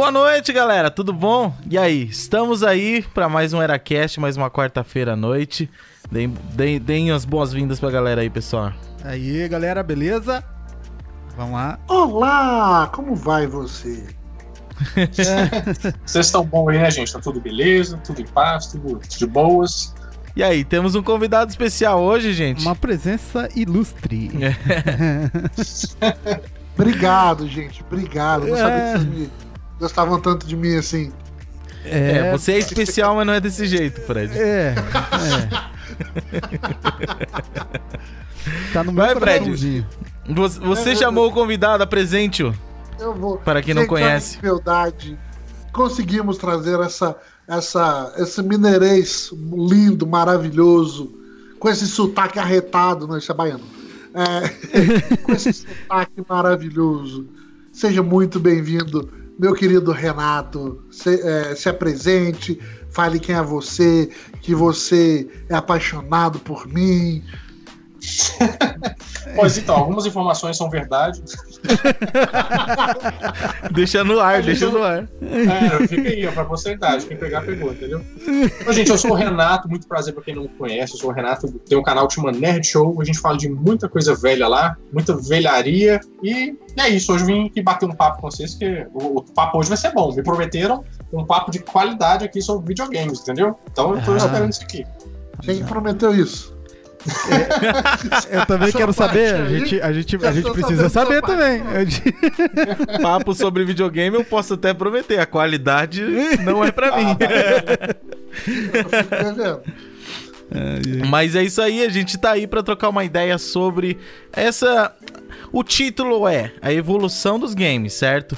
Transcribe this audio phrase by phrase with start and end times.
[0.00, 0.90] Boa noite, galera.
[0.90, 1.54] Tudo bom?
[1.70, 2.04] E aí?
[2.04, 5.68] Estamos aí para mais um EraCast, mais uma quarta-feira à noite.
[6.10, 8.72] Deem, deem, deem as boas-vindas pra galera aí, pessoal.
[9.04, 10.42] Aí, galera, beleza?
[11.36, 11.78] Vamos lá.
[11.86, 14.06] Olá, como vai você?
[16.06, 17.12] Vocês estão bom aí, né, gente?
[17.12, 19.94] Tá tudo beleza, tudo em paz, tudo de boas.
[20.34, 22.62] E aí, temos um convidado especial hoje, gente.
[22.62, 24.30] Uma presença ilustre.
[26.74, 27.82] Obrigado, gente.
[27.82, 28.46] Obrigado.
[28.46, 28.92] Não sabia É.
[28.94, 29.49] que vocês me
[29.80, 31.12] gostavam tanto de mim assim.
[31.84, 34.38] É, você é especial, mas não é desse jeito, Fred.
[34.38, 35.70] É, é.
[38.72, 39.84] Tá no meu Vai, Fred.
[40.28, 42.54] Você, você É, chamou o convidado, apresente-o.
[42.98, 43.38] Eu vou.
[43.38, 44.38] Para quem não conhece.
[44.40, 45.18] Verdade.
[45.72, 51.12] Conseguimos trazer essa, essa, esse mineirês lindo, maravilhoso,
[51.58, 53.64] com esse sotaque arretado, não, isso é baiano.
[54.14, 57.26] É, com esse sotaque maravilhoso.
[57.72, 60.84] Seja muito bem-vindo, meu querido Renato.
[60.90, 62.60] Se, é, se apresente,
[62.90, 64.10] fale quem é você,
[64.42, 67.24] que você é apaixonado por mim.
[69.36, 71.22] Pois então, algumas informações são verdade.
[73.72, 75.06] Deixa no ar, deixa no ar.
[75.22, 77.06] É, fica aí, ó, pra posteridade.
[77.06, 78.04] Quem pegar, pegou, entendeu?
[78.26, 80.94] Então, gente, eu sou o Renato, muito prazer pra quem não me conhece.
[80.94, 83.00] Eu sou o Renato, tenho um canal que chama Nerd Show.
[83.00, 86.00] A gente fala de muita coisa velha lá, muita velharia.
[86.22, 89.22] E é isso, hoje eu vim aqui bater um papo com vocês, que o, o
[89.22, 90.12] papo hoje vai ser bom.
[90.14, 93.56] Me prometeram um papo de qualidade aqui sobre videogames, entendeu?
[93.70, 94.16] Então eu tô Ah.
[94.16, 94.84] esperando isso aqui.
[95.42, 96.58] Quem prometeu isso?
[98.30, 99.34] Eu também Essa quero saber.
[99.34, 101.62] A gente, a gente, a gente precisa saber também.
[101.62, 102.02] parte.
[103.00, 105.18] Papo sobre videogame eu posso até prometer.
[105.18, 106.02] A qualidade
[106.44, 107.16] não é pra mim.
[108.72, 109.14] Ah, tá.
[109.20, 111.06] Devendo.
[111.08, 113.98] Mas é isso aí, a gente tá aí pra trocar uma ideia sobre
[114.32, 114.94] essa.
[115.52, 118.36] O título é A Evolução dos Games, certo?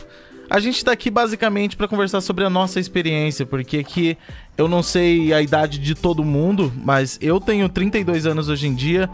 [0.48, 4.18] A gente tá aqui basicamente pra conversar sobre a nossa experiência, porque aqui
[4.56, 8.74] eu não sei a idade de todo mundo, mas eu tenho 32 anos hoje em
[8.74, 9.08] dia.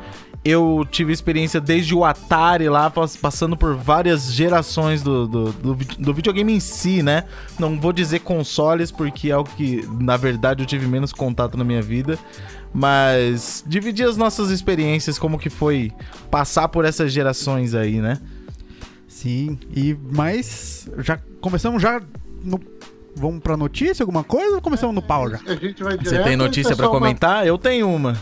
[0.45, 5.75] Eu tive experiência desde o Atari lá, pass- passando por várias gerações do, do, do,
[5.75, 7.25] do videogame em si, né?
[7.59, 11.65] Não vou dizer consoles, porque é o que, na verdade, eu tive menos contato na
[11.65, 12.17] minha vida.
[12.73, 15.91] Mas dividir as nossas experiências, como que foi
[16.31, 18.21] passar por essas gerações aí, né?
[19.09, 22.01] Sim, e mas já começamos já
[22.45, 22.61] no
[23.17, 25.41] Vamos pra notícia, alguma coisa ou começamos no pau já?
[25.47, 27.47] A gente vai Você direto, tem ou notícia pra comentar?
[27.47, 28.17] Eu tenho uma.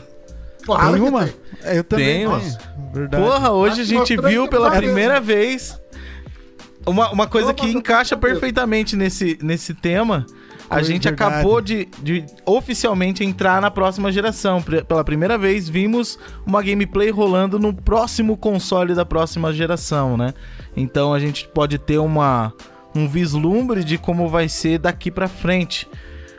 [0.64, 1.26] Claro tem uma?
[1.26, 1.34] tem.
[1.76, 2.40] Eu também Tenho.
[2.92, 3.22] Verdade.
[3.22, 5.78] Porra, hoje a gente viu pela primeira vez
[6.86, 10.24] uma, uma coisa que encaixa perfeitamente nesse, nesse tema.
[10.68, 11.34] A Foi gente verdade.
[11.34, 14.60] acabou de, de oficialmente entrar na próxima geração.
[14.62, 20.34] Pela primeira vez, vimos uma gameplay rolando no próximo console da próxima geração, né?
[20.76, 22.52] Então a gente pode ter uma,
[22.96, 25.86] um vislumbre de como vai ser daqui pra frente.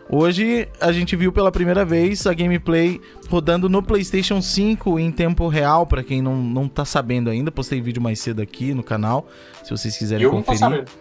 [0.09, 5.47] Hoje a gente viu pela primeira vez a gameplay rodando no PlayStation 5 em tempo
[5.50, 7.51] real, pra quem não, não tá sabendo ainda.
[7.51, 9.28] Postei vídeo mais cedo aqui no canal,
[9.63, 10.59] se vocês quiserem Eu não conferir.
[10.59, 10.91] sabendo.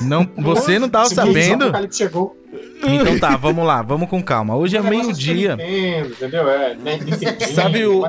[0.00, 1.72] Não, você não tava sabendo?
[1.90, 2.36] Chegou.
[2.82, 4.54] Então tá, vamos lá, vamos com calma.
[4.56, 5.56] Hoje é meio-dia.
[6.04, 6.48] Entendeu?
[6.48, 6.98] É, né?
[7.54, 8.06] Sabe o-.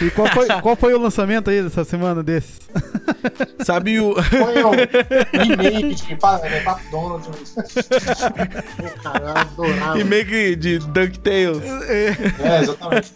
[0.00, 2.60] E qual foi, qual foi o lançamento aí dessa semana desses?
[3.64, 4.14] Sabe o.
[4.22, 4.70] Foi o
[5.32, 7.28] remake é, Pato Donald.
[9.02, 9.94] Cara, eu adorava.
[9.96, 11.62] Remake de DuckTales.
[11.88, 13.12] É, exatamente.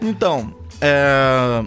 [0.00, 1.64] Então, é,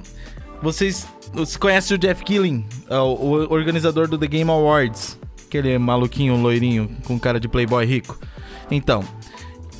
[0.61, 5.19] vocês, vocês conhecem o Jeff Killing, o, o organizador do The Game Awards?
[5.47, 8.19] Aquele maluquinho loirinho com cara de playboy rico.
[8.69, 9.03] Então,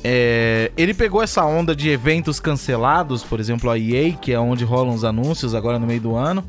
[0.02, 4.64] é, ele pegou essa onda de eventos cancelados, por exemplo, a EA, que é onde
[4.64, 6.44] rolam os anúncios agora no meio do ano,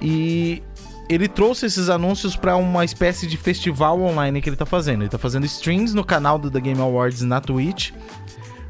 [0.00, 0.62] e
[1.08, 5.02] ele trouxe esses anúncios para uma espécie de festival online que ele tá fazendo.
[5.02, 7.90] Ele tá fazendo streams no canal do The Game Awards na Twitch,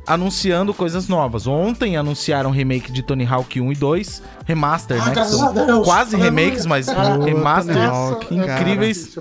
[0.06, 1.46] anunciando coisas novas.
[1.46, 5.08] Ontem anunciaram remake de Tony Hawk 1 e 2, remaster, Ah, né?
[5.10, 5.84] que graças são a Deus.
[5.84, 9.16] quase remakes, mas Ah, remaster Tony Hawk, incríveis.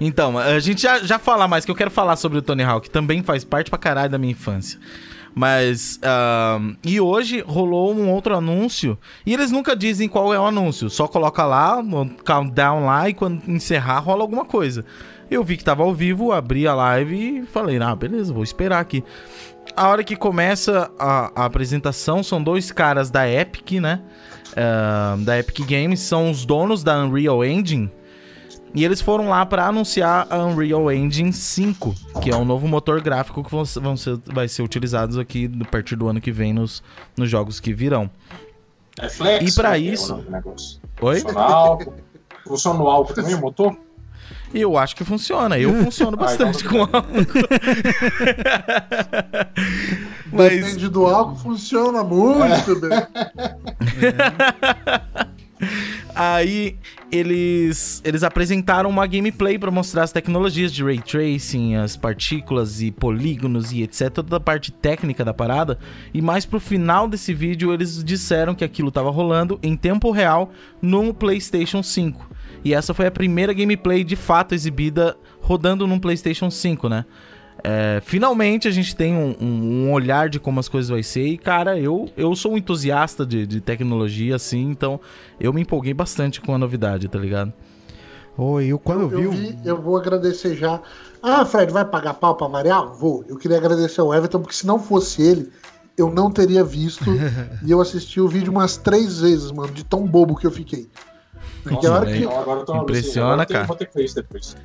[0.00, 2.90] Então, a gente já, já fala mais, que eu quero falar sobre o Tony Hawk,
[2.90, 4.78] também faz parte pra caralho da minha infância.
[5.34, 6.00] Mas.
[6.02, 8.96] ahn, e hoje rolou um outro anúncio.
[9.26, 10.88] E eles nunca dizem qual é o anúncio.
[10.88, 14.82] Só coloca lá, no countdown lá, e quando encerrar rola alguma coisa.
[15.30, 18.78] Eu vi que tava ao vivo, abri a live e falei, ah, beleza, vou esperar
[18.80, 19.02] aqui.
[19.74, 24.00] A hora que começa a, a apresentação, são dois caras da Epic, né?
[24.56, 27.90] Ahn, da Epic Games, são os donos da Unreal Engine.
[28.74, 33.00] E eles foram lá para anunciar a Unreal Engine 5, que é um novo motor
[33.00, 33.64] gráfico que vão
[33.96, 36.82] ser, vai ser utilizados aqui a partir do ano que vem nos,
[37.16, 38.10] nos jogos que virão.
[39.00, 39.50] É flex.
[39.50, 40.80] E pra né, é isso- negócio.
[41.00, 41.20] Oi?
[41.20, 41.94] Funciona álcool.
[42.46, 43.76] Funciona no álcool também, o motor?
[44.54, 45.58] E eu acho que funciona.
[45.58, 47.26] Eu funciono Ah, então bastante tá com álcool.
[50.32, 52.90] Mas Depende do álcool, funciona muito bem.
[56.14, 56.76] aí
[57.10, 62.90] eles eles apresentaram uma gameplay pra mostrar as tecnologias de ray tracing, as partículas e
[62.90, 65.78] polígonos e etc, toda a parte técnica da parada.
[66.12, 70.50] E mais pro final desse vídeo eles disseram que aquilo tava rolando em tempo real
[70.82, 72.30] no PlayStation 5.
[72.64, 77.04] E essa foi a primeira gameplay de fato exibida rodando num PlayStation 5, né?
[77.64, 81.26] É, finalmente a gente tem um, um- um olhar de como as coisas vai ser.
[81.26, 85.00] E, cara, eu, eu sou um entusiasta de, de tecnologia, assim, então
[85.40, 87.52] eu me empolguei bastante com a novidade, tá ligado?
[88.38, 90.80] Oi, eu quando eu, vi, Eu o- vi, eu vou agradecer já.
[91.22, 92.86] Ah, Fred, vai pagar pau pra variar?
[92.94, 93.24] Vou.
[93.26, 95.50] Eu queria agradecer ao Everton, porque se não fosse ele,
[95.96, 97.04] eu não teria visto.
[97.66, 100.88] e eu assisti o vídeo umas três vezes, mano, de tão bobo que eu fiquei.
[101.68, 101.86] Porque que,
[102.18, 103.66] Então, agora eu tô Impressiona, agora eu tenho- cara.
[103.66, 104.56] Vou ter que ver isso depois.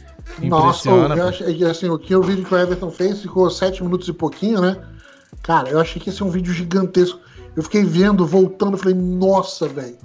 [0.41, 1.29] Nossa, Impressiona, ô, eu pô.
[1.29, 4.61] achei, assim, o que o vídeo que o Everton fez ficou sete minutos e pouquinho,
[4.61, 4.77] né?
[5.41, 7.19] Cara, eu achei que ia ser um vídeo gigantesco.
[7.55, 9.97] Eu fiquei vendo, voltando, eu falei, nossa, velho.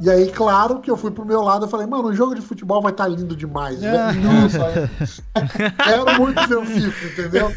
[0.00, 2.40] E aí, claro que eu fui pro meu lado, eu falei, mano, o jogo de
[2.40, 3.80] futebol vai estar lindo demais.
[3.80, 4.20] Velho.
[4.22, 4.90] Nossa,
[5.84, 7.54] quero muito ver o FIFA, entendeu?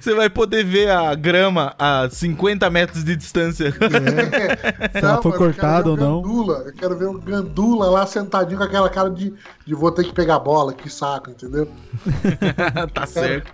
[0.00, 3.70] Você vai poder ver a grama a 50 metros de distância.
[3.70, 3.78] Se
[4.98, 6.20] ela foi mano, eu quero cortada ou não.
[6.20, 9.32] Gandula, eu quero ver o Gandula lá sentadinho com aquela cara de,
[9.64, 11.70] de vou ter que pegar a bola, que saco, entendeu?
[12.92, 13.52] tá certo.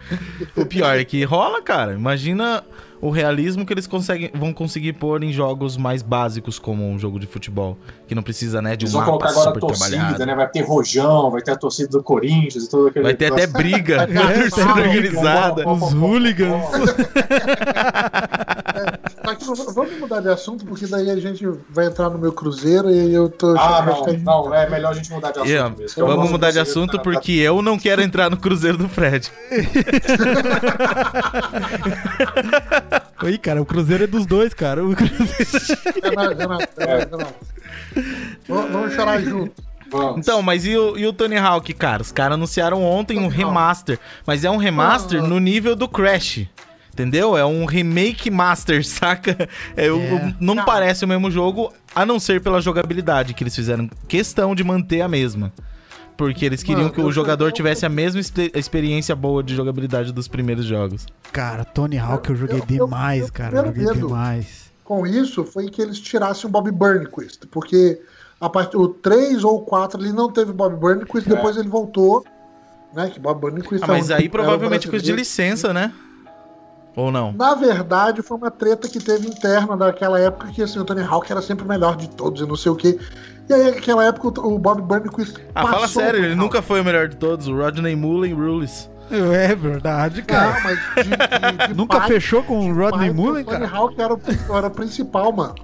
[0.56, 1.92] O pior é que rola, cara.
[1.92, 2.64] Imagina
[3.00, 7.18] o realismo que eles conseguem, vão conseguir pôr em jogos mais básicos, como um jogo
[7.18, 7.76] de futebol.
[8.06, 10.26] Que não precisa, né, de um Eles vão mapa colocar agora a super torcida, trabalhado.
[10.26, 10.34] né?
[10.34, 13.02] Vai ter rojão, vai ter a torcida do Corinthians e tudo aquele.
[13.04, 14.06] Vai ter até briga,
[14.50, 15.68] torcida Não, organizada.
[15.68, 16.64] Os hooligans.
[19.74, 23.28] Vamos mudar de assunto, porque daí a gente vai entrar no meu cruzeiro e eu
[23.28, 23.56] tô.
[23.56, 23.84] Ah,
[24.22, 26.06] não, não, é melhor a gente mudar de assunto Yeah, mesmo.
[26.06, 29.30] Vamos mudar de assunto Cruzeiro, tá- porque eu não quero entrar no cruzeiro do Fred.
[33.22, 34.84] Oi, cara, o Cruzeiro é dos dois, cara.
[34.84, 35.24] O Cruzeiro...
[36.02, 37.24] É nóis, é nóis, é nóis,
[37.96, 38.02] é.
[38.48, 39.52] Vamos chorar junto.
[39.90, 40.18] Vamos.
[40.18, 42.00] Então, mas e o, e o Tony Hawk, cara?
[42.02, 43.98] Os caras anunciaram ontem um remaster.
[44.24, 45.26] Mas é um remaster Ah.
[45.26, 46.46] no nível do Crash.
[46.92, 47.36] Entendeu?
[47.36, 49.48] É um remake master, saca?
[49.76, 50.34] É, o- É.
[50.40, 50.66] não Cara.
[50.66, 55.00] parece o mesmo jogo, a não ser pela jogabilidade, que eles fizeram questão de manter
[55.00, 55.52] a mesma.
[56.20, 59.54] Porque eles queriam Mano, que o eu- jogador tivesse a mesma expe- experiência boa de
[59.56, 61.06] jogabilidade dos primeiros jogos.
[61.32, 63.56] Cara, Tony Hawk eu joguei Eu- eu- demais, eu- cara.
[63.56, 64.06] Eu primeiro joguei medo.
[64.08, 64.70] demais.
[64.84, 67.98] Com isso, foi que eles tirassem o Bob Burnquist, porque
[68.38, 68.76] a part...
[68.76, 71.34] o 3 ou o 4 ele não teve Bob Burnquist, É.
[71.34, 72.22] depois ele voltou.
[72.92, 75.20] Né, que Bob Burnquist Ah, é mas um- aí era provavelmente coisa de brasileiro.
[75.20, 75.90] licença, né?
[76.96, 77.32] Ou não?
[77.32, 81.30] Na verdade, foi uma treta que teve interna daquela época que assim, o Tony Hawk
[81.30, 82.98] era sempre o melhor de todos e não sei o quê.
[83.48, 85.36] E aí, naquela época, o Bob Burnquist.
[85.54, 87.46] Ah, fala sério, o ele nunca foi o melhor de todos.
[87.48, 88.88] O Rodney Mullen Rules.
[89.10, 90.52] É verdade, cara.
[90.54, 93.58] Não, mas de, de- de Nunca pai- fechou com o Rodney pai, Mullen, O Tony
[93.66, 93.76] cara?
[93.76, 94.20] Hawk era, o-
[94.56, 95.54] era o principal, mano.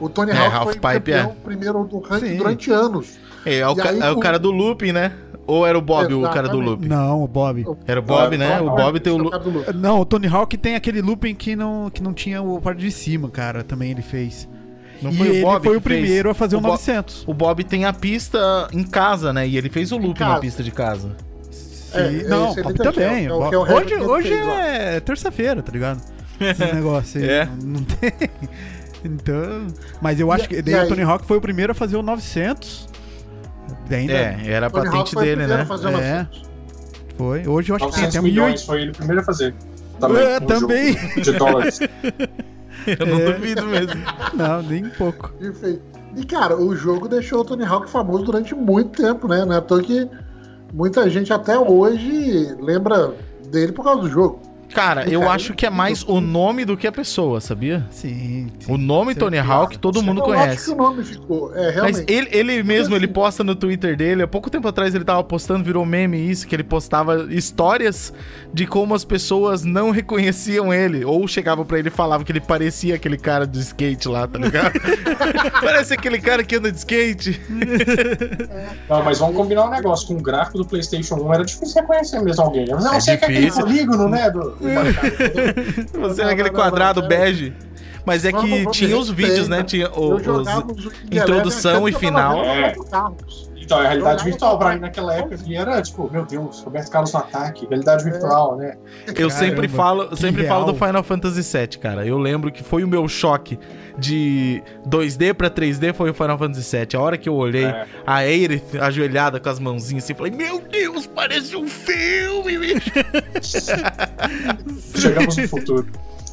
[0.00, 1.44] O Tony É, Hawk Half foi Pipe, campeão é.
[1.44, 2.36] primeiro do ranking Sim.
[2.38, 3.18] durante anos.
[3.44, 5.12] É, é o, ca- aí, é o o- cara do looping, né?
[5.50, 6.68] Ou era o Bob, o cara do Exatamente.
[6.68, 6.88] looping?
[6.88, 7.66] Não, o Bob.
[7.86, 8.58] Era o Bob, né?
[8.58, 9.72] não, O Bob tem o é looping.
[9.74, 12.90] Não, o Tony Hawk tem aquele looping que não, que não tinha o parte de
[12.90, 13.64] cima, cara.
[13.64, 14.48] Também ele fez.
[15.02, 16.00] Não e foi ele o Bob foi o que fez?
[16.00, 17.24] primeiro a fazer o, O Bo- 900.
[17.26, 19.48] O Bob tem a pista em casa, né?
[19.48, 21.16] E ele fez o looping na pista de casa.
[21.92, 22.28] É, Sim.
[22.28, 23.26] não, ele Bob também.
[23.26, 26.00] é o- é o hoje hoje é terça-feira, tá ligado?
[26.40, 27.28] Esse negócio aí.
[27.28, 27.44] É.
[27.46, 28.12] Não, não tem.
[29.02, 29.66] Então.
[30.00, 30.88] Mas eu acho E- que daí o?
[30.88, 32.86] Tony Hawk foi o primeiro a fazer o 900.
[33.90, 35.62] Ainda É, era a patente dele, né?
[35.62, 35.64] É.
[35.64, 36.42] 900.
[37.16, 37.46] foi.
[37.46, 38.32] Hoje eu acho que tem 900 até mil.
[38.32, 39.54] milhões foi ele o primeiro a fazer.
[39.98, 40.22] Também.
[40.22, 40.94] É, também.
[41.22, 41.80] De dólares.
[42.86, 43.32] Eu não É.
[43.32, 44.00] duvido mesmo.
[44.34, 45.30] Não, nem um pouco.
[45.38, 45.82] Perfeito.
[46.16, 49.44] E, cara, o jogo deixou o Tony Hawk famoso durante muito tempo, né?
[49.44, 50.08] Não é à toa que
[50.72, 53.12] muita gente até hoje lembra
[53.50, 54.40] dele por causa do jogo.
[54.74, 57.86] Cara, eu Cara, acho que é mais o nome do que a pessoa, sabia?
[57.90, 58.50] Sim.
[58.58, 58.72] sim.
[58.72, 59.38] O nome Sim, Tony.
[59.38, 60.70] Hawk todo mundo eu acho que conhece.
[60.70, 61.52] o nome ficou.
[61.56, 62.12] É, Mas realmente.
[62.12, 65.64] ele, ele mesmo, ele posta no Twitter dele, há pouco tempo atrás ele tava postando,
[65.64, 68.12] virou meme isso, que ele postava histórias
[68.52, 72.40] de como as pessoas não reconheciam ele, ou chegavam pra ele e falavam que ele
[72.40, 74.72] parecia aquele cara do skate lá, tá ligado?
[75.60, 77.40] Parece aquele cara que anda de skate.
[78.88, 80.06] Não, mas vamos combinar um negócio.
[80.06, 82.66] Com o gráfico do PlayStation 1 era difícil reconhecer mesmo alguém.
[82.70, 83.64] Mas não, É você que é aquele difícil.
[83.64, 84.30] polígono, né?
[84.30, 84.56] Do...
[86.00, 87.52] Você naquele não, quadrado não, bege.
[88.04, 89.62] Mas é que tinha os vídeos, né?
[89.62, 90.48] Tinha o- os
[91.10, 92.42] introdução e final.
[93.78, 93.78] É.
[93.78, 93.78] Carlos.
[93.78, 97.12] Então, a realidade virtual pra mim naquela época que era tipo, meu Deus, Roberto Carlos
[97.12, 98.76] no ataque, realidade virtual, né?
[99.16, 100.74] Eu sempre Caramba, falo, que sempre falo do.
[100.74, 102.06] Final Fantasy VII, cara.
[102.06, 103.58] Eu lembro que foi o meu choque
[103.98, 106.88] de 2D pra 3D foi o Final Fantasy VII.
[106.96, 107.86] A hora que eu olhei É.
[108.06, 112.90] a Aerith ajoelhada com as mãozinhas assim, falei: "Meu Deus!" Parece um filme, bicho.
[114.96, 115.86] Chegamos no futuro.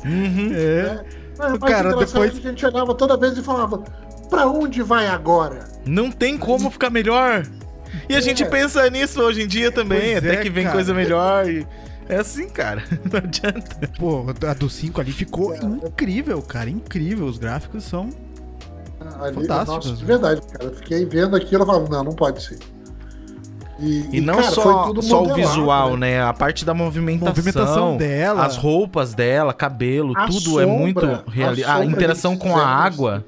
[0.05, 0.51] Uhum.
[0.53, 1.03] É.
[1.37, 3.83] Mas o Cara, depois- é que a gente olhava toda vez e falava:
[4.29, 5.67] pra onde vai agora?
[5.85, 7.45] Não tem como ficar melhor.
[8.09, 8.45] E a gente É.
[8.47, 10.75] pensa nisso hoje em dia também, Pois até é, que vem cara.
[10.75, 11.49] coisa melhor.
[11.49, 11.65] E...
[12.09, 12.83] É assim, cara.
[13.11, 13.89] Não adianta.
[13.99, 16.69] Pô, a do 5 ali ficou incrível, cara.
[16.69, 17.25] Incrível.
[17.25, 18.09] Os gráficos são.
[19.19, 19.71] Ali, Fantástico.
[19.75, 20.65] Nossa, de verdade, cara.
[20.65, 22.59] Eu fiquei vendo aquilo e falava: não, não pode ser.
[23.79, 26.21] E, E não cara, só, só o visual, né?
[26.23, 27.27] A parte da movimentação.
[27.27, 28.45] Movimentação dela.
[28.45, 31.71] As roupas dela, cabelo, A tudo é sombra, muito a realista.
[31.71, 33.25] A, sombra interação com a água.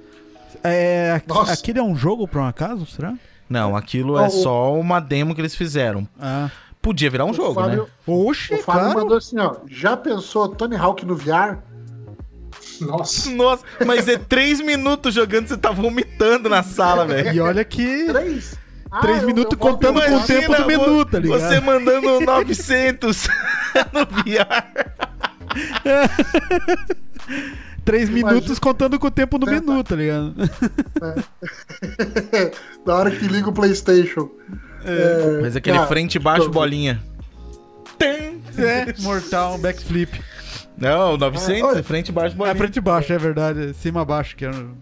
[0.63, 1.53] É, Nossa.
[1.53, 3.13] aquele é um jogo por um acaso, será?
[3.49, 6.07] Não, aquilo Não, é o- só uma demo que eles fizeram.
[6.19, 6.49] Ah.
[6.81, 7.89] Podia virar um O jogo, Fábio, né?
[8.07, 8.99] Oxe, o Fábio claro.
[8.99, 11.57] mandou assim: ó, já pensou Tony Hawk no VR?
[12.81, 13.29] Nossa.
[13.31, 17.33] Nossa, mas é três minutos jogando, você tá vomitando na sala, velho.
[17.33, 18.05] E olha que.
[18.05, 18.57] Três?
[18.91, 21.39] Ah, Três eu- minutos eu contando com o tempo do menu, tá ligado?
[21.41, 23.27] Você mandando 900
[23.93, 24.65] no VR.
[27.89, 28.33] Três Imagina.
[28.33, 30.35] minutos contando com o tempo do É, menu, tá ligado?
[32.85, 34.29] Na hora que liga o PlayStation.
[34.85, 37.01] É, Mas aquele cara, frente, baixo, tô- bolinha.
[37.97, 38.39] Tem.
[38.57, 40.21] É, mortal, backflip.
[40.77, 42.55] Não, 900, Ah, frente, baixo, É bolinha.
[42.55, 43.73] frente e baixo, é verdade.
[43.73, 44.77] Cima e baixo, que é o-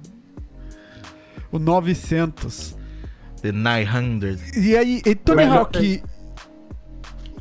[1.53, 2.75] o 900.
[3.41, 4.57] The 900.
[4.57, 6.03] E aí, e Tony Melhor Hawk.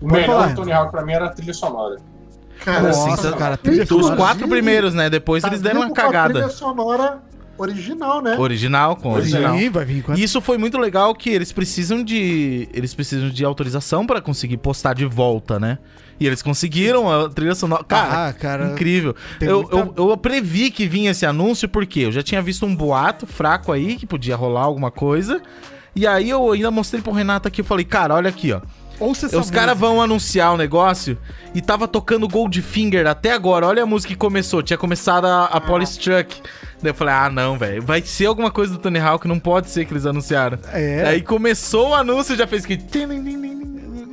[0.01, 1.97] O melhor Tony Hawk pra mim era a trilha sonora.
[2.65, 4.17] Cara, Nossa, tá- cara, sonora.
[4.17, 5.09] quatro primeiros, né?
[5.11, 6.35] Depois tá eles deram uma com a cagada.
[6.35, 7.19] trilha sonora
[7.59, 8.37] original, né?
[8.39, 9.57] Original com original.
[9.57, 12.69] Sim, vai vir com E isso foi muito legal que eles precisam de.
[12.73, 15.79] Eles precisam de autorização pra conseguir postar de volta, né?
[16.19, 17.85] E eles conseguiram a trilha sonora.
[17.85, 18.73] Cara, ah, cara.
[18.73, 19.15] incrível.
[19.41, 22.75] Eu, muita- eu, eu previ que vinha esse anúncio porque eu já tinha visto um
[22.75, 25.41] boato fraco aí que podia rolar alguma coisa.
[25.95, 27.61] E aí eu ainda mostrei pro Renato aqui.
[27.61, 28.61] Eu falei, cara, olha aqui, ó.
[28.99, 31.19] Ouça essa Os caras vão anunciar o negócio
[31.55, 33.67] e tava tocando Goldfinger até agora.
[33.67, 34.63] Olha a música que começou.
[34.63, 36.41] Tinha começado a, a Polystruck.
[36.83, 37.83] Daí eu falei, ah, não, velho.
[37.83, 40.59] Vai ser alguma coisa do Tony Hawk, não pode ser que eles anunciaram.
[40.73, 41.05] É.
[41.07, 42.77] Aí começou o anúncio e já fez que.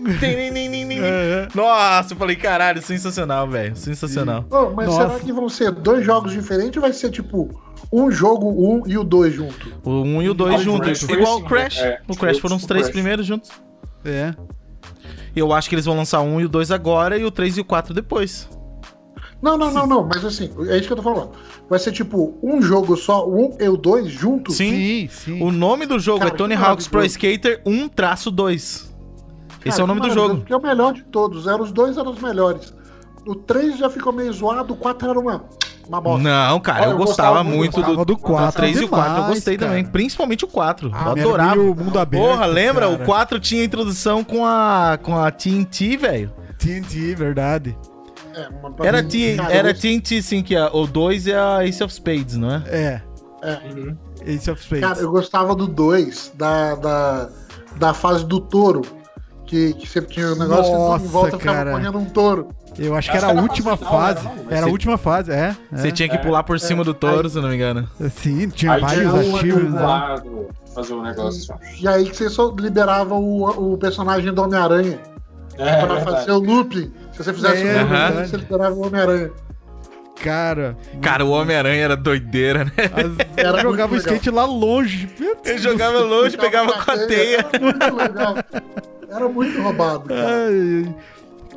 [0.06, 1.48] É.
[1.56, 3.74] Nossa, eu falei, caralho, sensacional, velho.
[3.76, 4.46] Sensacional.
[4.52, 5.08] Ô, mas Nossa.
[5.08, 7.50] será que vão ser dois jogos diferentes ou vai ser tipo
[7.92, 9.74] um jogo, um e o dois junto?
[9.84, 11.04] O 1 um e o 2 Ah, o juntos.
[11.04, 11.80] Igual o Crash.
[11.80, 12.94] É, o Crash foram os três Crash.
[12.94, 13.52] primeiros juntos.
[14.04, 14.34] É.
[15.36, 17.62] Eu acho que eles vão lançar um e o 2 agora e o 3 e
[17.62, 18.50] o 4 depois.
[19.44, 21.32] Não, não, não, não, mas assim, é isso que eu tô falando.
[21.70, 24.56] Vai ser tipo um jogo só, um e o dois juntos?
[24.56, 24.72] Sim.
[24.72, 25.44] Sim, sim.
[25.44, 27.04] O nome do jogo Cara, é Tony que Hawk's Pro.
[27.04, 28.54] Skater 1-2.
[28.56, 28.90] Esse
[29.64, 30.38] Cara, é o nome que do jogo.
[30.38, 31.46] Porque é o melhor de todos.
[31.46, 32.74] Eram os dois eram os melhores.
[33.26, 35.44] O 3 já ficou meio zoado, o 4 era uma,
[35.88, 36.24] uma bosta.
[36.24, 38.62] Não, cara, Olha, eu eu gostava gostava muito Gostava do, do 4.
[38.62, 39.18] 3 e o 4.
[39.22, 39.70] Eu gostei cara.
[39.72, 39.86] também.
[39.86, 40.92] Principalmente o 4.
[40.94, 41.56] Ah, eu adorava.
[41.56, 42.24] meio mundo aberto.
[42.24, 42.88] Porra, lembra?
[42.90, 43.02] cara.
[43.02, 46.32] O 4 tinha introdução com a, com a TNT, velho.
[46.58, 47.78] TNT, verdade.
[48.36, 48.48] É,
[48.88, 51.84] Era, mim, T- cara, era eu- TNT, sim, que a, o 2 é a Ace
[51.84, 52.64] of Spades, não é?
[52.68, 53.02] É.
[53.44, 53.96] Uhum.
[54.26, 54.88] Ace of Spades.
[54.88, 57.30] Cara, eu gostava do 2, da, da,
[57.76, 58.82] da fase do touro.
[59.46, 61.72] Que, que sempre tinha o negócio Nossa, e em volta ficava cara.
[61.74, 62.48] correndo um touro.
[62.78, 64.46] Eu acho que Acho era a que era a última fase não?
[64.50, 65.56] Era a última fase, é.
[65.72, 65.92] Você é.
[65.92, 67.88] tinha que pular por cima do touro, se eu não me engano.
[68.16, 69.82] Sim, tinha Aí vários tinha ativos, do né?
[69.82, 71.56] lado, fazer um negócio.
[71.80, 75.00] E aí que você só liberava o, o personagem do Homem-Aranha
[75.58, 76.04] É, pra verdade.
[76.18, 76.92] fazer o looping.
[77.12, 79.32] Se você fizesse É, o looping, você liberava o Homem-Aranha.
[80.24, 82.72] Cara, Cara, o Homem-Aranha era doideira, né?
[83.36, 85.10] Era eu jogava o skate lá longe.
[85.44, 87.46] Ele jogava longe, pegava com a teia.
[87.52, 88.36] Era muito legal.
[89.10, 90.26] Era muito roubado, cara.
[90.48, 90.96] Ai,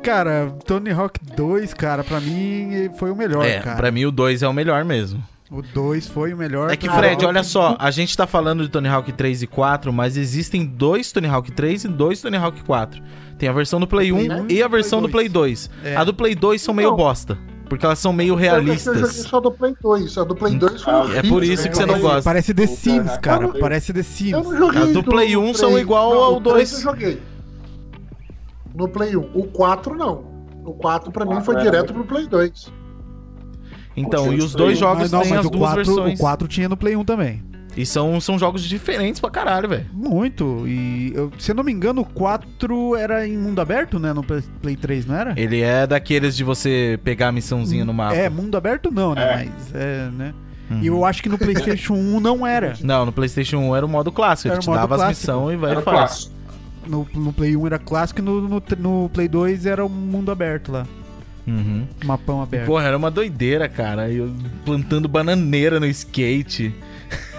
[0.07, 3.75] Cara, Tony Hawk 2, cara, pra mim foi o melhor, É, cara.
[3.75, 5.21] pra mim o 2 é o melhor mesmo.
[5.51, 6.71] O 2 foi o melhor.
[6.71, 6.87] É que.
[6.89, 10.65] Fred, olha só, a gente tá falando de Tony Hawk 3 e 4, mas existem
[10.65, 13.01] dois Tony Hawk 3 e dois Tony Hawk 4.
[13.37, 15.11] Tem a versão do Play 1 Play e a Play versão do 2.
[15.11, 15.69] Play 2.
[15.83, 15.95] É.
[15.97, 16.95] A do Play 2 são meio Não.
[16.97, 17.37] bosta,
[17.67, 19.15] porque elas são meio Eu joguei realistas.
[19.27, 20.17] só do Play 2.
[20.17, 21.19] A do Play 2 foi Ah, horrível.
[21.19, 22.21] É por isso que você não gosta.
[22.23, 23.47] Parece The Sims, Tony cara.
[23.59, 24.31] Parece The Eu Sims.
[24.31, 24.81] não joguei.
[24.83, 26.73] As do Play 1 são igual Não, ao o três 2.
[26.73, 27.21] Eu joguei.
[28.77, 29.31] No Play 1.
[29.33, 30.23] O 4 não.
[30.63, 32.71] O 4 pra mim foi era direto muito- pro Play 2.
[33.95, 34.79] Então, e os dois 1.
[34.79, 36.19] jogos não, têm mas as o duas 4, versões.
[36.19, 37.43] o 4 tinha no Play 1 também.
[37.75, 39.85] E são, são jogos diferentes pra caralho, velho.
[39.93, 40.63] Muito.
[40.67, 44.13] E eu- se eu não me engano, o 4 era em mundo aberto, né?
[44.13, 45.33] No Play Play 3, não era?
[45.39, 48.15] Ele é daqueles de você pegar a missãozinha no mapa.
[48.15, 49.21] É, mundo aberto não, né?
[49.21, 49.45] É.
[49.45, 50.33] Mas é, né?
[50.71, 50.79] Uhum.
[50.81, 51.37] E eu acho que no
[51.77, 52.73] PlayStation 1 não era.
[52.83, 54.47] Não, no PlayStation 1 era o modo clássico.
[54.47, 55.31] Ele Era o te dava as clássico.
[55.31, 55.97] missões e vai Era e faz.
[55.97, 56.36] clássico.
[56.87, 60.31] No, no Play 1 era clássico e no, no, no Play 2 era um mundo
[60.31, 60.85] aberto lá.
[61.45, 61.87] Uhum.
[62.03, 62.65] Mapão aberto.
[62.65, 64.11] Porra, era uma doideira, cara.
[64.11, 64.31] Eu
[64.65, 66.75] plantando bananeira no skate.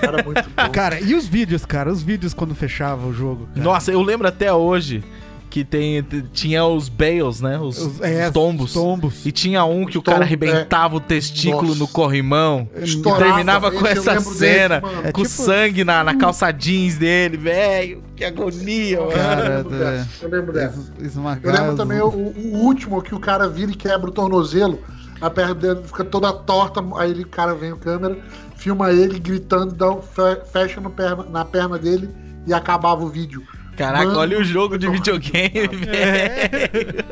[0.00, 0.70] Era muito bom.
[0.70, 1.92] Cara, e os vídeos, cara?
[1.92, 3.46] Os vídeos quando fechava o jogo.
[3.48, 3.62] cara?
[3.62, 5.04] Nossa, eu lembro até hoje
[5.50, 6.02] que tem,
[6.32, 7.58] tinha os bales, né?
[7.58, 8.72] Os, Os- é, os tombos.
[8.72, 9.24] tombos.
[9.26, 11.78] E tinha um que o Tom- cara arrebentava o testículo Nossa.
[11.78, 12.68] no corrimão.
[12.76, 15.00] E Estourava, terminava com essa lembro desse, cena, mano.
[15.06, 18.02] É com tipo- sangue na, na calça jeans dele, velho.
[18.14, 19.12] Que agonia, mano.
[19.12, 20.78] Cara, eu lembro é, dessa, eu lembro dessa.
[21.00, 24.80] es- Eu lembro também o, o último que o cara vira e quebra o tornozelo,
[25.20, 28.16] a perna dele fica toda torta, aí ele, o cara vem o câmera,
[28.56, 32.08] filma ele gritando, dá um fe- fecha no perna, na perna dele
[32.46, 33.42] e acabava o vídeo.
[33.78, 37.04] Caraca, Mano, olha o jogo de videogame, velho.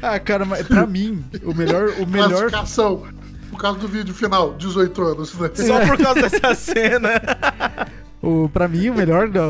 [0.00, 1.90] Ah, cara, mas pra mim, o melhor.
[1.98, 3.02] O melhor Classificação.
[3.50, 5.50] Por causa do vídeo final, 18 anos, né?
[5.54, 7.10] Só por causa dessa cena.
[8.22, 9.40] O, pra mim, o melhor, do,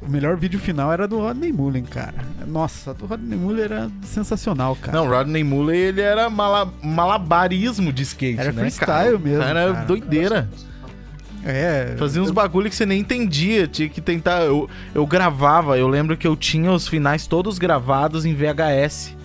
[0.00, 2.14] o melhor vídeo final era do Rodney Mullen, cara.
[2.46, 4.96] Nossa, do Rodney Mullen era sensacional, cara.
[4.96, 9.18] Não, Rodney Mullen, ele era mala- malabarismo de skate, Era né, freestyle cara?
[9.18, 9.84] mesmo, Era cara.
[9.86, 10.48] doideira.
[11.44, 11.94] É.
[11.98, 14.42] Fazia uns bagulho que você nem entendia, tinha que tentar...
[14.42, 19.16] Eu, eu gravava, eu lembro que eu tinha os finais todos gravados em VHS.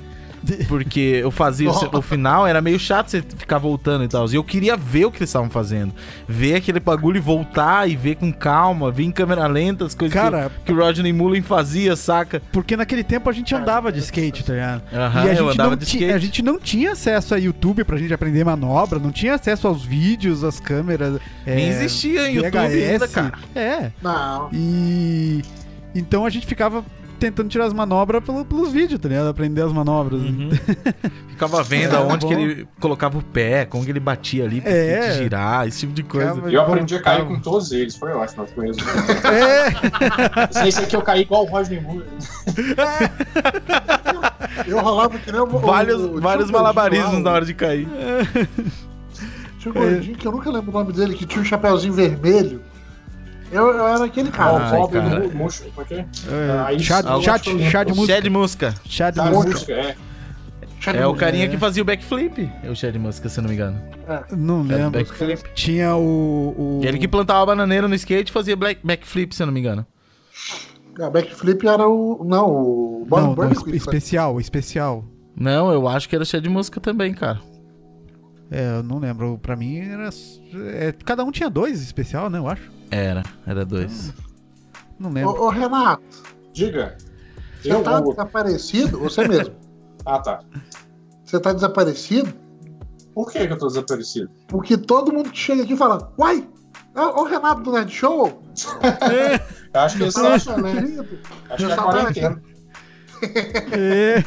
[0.67, 4.27] Porque eu fazia o, o final, era meio chato você ficar voltando e tal.
[4.29, 5.93] E eu queria ver o que eles estavam fazendo.
[6.27, 10.13] Ver aquele bagulho e voltar e ver com calma, ver em câmera lenta as coisas
[10.13, 12.41] Cara, que, que o Rodney Mullen fazia, saca?
[12.51, 14.81] Porque naquele tempo a gente andava de skate, tá ligado?
[14.93, 16.13] Aham, e a eu gente, andava não de ti- skate.
[16.13, 19.83] a gente não tinha acesso a YouTube pra gente aprender manobra, não tinha acesso aos
[19.83, 21.19] vídeos, às câmeras.
[21.45, 23.33] Nem é, existia em YouTube ainda, cara.
[23.55, 23.91] É.
[24.01, 24.49] Não.
[24.53, 25.41] E.
[25.95, 26.83] Então a gente ficava
[27.19, 29.27] tentando tirar as manobras pelo- pelos vídeos, tá ligado?
[29.27, 30.21] Aprender as manobras.
[30.21, 30.49] Uhum.
[31.29, 32.27] Ficava vendo Era aonde bom.
[32.27, 35.11] que ele colocava o pé, como que ele batia ali pra É.
[35.17, 36.41] girar, esse tipo de coisa.
[36.49, 38.47] E eu aprendi a cair com todos eles, foi ótimo.
[38.47, 38.83] Foi mesmo.
[40.63, 40.67] É.
[40.67, 42.07] Esse aqui eu caí igual o Rodney Mullen.
[44.65, 45.45] Eu rolava que nem o.
[45.45, 47.87] Vários, o- tinha vários malabarismos na hora de cair.
[49.59, 52.61] Tinha um gordinho que eu nunca lembro o nome dele, que tinha um chapeuzinho vermelho.
[53.51, 54.57] Eu, eu era aquele cara.
[54.57, 55.19] Ai, o pobre cara.
[55.21, 55.63] do Muxo.
[55.73, 55.99] Como é é?
[55.99, 57.71] É, Ah, chá, de- Ah, eu chá, de- lembro.
[57.71, 58.73] chá de música.
[58.85, 59.51] Chá de música.
[59.53, 59.95] música, é.
[60.85, 61.25] É o música.
[61.25, 61.47] carinha É.
[61.47, 62.49] que fazia o backflip.
[62.63, 63.81] É o Shed Musca, se eu não me engano.
[64.31, 64.91] Não Era o lembro.
[64.91, 65.43] backflip.
[65.55, 66.55] Tinha o.
[66.57, 66.81] o...
[66.83, 69.85] Ele que plantava bananeira no skate e fazia black- backflip, se eu não me engano.
[71.01, 72.23] Ah, backflip era o.
[72.25, 73.53] Não, o Bonnie Não, não, Burke.
[73.57, 75.03] espe- especial, especial.
[75.35, 77.39] Não, eu acho que era Shed Musca também, cara.
[78.49, 79.37] É, eu não lembro.
[79.39, 80.09] Pra mim era.
[80.73, 82.37] é, cada um tinha dois especial, né?
[82.39, 82.76] Eu acho.
[82.91, 84.13] Era, era dois.
[84.99, 85.41] Não Ô, lembro.
[85.43, 86.23] ô, Renato,
[86.53, 86.97] Diga.
[87.61, 88.11] você Eu tá vou.
[88.11, 88.99] desaparecido?
[88.99, 89.55] Você mesmo.
[90.05, 90.39] Ah, tá.
[91.25, 92.33] Você tá desaparecido?
[93.13, 94.29] Por que, que eu tô desaparecido?
[94.47, 96.47] Porque todo mundo que chega aqui fala: Uai,
[96.95, 98.41] é o Renato do Nerd Show?
[99.73, 101.05] Eu acho que esse Fala, é, né?
[101.49, 102.41] Acho que é Já tá quarentena.
[103.73, 104.23] É.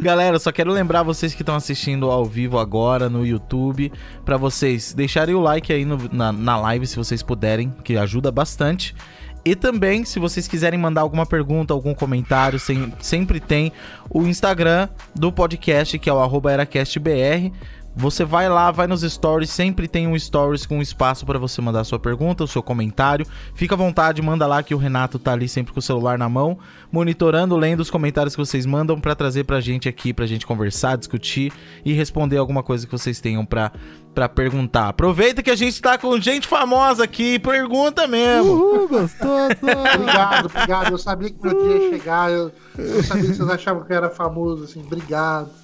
[0.00, 3.92] Galera, só quero lembrar vocês que estão assistindo ao vivo agora no YouTube,
[4.24, 8.30] pra vocês deixarem o like aí no- na, na live, se vocês puderem, que ajuda
[8.32, 8.94] bastante.
[9.44, 13.72] E também, se vocês quiserem mandar alguma pergunta, algum comentário, sem- sempre tem
[14.08, 17.50] o Instagram do podcast, que é o arroba eracastbr.
[17.94, 21.80] Você vai lá, vai nos stories, sempre tem um stories com espaço para você mandar
[21.80, 23.26] a sua pergunta, o seu comentário.
[23.54, 26.28] Fica à vontade, manda lá que o Renato tá ali sempre com o celular na
[26.28, 26.58] mão,
[26.90, 30.96] monitorando, lendo os comentários que vocês mandam pra trazer pra gente aqui, pra gente conversar,
[30.96, 31.52] discutir
[31.84, 33.70] e responder alguma coisa que vocês tenham pra,
[34.14, 34.88] pra perguntar.
[34.88, 38.52] Aproveita que a gente tá com gente famosa aqui, pergunta mesmo.
[38.52, 39.52] Uhul, gostoso.
[39.94, 40.92] Obrigado, obrigado.
[40.92, 42.32] Eu sabia que meu dia ia chegar.
[42.32, 44.80] Eu, eu sabia que vocês achavam que eu era famoso, assim.
[44.80, 45.61] Obrigado.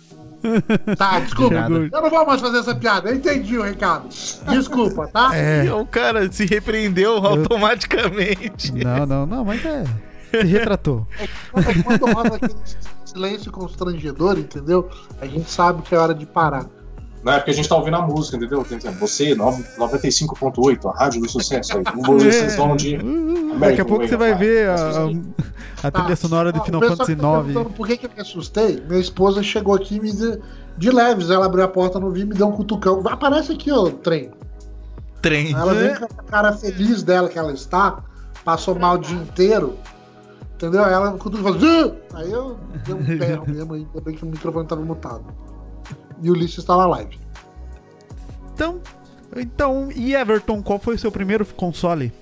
[0.96, 1.54] Tá, desculpa.
[1.56, 3.10] Eu não vou mais fazer essa piada.
[3.10, 4.08] Eu entendi o recado.
[4.48, 5.30] Desculpa, tá?
[5.34, 5.64] É.
[5.66, 8.72] E o cara se repreendeu automaticamente.
[8.72, 9.84] Não, não, não, mas é.
[10.30, 11.06] Se retratou.
[11.50, 12.54] Quando, quando rola aquele
[13.04, 14.88] silêncio constrangedor, entendeu?
[15.20, 16.66] A gente sabe que é hora de parar.
[17.28, 18.64] Não é porque a gente tá ouvindo a música, entendeu?
[19.00, 21.84] Você, nove- 95.8, a rádio do sucesso aí.
[22.06, 22.96] Vocês vão de.
[23.04, 23.58] Uhul.
[23.58, 24.74] Daqui a pouco você vai ver a,
[25.84, 27.44] a, a trilha sonora de Ó, Final Fantasy tá IX.
[27.44, 28.82] perguntando Por que, que eu me assustei?
[28.88, 30.40] Minha esposa chegou aqui e me deu,
[30.78, 31.28] de leves.
[31.28, 33.02] Ela abriu a porta, não vi, me deu um cutucão.
[33.06, 34.30] Aparece aqui, ó, trem.
[35.20, 35.52] Trem.
[35.52, 38.02] Ela vem com a cara feliz dela que ela está,
[38.42, 39.76] passou mal o dia inteiro.
[40.54, 40.82] Entendeu?
[40.82, 41.92] Aí ela cutucou e!
[42.14, 45.24] Aí eu dei um berro mesmo, ainda bem que o microfone estava mutado.
[46.22, 47.18] E o Ulisses estava live.
[48.54, 48.80] Então,
[49.36, 52.12] então, e Everton, qual foi o seu primeiro console?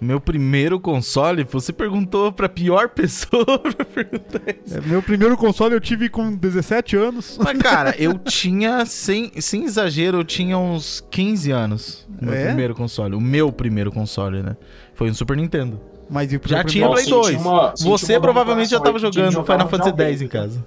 [0.00, 4.76] Meu primeiro console, você perguntou pra pior pessoa pra perguntar isso.
[4.76, 7.38] É, meu primeiro console eu tive com 17 anos.
[7.42, 12.06] Mas, cara, eu tinha, sem, sem exagero, eu tinha uns 15 anos.
[12.20, 12.46] Meu É?
[12.46, 13.14] primeiro console.
[13.14, 14.56] O meu primeiro console, né?
[14.94, 15.80] Foi um Super Nintendo.
[16.08, 17.26] Mas e o Já tinha Play Nossa, 2.
[17.28, 20.64] senti uma- Você provavelmente já tava jogando Final Fantasy X em casa.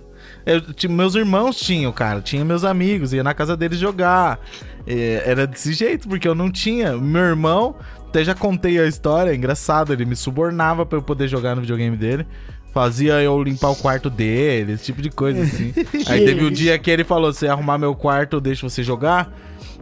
[0.54, 2.22] Eu, ti- meus irmãos tinham, cara.
[2.22, 4.40] Tinha meus amigos, ia na casa deles jogar.
[4.88, 6.98] É, era desse jeito, porque eu não tinha.
[6.98, 7.76] Meu irmão,
[8.08, 11.62] até já contei a história, é engraçado, ele me subornava pra eu poder jogar no
[11.62, 12.26] videogame dele.
[12.74, 15.74] Fazia eu limpar o quarto dele, esse tipo de coisa, assim.
[16.08, 19.32] Aí teve um dia que ele falou: se arrumar meu quarto, eu deixo você jogar.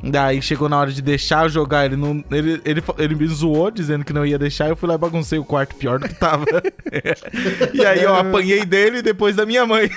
[0.04, 2.24] Daí chegou na hora de deixar eu jogar, ele não.
[2.32, 5.40] Ele, ele, ele me zoou dizendo que não ia deixar, eu fui lá e baguncei
[5.40, 6.46] o quarto pior do que tava.
[7.74, 9.90] e aí eu apanhei dele e depois da minha mãe.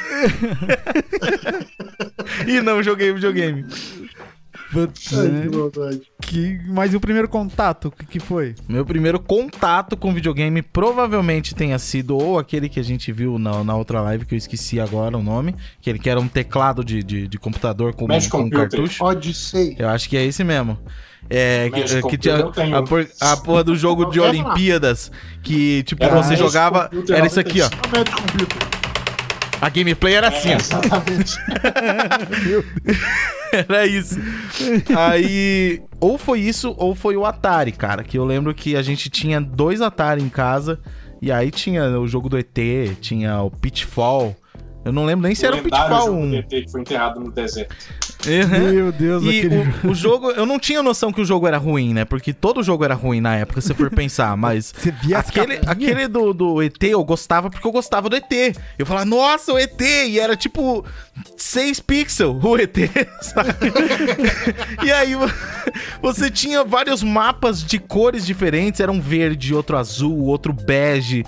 [2.47, 3.67] e não joguei videogame.
[4.77, 5.43] Ai, né?
[5.43, 6.01] que vontade.
[6.23, 8.55] que, mas e o primeiro contato, o que, que foi?
[8.69, 13.65] Meu primeiro contato com videogame provavelmente tenha sido ou aquele que a gente viu na,
[13.65, 16.85] na outra live, que eu esqueci agora o nome, que ele que era um teclado
[16.85, 18.59] de, de, de computador com, com um Computer.
[18.71, 19.05] cartucho.
[19.05, 19.77] Odyssey.
[19.79, 20.79] Eu acho que é esse mesmo.
[21.29, 26.17] É, que, que tinha a, por- a porra do jogo de Olimpíadas, que tipo, Era
[26.23, 27.69] você jogava, Computer era isso aqui, ó.
[27.69, 27.81] 96.
[27.87, 28.80] O Magic Computer.
[29.61, 30.59] A gameplay era assim, É, ó.
[30.59, 31.37] exatamente.
[33.53, 34.17] Era isso.
[34.97, 38.03] Aí, ou foi isso, ou foi o Atari, cara.
[38.05, 40.79] Que eu lembro que a gente tinha dois Atari em casa.
[41.21, 42.47] E aí tinha o jogo do ET,
[43.01, 44.35] tinha o Pitfall.
[44.85, 46.31] Eu não lembro nem se era o Pitfall jogo 1.
[46.31, 47.75] do ET que foi enterrado no deserto.
[48.27, 48.73] Uhum.
[48.75, 51.57] Meu Deus, E aquele o, o jogo, eu não tinha noção que o jogo era
[51.57, 52.05] ruim, né?
[52.05, 54.73] Porque todo jogo era ruim na época, se for pensar, mas.
[54.77, 58.31] Você via Aquele, aquele do, do ET eu gostava porque eu gostava do ET.
[58.79, 59.81] Eu falava, nossa, o ET!
[59.81, 60.85] E era tipo
[61.37, 62.77] 6 pixels o ET,
[63.23, 63.51] sabe?
[64.85, 65.31] e aí vo-
[66.03, 71.25] você tinha vários mapas de cores diferentes, era um verde, outro azul, outro bege.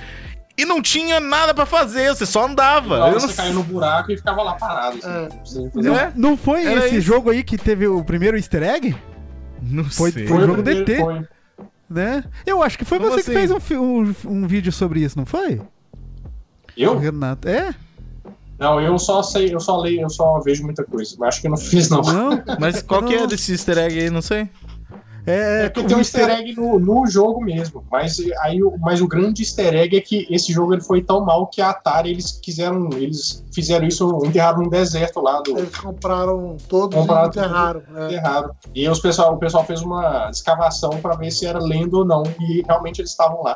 [0.56, 2.96] E não tinha nada pra fazer, você só andava.
[2.96, 4.98] Igual Eu você não caiu no buraco e ficava lá parado.
[4.98, 5.70] Assim, É.
[5.70, 6.12] fazer Não, É?
[6.14, 7.06] não foi Era esse isso.
[7.06, 8.94] jogo aí que teve o primeiro easter egg?
[9.62, 10.26] Não Foi- sei.
[10.26, 10.62] foi- o jogo.
[10.64, 11.26] Foi.
[11.88, 12.24] Né?
[12.46, 13.32] Eu acho que foi Como você assim?
[13.32, 15.60] que fez um, um, um vídeo sobre isso, não foi?
[16.76, 16.98] Eu?
[16.98, 17.48] Renato.
[17.48, 17.74] É?
[18.58, 21.14] Não, eu só sei, eu só leio, eu só vejo muita coisa.
[21.18, 22.00] Mas acho que eu não fiz, não.
[22.02, 22.42] Não?
[22.60, 23.26] Mas qual que é Não.
[23.26, 24.10] desse easter egg aí?
[24.10, 24.48] Não sei.
[25.26, 27.84] É, É porque tem um easter egg no, no jogo mesmo.
[27.90, 31.24] Mas, aí, o- mas o grande easter egg é que esse jogo ele foi tão
[31.24, 32.88] mal que a Atari eles quiseram.
[32.94, 35.56] Eles fizeram isso, enterraram no deserto lá do.
[35.58, 37.82] Eles compraram todos Compraram e enterraram.
[37.94, 38.04] É.
[38.06, 38.50] Enterraram.
[38.74, 42.22] E os pessoal, o pessoal fez uma escavação pra ver se era lenda ou não.
[42.40, 43.54] E realmente eles estavam lá.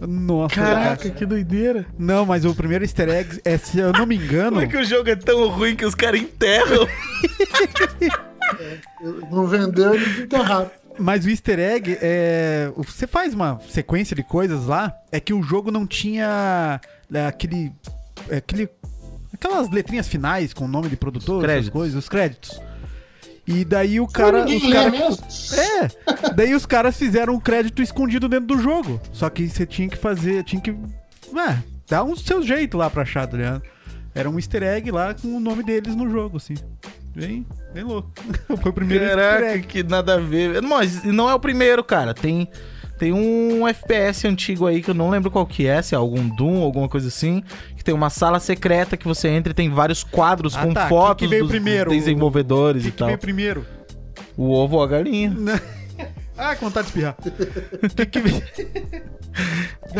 [0.00, 0.54] Nossa.
[0.56, 1.10] Caraca, cara.
[1.10, 1.86] que doideira.
[1.98, 4.52] Não, mas o primeiro easter egg é, se eu não me engano.
[4.56, 6.88] Como é que o jogo é tão ruim que os caras enterram?
[9.30, 10.70] Não vendeu, eles enterraram.
[10.98, 12.72] Mas o easter egg é.
[12.76, 14.94] Você faz uma sequência de coisas lá.
[15.10, 16.80] É que o jogo não tinha
[17.12, 17.72] é, aquele.
[18.28, 18.68] é, aquele
[19.32, 21.70] aquelas letrinhas finais com o nome de produtor, essas créditos.
[21.70, 22.60] coisas, os créditos.
[23.46, 24.46] E daí o cara.
[24.46, 24.90] Os cara
[25.60, 26.30] é!
[26.34, 29.00] Daí os caras fizeram um crédito escondido dentro do jogo.
[29.12, 30.44] Só que você tinha que fazer.
[30.44, 30.70] Tinha que.
[30.70, 33.62] É, dar um seu jeito lá pra achar, tá ligado?
[34.14, 36.54] Era um easter egg lá com o nome deles no jogo, assim.
[37.14, 38.10] Bem, bem louco.
[38.60, 39.66] Foi o primeiro Caraca, egg.
[39.66, 40.60] que nada a ver.
[40.62, 42.12] Mas não é o primeiro, cara.
[42.12, 42.48] Tem,
[42.98, 46.28] tem um FPS antigo aí que eu não lembro qual que é, se é algum
[46.28, 47.42] Doom, alguma coisa assim.
[47.76, 50.82] Que tem uma sala secreta que você entra e tem vários quadros Ah, com tá.
[50.84, 51.90] Que- fotos que veio dos primeiro?
[51.90, 53.06] desenvolvedores que, e que tal.
[53.08, 53.64] veio primeiro?
[54.36, 55.32] O ovo ou a galinha.
[56.36, 57.16] Ah, com vontade de espirrar.
[57.94, 58.42] que que veio?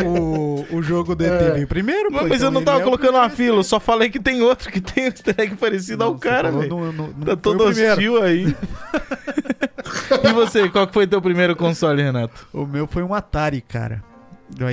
[0.05, 1.51] o, o jogo do ET É.
[1.51, 3.35] veio primeiro, pô, Mas, então eu não tava é colocando uma primeiro.
[3.35, 6.17] fila, eu só falei que tem outro que tem um easter egg parecido ao Não,
[6.17, 7.13] você cara, velho.
[7.25, 8.55] Tá todo hostil aí.
[10.23, 12.47] e você, qual que foi teu primeiro console, Renato?
[12.53, 14.03] O meu foi um Atari, cara.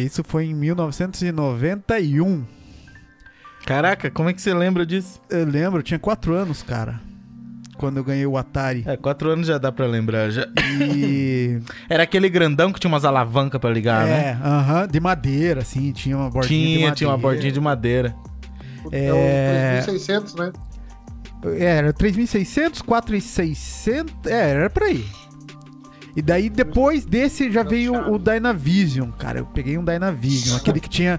[0.00, 2.44] Isso foi em 1991.
[3.64, 5.20] Caraca, como é que você lembra disso?
[5.30, 7.00] Eu lembro, eu tinha 4 anos, cara.
[7.82, 8.84] Quando eu ganhei o Atari.
[8.86, 10.30] É, quatro anos já dá pra lembrar.
[10.30, 10.46] Já...
[10.56, 11.58] E.
[11.90, 14.38] Era aquele grandão que tinha umas alavancas pra ligar, né?
[14.40, 16.94] é, aham, de madeira, assim, tinha uma bordinha de Tinha, madeira.
[16.94, 18.14] tinha uma bordinha de madeira.
[18.92, 19.80] É, É.
[19.80, 20.52] o 3600, né?
[21.58, 25.04] É, Era 3.600, 4.600, é, era por aí.
[26.14, 29.40] E daí depois desse já veio o Dynavision, cara.
[29.40, 31.18] Eu peguei um Dynavision, aquele que tinha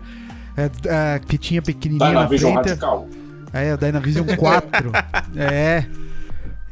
[0.56, 2.68] é, é, que tinha pequenininho na Dynavision frente.
[2.70, 3.08] Radical.
[3.52, 4.92] É, o Dynavision 4.
[5.36, 5.86] é.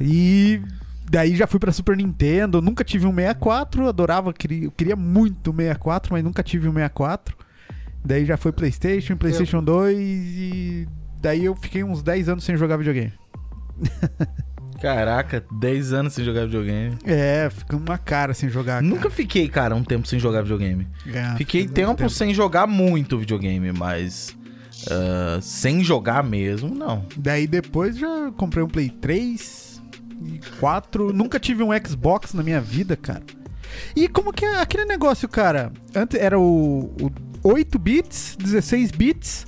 [0.01, 0.61] E
[1.09, 2.61] daí já fui pra Super Nintendo.
[2.61, 6.73] Nunca tive um 64, adorava, queria, eu queria muito o 64, mas nunca tive um
[6.73, 7.35] 64.
[8.03, 10.87] Daí já foi PlayStation, PlayStation 2 e
[11.21, 13.13] daí eu fiquei uns 10 anos sem jogar videogame.
[14.81, 16.97] Caraca, 10 anos sem jogar videogame.
[17.05, 18.81] É, fica uma cara sem jogar.
[18.81, 19.13] Nunca cara.
[19.13, 20.87] fiquei, cara, um tempo sem jogar videogame.
[21.13, 24.35] É, Fiquei muito tempo sem jogar muito videogame, mas.
[24.89, 27.05] ah, sem jogar mesmo, não.
[27.15, 29.70] Daí depois já comprei um Play 3 e
[30.59, 31.13] 4.
[31.13, 33.23] Nunca tive um Xbox na minha vida, cara.
[33.95, 35.71] E como que é aquele negócio, cara?
[35.95, 37.11] Antes era o, o
[37.43, 39.45] 8 bits, 16 bits.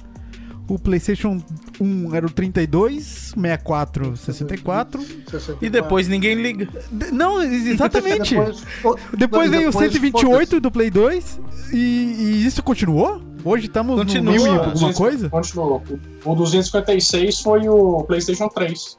[0.66, 1.44] O PlayStation
[1.80, 3.04] 1 era o 32,
[3.36, 5.02] 64, 64.
[5.02, 5.58] 64.
[5.62, 6.70] E depois ninguém liga.
[6.90, 8.34] D- Não, exatamente.
[8.82, 11.40] Depois, Depois veio o depois 128 do Play 2
[11.74, 13.22] e, e isso continuou?
[13.44, 15.30] Hoje estamos no Continua, mil e alguma 200 coisa?
[15.30, 15.84] Continuou.
[16.24, 18.98] O o 256 foi o PlayStation 3.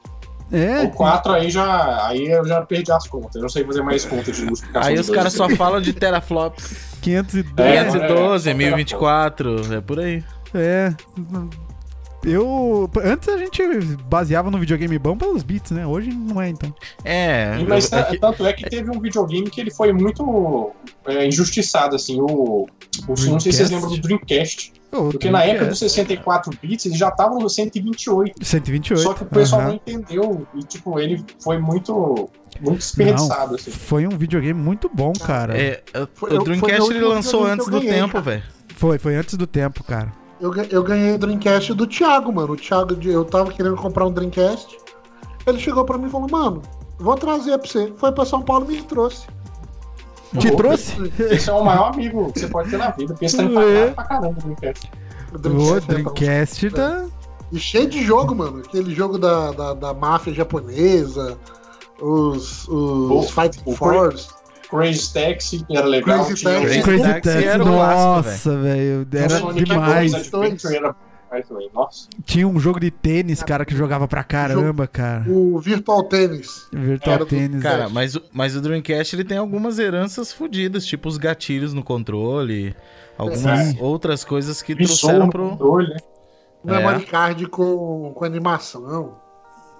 [0.54, 0.82] É.
[0.82, 2.06] O 4 aí já.
[2.06, 3.34] Aí eu já perdi as contas.
[3.34, 4.88] Eu não sei fazer mais contas de multiplicação.
[4.88, 6.94] Aí de os caras só falam de teraflops.
[7.02, 7.52] 512.
[7.58, 10.24] É, 512, é, 1024, é por aí.
[10.54, 10.94] É.
[12.24, 12.90] Eu.
[13.04, 13.62] Antes a gente
[14.08, 15.86] baseava no videogame bom pelos bits, né?
[15.86, 16.74] Hoje não é, então.
[17.04, 20.72] É, Mas é ta- que- tanto é que teve um videogame que ele foi muito
[21.06, 22.20] é, injustiçado, assim.
[22.20, 22.66] O,
[23.06, 24.72] o não sei se vocês lembram do Dreamcast.
[24.92, 28.44] Ô, Porque na época dos Dreamcast, 64 bits ele já tava no 128.
[28.44, 29.02] 128.
[29.02, 29.68] Só que o pessoal aham.
[29.70, 30.46] não entendeu.
[30.54, 33.70] E, tipo, ele foi muito, muito desperdiçado, assim.
[33.72, 35.58] Foi um videogame muito bom, cara.
[35.60, 35.82] é,
[36.22, 38.42] o- eu- Dreamcast ele lançou antes eu do tempo, velho.
[38.76, 40.12] Foi, foi antes do tempo, cara.
[40.44, 42.52] Eu, eu ganhei o Dreamcast do Thiago, mano.
[42.52, 44.76] O Thiago, de- eu tava querendo comprar um Dreamcast.
[45.46, 46.60] Ele chegou pra mim e falou, mano,
[46.98, 47.90] vou trazer pra você.
[47.96, 49.26] Foi pra São Paulo e me trouxe.
[50.38, 51.12] Te Pô, trouxe?
[51.18, 53.28] Esse é o maior amigo que você pode ter na vida, tá É.
[53.28, 54.90] empacado pra caramba no Dreamcast.
[55.32, 57.04] O O Dreamcast, né, Dreamcast tá.
[57.50, 58.58] E cheio de jogo, mano.
[58.58, 61.38] Aquele jogo da, da, da máfia japonesa,
[62.02, 64.28] os, os Pô, Fighting o Force.
[64.68, 66.24] Crazy Taxi era legal.
[66.24, 66.82] Crazy tinha o- Taxi.
[66.82, 69.06] Crazy Taxi Taxi, era o clássico, nossa, velho.
[69.12, 70.14] o Era Sonic demais.
[70.14, 70.96] Adventure era.
[71.74, 72.08] Nossa.
[72.24, 75.28] Tinha um jogo de tênis, cara, que jogava pra caramba, cara.
[75.28, 76.68] O Virtual Tennis.
[76.72, 77.60] Virtual Era do- Tênis.
[77.60, 81.82] Cara, mas, o- mas o Dreamcast ele tem algumas heranças fodidas, tipo os gatilhos no
[81.82, 82.72] controle,
[83.18, 83.78] algumas Sim.
[83.80, 85.48] outras coisas que trouxeram pro.
[85.50, 85.98] controle, né?
[86.64, 89.16] Memory card com, com animação.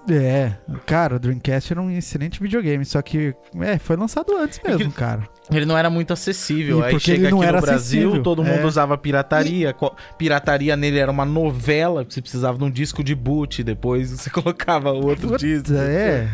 [0.09, 0.53] É,
[0.85, 5.27] cara, o Dreamcast era um excelente videogame, só que é, foi lançado antes mesmo, cara.
[5.51, 6.79] Ele não era muito acessível.
[6.79, 8.65] E Aí porque chega ele não aqui era no Brasil, acessível, todo mundo é.
[8.65, 9.73] usava pirataria.
[9.73, 14.29] Co- Pirataria nele era uma novela, você precisava de um disco de boot, depois você
[14.31, 15.73] colocava outro Putz, disco.
[15.73, 16.29] é.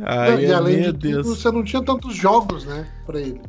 [0.00, 1.26] Aí, e além meu de Deus.
[1.26, 3.40] tudo, você não tinha tantos jogos, né, pra ele.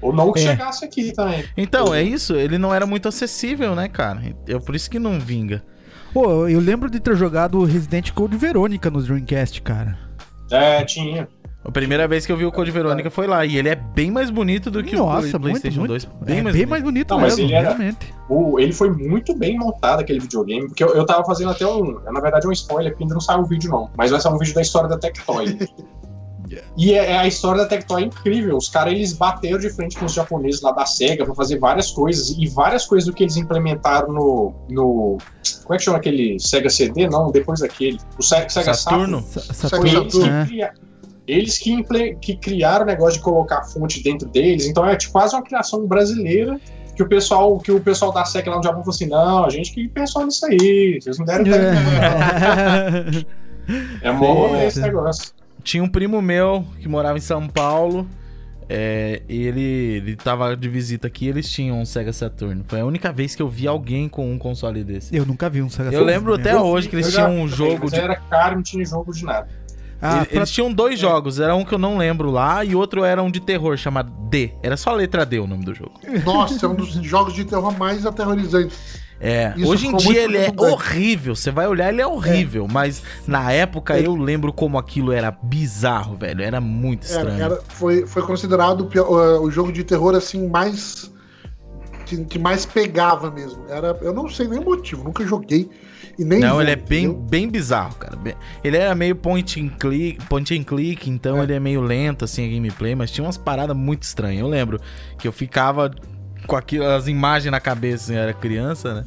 [0.00, 0.42] Ou não que É.
[0.50, 1.44] chegasse aqui também.
[1.56, 4.22] Então, é isso, ele não era muito acessível, né, cara?
[4.48, 5.62] É por isso que não vinga.
[6.12, 9.98] Pô, eu lembro de ter jogado Resident Code Verônica no Dreamcast, cara.
[10.50, 11.28] É, tinha.
[11.64, 13.44] A primeira vez que eu vi o Code Verônica foi lá.
[13.44, 15.88] E ele é bem mais bonito do que Nossa, o muito, PlayStation muito.
[15.90, 16.04] 2.
[16.04, 16.70] Bem, Bem é mais bem bonito.
[16.70, 18.14] mais bonito Não, mas mesmo, ele era- realmente.
[18.28, 21.98] O, ele foi muito bem montado, aquele videogame, porque eu, eu tava fazendo até um.
[22.04, 23.90] Na verdade, é um spoiler, porque ainda não saiu o vídeo, não.
[23.96, 25.58] Mas vai sair um vídeo da história da Tectoy.
[26.76, 28.56] E é, é a história da Tectoy é incrível.
[28.56, 31.90] Os caras eles bateram de frente com os japoneses lá da SEGA pra fazer várias
[31.90, 32.30] coisas.
[32.38, 34.52] E várias coisas do que eles implementaram no.
[34.68, 35.18] no
[35.64, 37.08] como é que chama aquele Sega CD?
[37.08, 37.98] Não, depois daquele.
[38.18, 39.20] O Se- Sega Saturno?
[39.22, 39.46] Saturn.
[39.46, 40.44] Sa- Sega Foi Saturno, eles que, né?
[40.46, 40.74] cria-
[41.26, 44.66] eles que, imple- que criaram o negócio de colocar fonte dentro deles.
[44.66, 46.60] Então é tipo, quase uma criação brasileira
[46.94, 49.50] que o pessoal que o pessoal da SEC lá no Japão falou assim: não, a
[49.50, 51.44] gente que pensou nisso aí, vocês não deram.
[51.46, 53.26] É.
[54.00, 55.32] É mó esse negócio.
[55.66, 58.08] Tinha um primo meu que morava em São Paulo.
[58.68, 62.64] É, e ele, ele tava de visita aqui eles tinham um Sega Saturn.
[62.68, 65.14] Foi a única vez que eu vi alguém com um console desse.
[65.14, 66.56] Eu nunca vi um Sega Eu lembro Saturn.
[66.58, 68.00] até hoje que eles Eu já- tinham um jogo mas de.
[68.00, 69.48] Era caro não tinha jogo de nada.
[70.00, 72.74] Ah, Ele- pra- Eles tinham dois jogos, era um que eu não lembro lá e
[72.76, 74.52] outro era um de terror chamado D.
[74.62, 75.92] Era só a letra D o nome do jogo.
[76.24, 79.05] Nossa, é um dos jogos de terror mais aterrorizantes.
[79.18, 81.34] É, Isso hoje em dia ele é horrível.
[81.34, 82.68] Você vai olhar, ele é horrível.
[82.70, 86.42] Mas na época eu lembro como aquilo era bizarro, velho.
[86.42, 87.42] Era muito estranho.
[87.42, 91.10] era- foi, foi considerado o, pior- uh, o jogo de terror assim mais
[92.04, 93.64] que, que mais pegava mesmo.
[93.68, 95.68] Era, eu não sei nem o motivo, nunca joguei
[96.18, 97.22] e nem Não, vou, ele é bem, entendeu?
[97.28, 98.16] bem bizarro, cara.
[98.62, 101.42] Ele era meio point and click, point and click, então É.
[101.44, 104.40] ele é meio lento assim a gameplay, mas tinha umas paradas muito estranhas.
[104.40, 104.78] Eu lembro
[105.18, 105.90] que eu ficava
[106.46, 109.04] com aquelas imagens na cabeça, assim, eu era criança, né?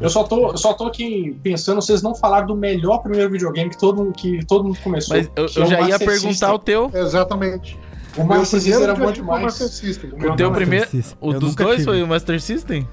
[0.00, 3.30] é, Eu só tô, eu só tô aqui pensando, vocês não falaram do melhor primeiro
[3.30, 5.16] videogame que todo, mundo- que todo mundo começou.
[5.16, 6.50] Mas eu, eu é já ia Master perguntar System.
[6.54, 6.90] o teu.
[6.94, 7.78] Exatamente.
[8.16, 9.72] O Master System era bom foi o Master demais.
[9.74, 10.10] System.
[10.10, 10.88] O O teu primeiro.
[11.20, 11.84] O dos dois tive.
[11.84, 12.88] foi o Master System?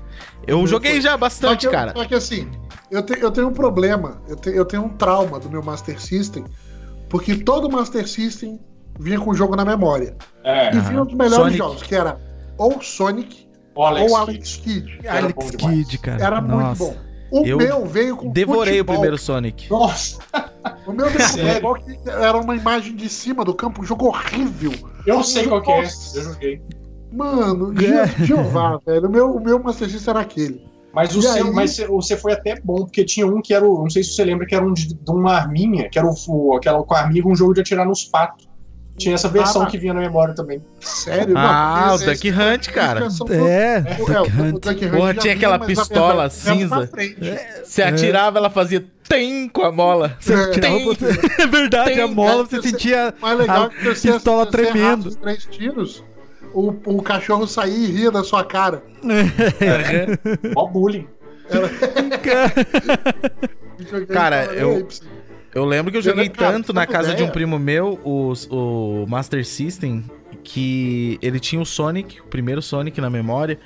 [0.46, 1.94] Eu joguei já Só bastante, que, eu- cara.
[1.96, 2.48] só que assim,
[2.92, 6.00] eu, te- eu tenho um problema, eu, te- eu tenho um trauma do meu Master
[6.00, 6.46] System,
[7.10, 8.60] porque todo Master System
[9.00, 10.16] vinha com o jogo na memória.
[10.44, 11.58] É, E vinha os melhores Sonic.
[11.58, 12.20] jogos, que era
[12.58, 13.47] ou Sonic
[13.78, 14.32] o Alex, ou Kidd.
[14.32, 15.00] Alex Kidd.
[15.04, 15.52] Era Alex.
[15.56, 16.24] Kidd, cara.
[16.24, 16.84] Era Nossa.
[16.84, 17.08] muito bom.
[17.30, 18.96] O Eu meu veio com Devorei o futebol.
[18.96, 19.70] primeiro Sonic.
[19.70, 20.20] Nossa,
[20.86, 21.46] O meu Sério?
[21.68, 24.72] futebol que era uma imagem de cima do campo, um jogo horrível.
[25.06, 25.84] eu sei qual que é.
[26.16, 26.62] Eu joguei.
[27.12, 28.08] Mano, É.
[28.26, 29.08] Jeová, velho.
[29.08, 30.66] O meu, o meu Master System era aquele.
[30.94, 31.52] Mas o seu, aí?
[31.52, 33.82] mas você- foi até bom, porque tinha um que era o.
[33.84, 36.13] Não sei se você lembra que era um de, de uma arminha, que era o,
[36.30, 38.47] o- aquela com a arminha um jogo de atirar nos patos.
[38.98, 40.60] Tinha essa versão Ah, que vinha na memória também.
[40.80, 41.36] Sério?
[41.38, 43.02] Ah, o Duck Hunt, cara.
[43.02, 44.06] É, o-
[44.60, 44.98] Duck é, o Hunt.
[44.98, 46.88] Porra, tinha aquela pistola pra cinza.
[46.88, 47.18] frente.
[47.64, 50.18] Você atirava, ela fazia tem com a mola.
[50.20, 50.48] Você É.
[50.48, 50.88] Tem.
[51.40, 52.02] É verdade, Tem.
[52.02, 53.14] a mola você Você- sentia.
[53.22, 55.06] Mas legal A é que você, pistola você tremendo.
[55.10, 56.04] os três tiros,
[56.54, 58.82] o, o cachorro saía e ria da sua cara.
[60.56, 61.08] Ó bullying.
[64.12, 65.16] Cara, eu- falei, "Ei,
[65.58, 69.08] Eu lembro que eu joguei tanto na sabe casa de um primo meu, o, o
[69.08, 70.04] Master System,
[70.43, 73.58] que ele tinha o Sonic, o primeiro Sonic na memória,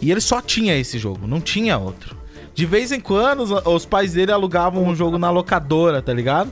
[0.00, 2.16] e ele só tinha esse jogo, não tinha outro.
[2.54, 6.50] De vez em quando, os, os pais dele alugavam um jogo na locadora, tá ligado?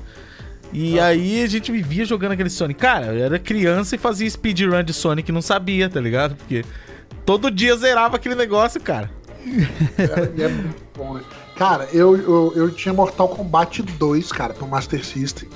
[0.75, 2.79] E aí a gente vivia jogando aquele Sonic.
[2.79, 6.37] Cara, eu era criança e fazia speedrun de Sonic e não sabia, tá ligado?
[6.37, 6.67] Porque
[7.25, 9.11] todo dia zerava aquele negócio, cara.
[9.97, 11.15] É, é muito bom.
[11.15, 11.23] né?
[11.61, 15.47] Cara, eu, eu, eu tinha Mortal Kombat 2, cara, pro Master System.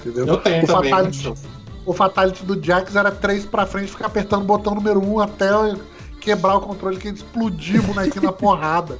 [0.00, 0.26] Entendeu?
[0.26, 0.90] Eu tenho o também.
[0.90, 1.40] Fatality, muito.
[1.84, 5.50] o Fatality do Jax era 3 pra frente, ficar apertando o botão número 1 até
[6.18, 8.98] quebrar o controle que ele explodia o bonequinho na porrada.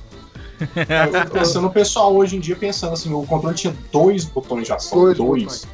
[0.60, 4.66] Eu fico pensando o pessoal hoje em dia pensando assim, o controle tinha dois botões
[4.66, 4.98] de ação.
[4.98, 5.42] Dois Dois.
[5.44, 5.68] botões.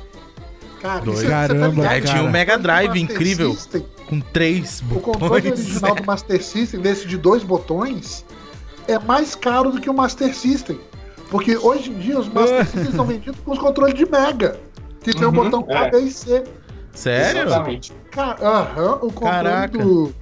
[0.81, 1.19] Cara, Dois.
[1.19, 1.93] isso é- você Caramba, ligado?
[1.93, 2.31] Aí tinha o cara.
[2.31, 5.67] Mega Drive incrível, System, com três o controle botões.
[5.67, 8.25] original do Master System, desse de dois botões,
[8.89, 10.79] é mais caro do que o Master System.
[11.31, 14.59] Porque hoje em dia os Master Systems são vendidos com os controles de Mega.
[15.01, 15.91] Que tem o Uhum, botão A, é.
[15.91, 16.45] B e C.
[16.93, 17.43] Sério?
[17.43, 17.93] Exatamente.
[18.11, 19.79] Cara, aham, o controle Caraca.
[19.79, 20.15] do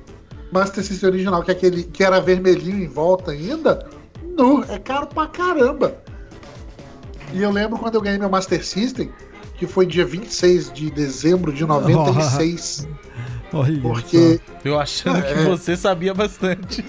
[0.50, 3.87] Master System original, que, é aquele, que era vermelhinho em volta ainda,
[4.37, 5.96] nu, é caro pra caramba.
[7.33, 9.11] E eu lembro quando eu ganhei meu Master System,
[9.57, 12.88] que foi dia 26 de dezembro de 96,
[13.55, 15.45] Olha porque Eu achando que É.
[15.45, 16.85] você sabia bastante.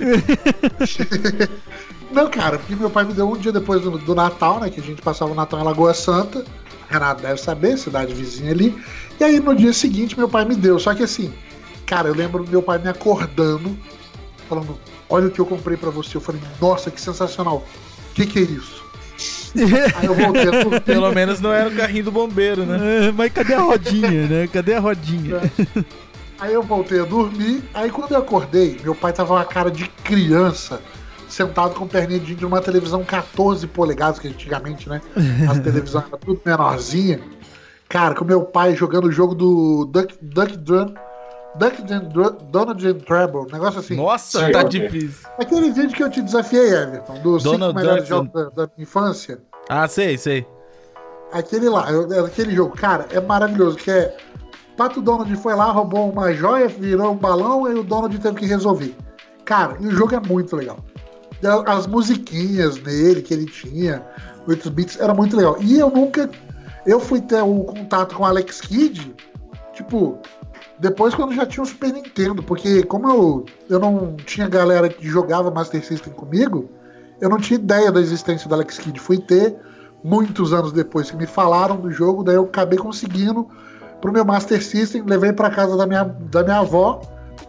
[2.12, 4.69] Não, cara, porque meu pai me deu um dia depois do, do Natal, né?
[4.69, 6.45] Que a gente passava o Natal em Lagoa Santa.
[6.89, 8.75] Renato deve saber, cidade vizinha ali.
[9.19, 10.80] E aí no dia seguinte meu pai me deu.
[10.80, 11.34] Só que assim,
[11.86, 13.78] cara, eu lembro meu pai me acordando,
[14.47, 14.78] falando:
[15.10, 16.15] Olha o que eu comprei pra você.
[16.15, 17.65] Eu falei: Nossa, que sensacional.
[18.12, 18.86] O que, que é isso?
[19.95, 20.82] Aí eu voltei a dormir.
[20.82, 23.08] Pelo menos não era o carrinho do bombeiro, né?
[23.08, 24.47] É, mas cadê a rodinha, né?
[24.47, 25.41] Cadê a rodinha?
[26.39, 27.63] Aí eu voltei a dormir.
[27.73, 30.81] Aí quando eu acordei, meu pai tava com a cara de criança,
[31.29, 35.01] sentado com perninha de índio numa televisão 14 polegadas, que antigamente, né?
[35.49, 37.19] As televisões eram tudo menorzinha.
[37.87, 40.93] Cara, com meu pai jogando o jogo do Duck, Duck Dun,
[41.57, 43.95] Duck and Dr- Donald and Treble, um negócio assim.
[43.95, 45.29] Nossa, tá difícil.
[45.39, 48.71] Aquele vídeo que eu te desafiei, Everton, dos cinco Donald melhores Duck jogos da, da
[48.75, 49.39] minha infância.
[49.69, 50.45] Ah, sei, sei.
[51.31, 51.87] Aquele lá,
[52.25, 54.15] aquele jogo, cara, é maravilhoso, que é.
[54.77, 58.45] Pato Donald foi lá, roubou uma joia, virou um balão e o Donald teve que
[58.45, 58.95] resolver.
[59.45, 60.77] Cara, e o jogo é muito legal.
[61.65, 64.05] As musiquinhas nele que ele tinha,
[64.47, 65.57] 8 bits, era muito legal.
[65.61, 66.29] E eu nunca.
[66.85, 69.15] Eu fui ter o contato com o Alex Kidd,
[69.73, 70.19] tipo,
[70.79, 75.07] depois quando já tinha o Super Nintendo, porque como eu, eu não tinha galera que
[75.07, 76.69] jogava Master System comigo,
[77.19, 78.99] eu não tinha ideia da existência do Alex Kidd.
[78.99, 79.55] Fui ter
[80.03, 83.47] muitos anos depois que me falaram do jogo, daí eu acabei conseguindo
[84.05, 87.01] pro meu Master System, levei pra casa da minha, da minha avó.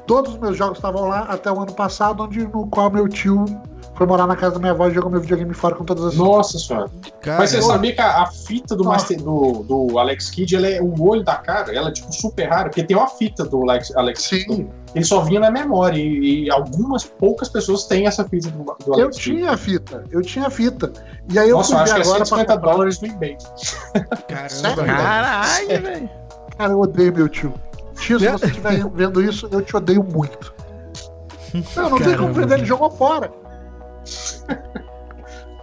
[0.07, 3.45] Todos os meus jogos estavam lá até o ano passado, onde no qual meu tio
[3.95, 6.14] foi morar na casa da minha avó e jogou meu videogame fora com todas as
[6.16, 6.90] Nossa senhora.
[7.21, 8.85] Cara, Mas você sabia que a, a fita do.
[8.85, 12.49] Master, do, do Alex Kidd, ela é o olho da cara, ela é tipo super
[12.49, 14.45] rara, porque tem uma fita do Alex, Alex Sim.
[14.45, 18.64] Kidd, ele só vinha na memória, e, e algumas poucas pessoas têm essa fita do,
[18.64, 19.37] do Eu Alex Kidd.
[19.37, 20.90] tinha a fita, eu tinha a fita.
[21.31, 22.73] E aí eu Nossa, eu acho que é agora 150 pra...
[22.73, 23.37] dólares no eBay.
[24.49, 24.85] Sério?
[24.85, 26.26] Caralho, velho.
[26.59, 27.55] Cara, eu odeio meu tio.
[27.97, 30.55] Tio, se você estiver vendo isso, eu te odeio muito.
[31.77, 33.31] Eu não tenho como vender, ele jogou fora.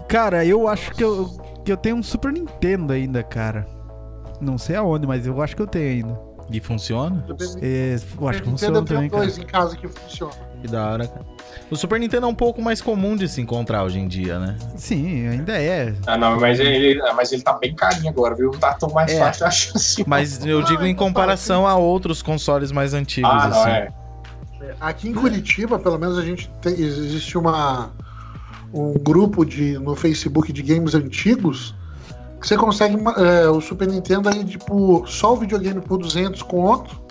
[0.07, 1.29] Cara, eu acho que eu,
[1.63, 3.65] que eu tenho um Super Nintendo ainda, cara.
[4.39, 6.19] Não sei aonde, mas eu acho que eu tenho ainda.
[6.51, 7.25] E funciona?
[7.61, 9.07] É, eu acho que funciona cara.
[9.07, 10.35] dois em casa que funcionam.
[10.63, 11.25] Que da hora, cara.
[11.69, 14.55] O Super Nintendo é um pouco mais comum de se encontrar hoje em dia, né?
[14.77, 15.93] Sim, ainda é.
[16.07, 18.49] Ah, não, mas ele, mas ele tá bem carinho agora, viu?
[18.49, 19.19] Não tá tão mais É.
[19.19, 20.03] fácil achar assim.
[20.07, 23.69] Mas eu digo em comparação a outros consoles mais antigos, Ah, não, assim.
[23.71, 23.91] é.
[24.79, 27.91] Aqui em Curitiba, pelo menos, a gente tem, existe uma,
[28.73, 31.75] um grupo de, no Facebook de games antigos
[32.39, 37.01] que você consegue é, o Super Nintendo aí, tipo, só o videogame por 200 conto.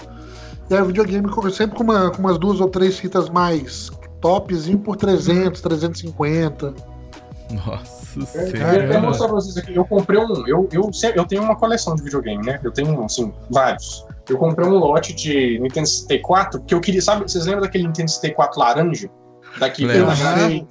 [0.72, 4.96] Aí o videogame sempre com, uma, com umas duas ou três fitas mais topzinho por
[4.96, 6.74] 300, 350.
[7.66, 8.50] Nossa Eu senhora.
[8.70, 9.74] queria até mostrar pra vocês aqui.
[9.74, 10.46] Eu comprei um.
[10.46, 12.58] Eu, eu, sempre- eu tenho uma coleção de videogame, né?
[12.64, 14.06] Eu tenho, assim, vários.
[14.28, 17.02] Eu comprei um lote de Nintendo 64, que eu queria.
[17.02, 19.10] Sabe, vocês lembram daquele Nintendo 64 laranja?
[19.58, 20.66] Daqui grade?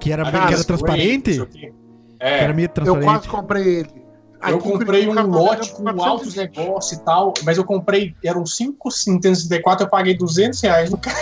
[0.00, 1.40] Que era, Cara, que era transparente?
[1.42, 1.58] Aqui.
[1.60, 1.72] Que
[2.18, 2.44] É.
[2.44, 3.04] era meio Eu transparente.
[3.04, 4.05] quase comprei ele.
[4.48, 6.36] Eu Aqui em comprei um Curitiba, lote tá com altos 420.
[6.36, 10.98] negócios e tal, mas eu comprei, eram 5 Nintendo 64, eu paguei 200 reais no
[10.98, 11.16] cara.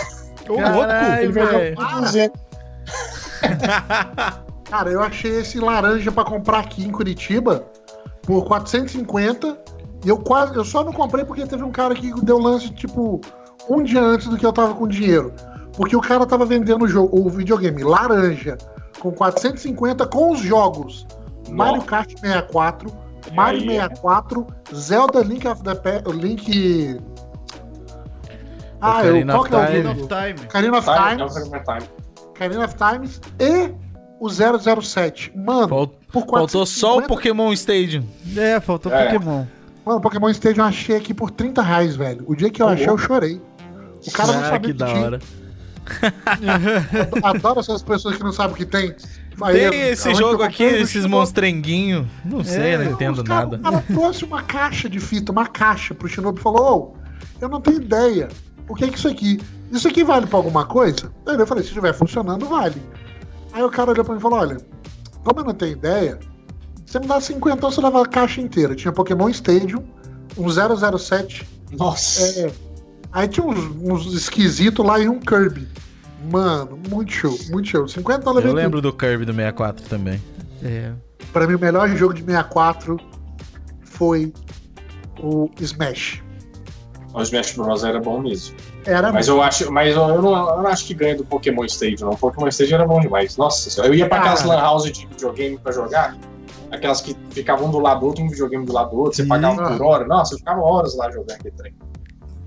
[0.47, 1.75] Ô, Caralho, Ele vendeu velho.
[1.75, 2.41] por 200.
[4.69, 7.65] Cara, eu achei esse laranja pra comprar aqui em Curitiba
[8.23, 9.57] por 450.
[10.03, 10.55] E eu quase.
[10.55, 13.21] Eu só não comprei porque teve um cara que deu lance, tipo,
[13.69, 15.33] um dia antes do que eu tava com dinheiro.
[15.75, 18.57] Porque o cara tava vendendo o, jogo, o videogame laranja
[18.99, 21.05] com 450 com os jogos
[21.49, 22.89] Mario Kart 64,
[23.33, 25.73] Mario aí, 64, Zelda Link of the
[26.13, 26.99] Link.
[28.81, 29.83] Ah, Ocarina eu, qual of que é o Time.
[29.83, 30.01] nome?
[30.01, 30.45] of Time.
[30.47, 31.89] Ocarina of Time, é Times, Ocarina of Time.
[32.29, 33.73] Ocarina of Times e
[34.19, 34.29] o
[34.81, 35.31] 007.
[35.35, 38.03] Mano, Fal- por Faltou só o 450 Pokémon Stadium.
[38.37, 39.05] É, faltou É.
[39.05, 39.45] Pokémon.
[39.85, 42.23] Mano, o Pokémon Stadium eu achei aqui por 30 reais, velho.
[42.27, 43.41] O dia que eu Ô, achei, eu chorei.
[44.07, 45.01] O cara não ah, sabia que da tinha.
[45.01, 45.19] hora.
[47.23, 48.95] Adoro essas pessoas que não sabem o que tem.
[49.41, 52.07] Aí, Tem eu- esse jogo aqui, esses monstrenguinhos.
[52.23, 53.57] Não sei, É, não entendo cara- nada.
[53.57, 56.97] O cara trouxe uma caixa de fita, uma caixa pro Shinobi e falou: Ô,
[57.41, 58.29] eu não tenho ideia.
[58.67, 59.39] O que é isso aqui?
[59.71, 61.11] Isso aqui vale pra alguma coisa?
[61.27, 62.81] Aí eu falei: se estiver funcionando, vale.
[63.51, 64.57] Aí o cara olhou pra mim e falou: olha,
[65.23, 66.17] como eu não tenho ideia,
[66.85, 68.73] você me dá 50, você leva a caixa inteira.
[68.75, 69.83] Tinha Pokémon Stadium,
[70.37, 71.45] um 007.
[71.77, 72.21] Nossa.
[72.39, 72.51] é,
[73.11, 75.67] aí tinha uns, uns esquisitos lá e um Kirby.
[76.31, 77.87] Mano, muito show, muito show.
[77.87, 78.49] 50 dólares.
[78.49, 80.21] Eu lembro do Kirby do 64 também.
[80.63, 80.91] É.
[81.31, 82.97] Pra mim, o melhor jogo de 64
[83.81, 84.33] foi
[85.19, 86.23] o Smash.
[87.13, 87.83] O Smash Bros.
[87.83, 88.55] era bom mesmo.
[88.85, 92.07] Era Mas eu acho, mas eu, não, eu não acho que ganha do Pokémon Stadium,
[92.07, 92.13] não.
[92.13, 93.37] O Pokémon Stadium era bom demais.
[93.37, 93.91] Nossa senhora.
[93.91, 96.17] Eu ia pra aquelas lan house de videogame pra jogar.
[96.71, 99.23] Aquelas que ficavam um do lado do outro, um videogame do lado do outro, você
[99.23, 99.29] Sim.
[99.29, 100.05] pagava por hora.
[100.05, 101.73] Nossa, eu ficava horas lá jogando aquele trem.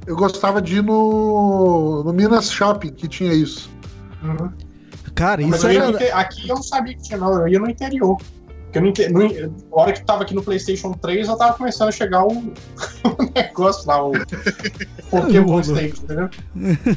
[0.09, 3.71] Eu gostava de ir no, no Minas Shopping, que tinha isso.
[5.15, 6.17] Cara, Mas isso eu ia no era.
[6.17, 7.41] aqui eu não sabia que tinha, não.
[7.41, 8.17] Eu ia no interior.
[8.73, 12.25] Porque eu no hora que tava aqui no PlayStation 3, já tava começando a chegar
[12.25, 12.31] o,
[13.05, 14.13] o negócio lá, o
[15.11, 16.31] Pokémon Stadium, entendeu?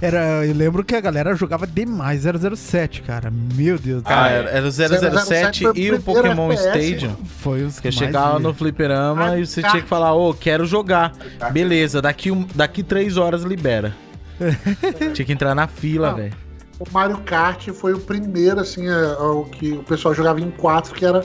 [0.00, 3.32] Era, eu lembro que a galera jogava demais 007, cara.
[3.54, 4.02] Meu Deus.
[4.04, 7.16] Ah, Ah, era, era o 007 007 foi o e o Pokémon FPS, Stadium.
[7.38, 9.70] Foi os Que chegava no fliperama Ah, e você tá.
[9.70, 11.12] tinha que falar, ô, quero jogar.
[11.52, 13.94] Beleza, daqui, um, daqui três horas libera.
[15.14, 16.34] tinha que entrar na fila, velho.
[16.78, 20.92] O Mario Kart foi o primeiro, assim, é, o que o pessoal jogava em 4,
[20.94, 21.24] que era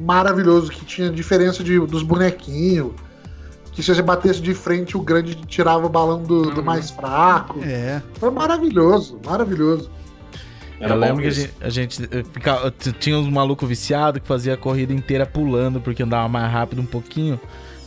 [0.00, 2.92] maravilhoso, que tinha diferença de, dos bonequinhos.
[3.76, 6.64] Que se você batesse de frente, o grande tirava o balão do, do Uhum.
[6.64, 7.60] mais fraco.
[7.62, 8.02] É.
[8.18, 9.90] Foi maravilhoso, maravilhoso.
[10.80, 14.20] Era eu lembro que a gente, a gente, eh, ficava, t- tinha uns malucos viciados
[14.20, 17.38] que fazia a corrida inteira pulando, porque andava mais rápido um pouquinho.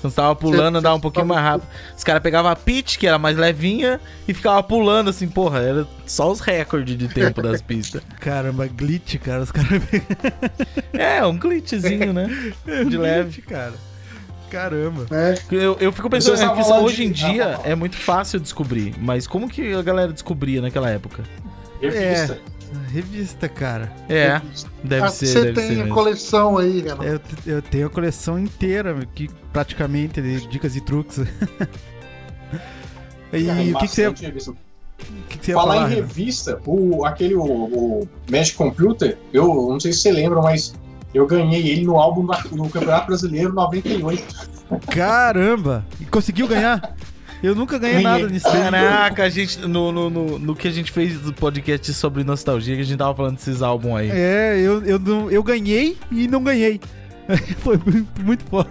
[0.02, 1.68] Quando você tava pulando, andava um pouquinho mais rápido.
[1.98, 5.88] Os caras pegavam a pitch, que era mais levinha, e ficava pulando assim, porra, era
[6.06, 8.02] só os recordes de tempo das pistas.
[8.22, 9.42] Caramba, glitch, cara.
[9.42, 9.82] Os caras.
[10.94, 12.28] É, um glitchzinho, né?
[12.88, 13.42] De leve.
[13.42, 13.74] cara.
[14.50, 15.06] Caramba.
[15.10, 15.36] Né?
[15.52, 18.96] Eu, eu fico pensando é que hoje em de- dia Ah, é muito fácil descobrir,
[19.00, 21.24] mas como que a galera descobria naquela época?
[21.82, 22.40] Revista.
[22.92, 23.92] Revista, cara.
[24.08, 24.40] É,
[24.84, 25.94] deve Ah, ser, Você deve tem ser a mesmo.
[25.96, 27.04] coleção aí, Renan.
[27.04, 31.18] Eu, eu tenho a coleção inteira, que praticamente de dicas e truques.
[33.34, 34.54] e Cara, o que, que você, revista.
[35.30, 35.92] que que Falar falar?
[35.92, 40.74] em revista, o, aquele o, o Magic Computer, eu não sei se você lembra, mas
[41.14, 44.24] eu ganhei ele no álbum do Campeonato Brasileiro 98.
[44.92, 45.86] Caramba!
[46.00, 46.96] E conseguiu ganhar?
[47.42, 48.22] Eu nunca ganhei Ganhei.
[48.22, 48.46] nada nisso.
[48.52, 52.76] Caraca, a gente, no, no, no, no que a gente fez do podcast sobre nostalgia,
[52.76, 54.10] que a gente tava falando desses álbuns aí.
[54.12, 56.82] É, eu, eu, não- eu ganhei e não ganhei.
[57.60, 58.70] Foi muito, muito foda.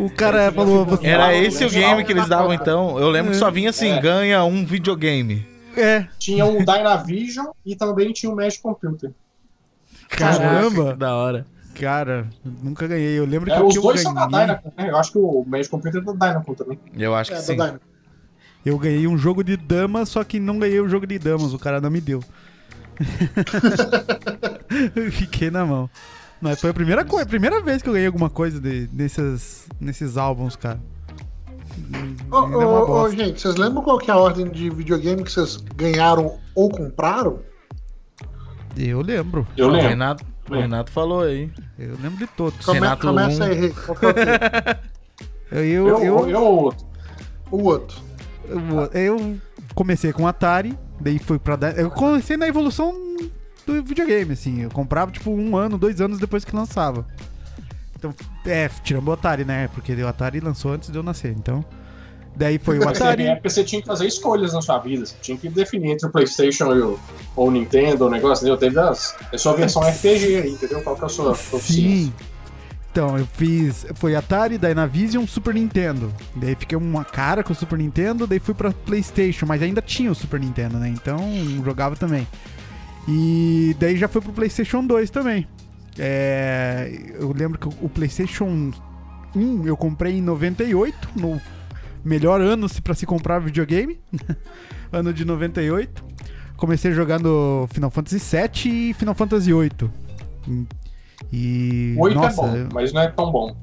[0.00, 0.86] O cara falou.
[1.02, 2.98] Era esse o game que eles davam então.
[2.98, 4.00] Eu lembro que só vinha assim, É.
[4.00, 5.46] ganha um videogame.
[5.76, 9.12] é, Tinha o Dynavision e também tinha o Magic Computer.
[10.08, 10.92] caramba!
[10.92, 11.46] Que da hora.
[11.80, 12.28] Cara,
[12.62, 13.18] nunca ganhei.
[13.18, 14.46] Eu lembro que É, o os que eu dois são da ganhei.
[14.46, 14.90] Dynacon, né?
[14.90, 16.78] Eu acho que o Magic Computer é da Dynacon também.
[16.96, 17.56] Eu acho que É, sim.
[17.56, 17.80] da Dyna.
[18.66, 21.54] Eu ganhei um jogo de damas, só que não ganhei o jogo de damas.
[21.54, 22.22] O cara não me deu.
[24.94, 25.88] Eu Fiquei na mão.
[26.40, 29.66] Mas foi a primeira, coisa, a primeira vez que eu ganhei alguma coisa de, nesses,
[29.80, 30.80] nesses álbuns, cara.
[32.30, 35.32] Ô, é ô, ô, gente, vocês lembram qual que é a ordem de videogame que
[35.32, 37.40] vocês ganharam ou compraram?
[38.76, 39.46] Eu lembro.
[39.56, 40.16] Eu lembro.
[40.48, 41.50] Renato, o Renato falou aí.
[41.78, 42.64] Eu lembro de todos.
[42.64, 43.46] Come- Renato começa um.
[43.46, 43.74] aí, o?
[45.50, 46.86] Eu, eu, Eu, eu, eu, outro.
[47.50, 47.98] o outro.
[48.46, 49.36] eu, eu
[49.74, 51.56] comecei com Atari, daí fui pra.
[51.76, 52.92] Eu comecei na evolução
[53.66, 54.60] do videogame, assim.
[54.62, 57.06] Eu comprava, tipo, um ano, dois anos depois que lançava.
[57.96, 58.14] Então,
[58.46, 59.68] é, tirando o Atari, né?
[59.68, 61.64] Porque o Atari lançou antes de eu nascer, então.
[62.38, 63.24] Daí foi o Mas na Atari.
[63.24, 65.04] época você tinha que fazer escolhas na sua vida.
[65.04, 66.98] Você tinha que definir entre o PlayStation e o,
[67.34, 68.56] ou o Nintendo, o negócio, entendeu?
[68.56, 70.80] Teve as, a sua versão RPG aí, entendeu?
[70.82, 71.34] Qual que é a sua?
[71.34, 72.12] Sim.
[72.90, 73.86] Então, eu fiz.
[73.94, 76.12] Foi Atari, Dynavision, Super Nintendo.
[76.34, 80.10] Daí fiquei uma cara com o Super Nintendo, daí fui pra PlayStation, mas ainda tinha
[80.10, 80.88] o Super Nintendo, né?
[80.88, 81.20] Então
[81.64, 82.26] jogava também.
[83.06, 85.46] E daí já foi pro PlayStation 2 também.
[85.98, 88.72] É, eu lembro que o PlayStation
[89.34, 91.40] 1 eu comprei em 98, no
[92.04, 93.98] melhor ano pra se comprar videogame.
[94.92, 96.04] ano de 98.
[96.56, 100.66] Comecei jogando Final Fantasy VII e Final Fantasy VIII.
[101.32, 101.94] E.
[101.98, 103.56] Oito nossa, é bom, eu- mas não é tão bom.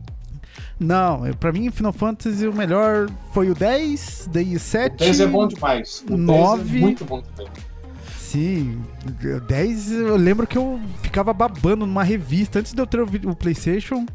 [0.79, 4.93] Não, pra mim Final Fantasy o melhor foi o 10, daí o 7.
[4.93, 6.03] O 10 é bom demais.
[6.05, 7.51] O 10 nove- é muito bom também.
[8.17, 12.59] Sim, o 10 eu lembro que eu ficava babando numa revista.
[12.59, 14.05] Antes de eu ter o PlayStation,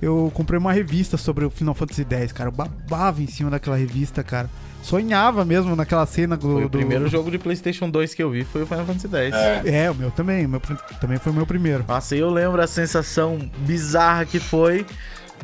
[0.00, 2.48] eu comprei uma revista sobre o Final Fantasy X, cara.
[2.48, 4.48] Eu babava em cima daquela revista, cara.
[4.82, 6.52] Sonhava mesmo naquela cena do.
[6.52, 9.08] Foi o do- primeiro jogo de PlayStation 2 que eu vi, foi o Final Fantasy
[9.16, 9.34] X.
[9.34, 9.84] É.
[9.84, 10.46] É, o meu também.
[10.46, 10.60] O meu
[11.00, 11.84] também foi o meu primeiro.
[11.88, 14.86] Nossa, e eu lembro a sensação bizarra que foi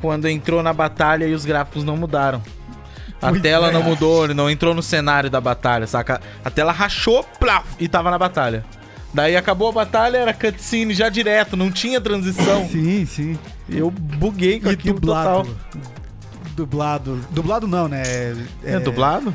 [0.00, 2.40] quando entrou na batalha e os gráficos não mudaram.
[3.20, 3.72] A Pois tela é.
[3.72, 6.20] não mudou, ele não entrou no cenário da batalha, saca?
[6.44, 8.64] A tela rachou plaf, e tava na batalha.
[9.14, 12.68] Daí acabou a batalha, era cutscene já direto, não tinha transição.
[12.68, 13.38] Sim, sim.
[13.68, 15.44] Eu buguei com E aquilo dublado.
[15.48, 15.56] total.
[16.56, 17.20] Dublado.
[17.30, 18.02] Dublado não, né?
[18.64, 19.34] É, dublado?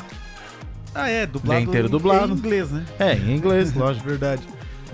[0.93, 1.59] Ah, é, dublado.
[1.61, 2.34] Bem inteiro em- dublado.
[2.34, 2.86] Em inglês, né?
[2.99, 4.07] É, em inglês, lógico.
[4.07, 4.41] Verdade.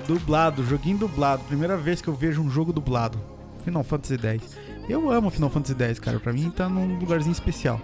[0.08, 1.44] Dublado, joguinho dublado.
[1.48, 3.18] Primeira vez que eu vejo um jogo dublado.
[3.64, 4.56] Final Fantasy X.
[4.88, 6.20] Eu amo Final Fantasy X, cara.
[6.20, 7.82] Pra mim tá num lugarzinho especial.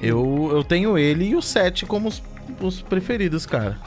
[0.00, 2.22] Eu, eu tenho ele e o 7 como os,
[2.60, 3.78] os preferidos, cara.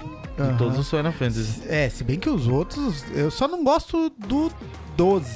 [0.47, 1.61] De todos os Final Fantasy.
[1.67, 3.03] É, se bem que os outros.
[3.13, 4.51] Eu só não gosto do
[4.97, 5.29] 12.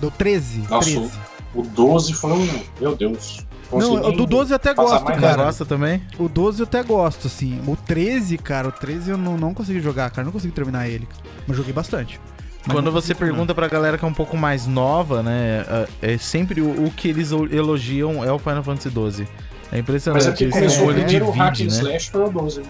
[0.00, 0.60] Do 13.
[0.68, 1.10] Nossa, 13.
[1.54, 2.48] O 12 foi um.
[2.80, 3.46] Meu Deus.
[3.72, 5.44] Não, Consegui o do 12 eu até gosto, cara.
[5.44, 6.00] gosta também?
[6.18, 7.60] O 12 eu até gosto, assim.
[7.66, 10.24] O 13, cara, o 13 eu não, não consegui jogar, cara.
[10.24, 11.08] Não consegui terminar ele.
[11.46, 12.20] Mas joguei bastante.
[12.64, 13.32] Mas Quando você terminar.
[13.34, 15.64] pergunta pra galera que é um pouco mais nova, né?
[16.02, 19.26] É é sempre o, o que eles elogiam é o Final Fantasy XII.
[19.72, 20.26] É impressionante.
[20.28, 21.66] Mas é esse começou o hack and né?
[21.66, 22.62] slash foi o 12.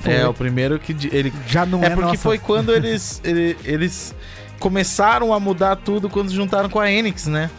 [0.00, 0.12] Foi.
[0.12, 1.32] É, o primeiro que ele.
[1.48, 4.14] Já não é, É porque nossa- foi quando eles, ele- eles
[4.58, 7.50] começaram a mudar tudo quando se juntaram com a Enix, né?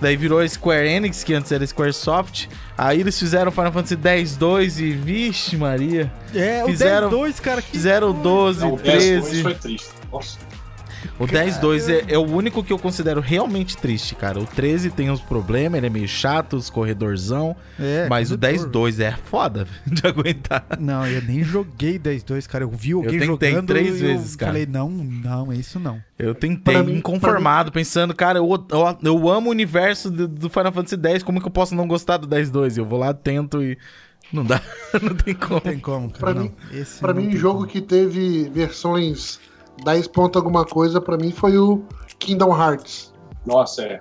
[0.00, 2.48] Daí virou a Square Enix, que antes era Squaresoft.
[2.76, 6.10] Aí eles fizeram Final Fantasy X-2 e vixe Maria.
[6.34, 7.60] É, fizeram- o 10 2, cara.
[7.60, 9.42] Que Fizeram o 12, Não, o 10 13.
[9.42, 9.88] foi triste.
[10.10, 10.38] Nossa.
[11.18, 14.38] O 10-2 é, é o único que eu considero realmente triste, cara.
[14.38, 17.54] O 13 tem uns problemas, ele é meio chato, os corredorzão.
[17.78, 18.70] É, mas o corredor.
[18.70, 20.64] 10-2 é foda de aguentar.
[20.78, 22.64] Não, eu nem joguei 10 2, cara.
[22.64, 24.52] Eu vi alguém tentei jogando três e eu vezes, cara.
[24.52, 26.00] Falei, não, não, é isso não.
[26.18, 30.72] Eu tentei, mim- inconformado, pensando, cara, eu, eu, eu amo o universo do, do Final
[30.72, 32.76] Fantasy X, como que eu posso não gostar do 10-2?
[32.78, 33.78] Eu vou lá, tento e.
[34.32, 34.60] Não dá,
[35.02, 35.60] não tem como.
[35.60, 36.20] Tem como, cara.
[36.20, 36.42] Pra não.
[36.44, 37.68] mim- Esse Pra não mim, jogo como.
[37.68, 39.40] que teve versões
[39.84, 41.82] 10 ponto alguma coisa, pra mim foi o
[42.18, 43.12] Kingdom Hearts.
[43.46, 44.00] Nossa, é.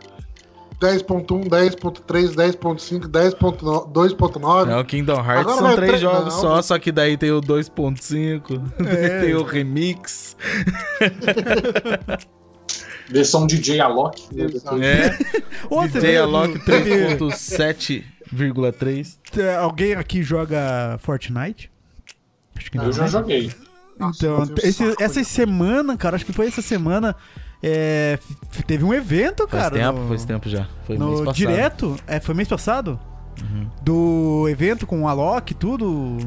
[0.82, 4.66] 10.1, 10.3, 10.5, 10.2.9.
[4.66, 6.42] Não, Kingdom Hearts Agora são três tre- jogos não.
[6.42, 9.20] só, só que daí tem o 2.5, É.
[9.26, 10.38] tem o remix.
[13.10, 14.22] Versão DJ Alok.
[14.80, 15.10] É,
[15.88, 19.18] DJ Alok no- 3.7,3.
[19.38, 21.70] É, Alguém aqui joga Fortnite?
[22.56, 22.86] Acho que não.
[22.86, 23.08] Eu já né?
[23.10, 23.52] joguei.
[24.00, 27.16] Nossa, Então, esse- saco essa semana, cara, acho que foi essa semana,
[27.62, 28.18] é,
[28.66, 29.76] teve um evento, Faz cara.
[29.76, 30.66] tempo, no- faz tempo já.
[30.86, 31.36] Foi mês No passado.
[31.36, 33.00] direto, é, foi mês passado?
[33.42, 33.68] Uhum.
[33.82, 36.18] Do evento com o Alok, tudo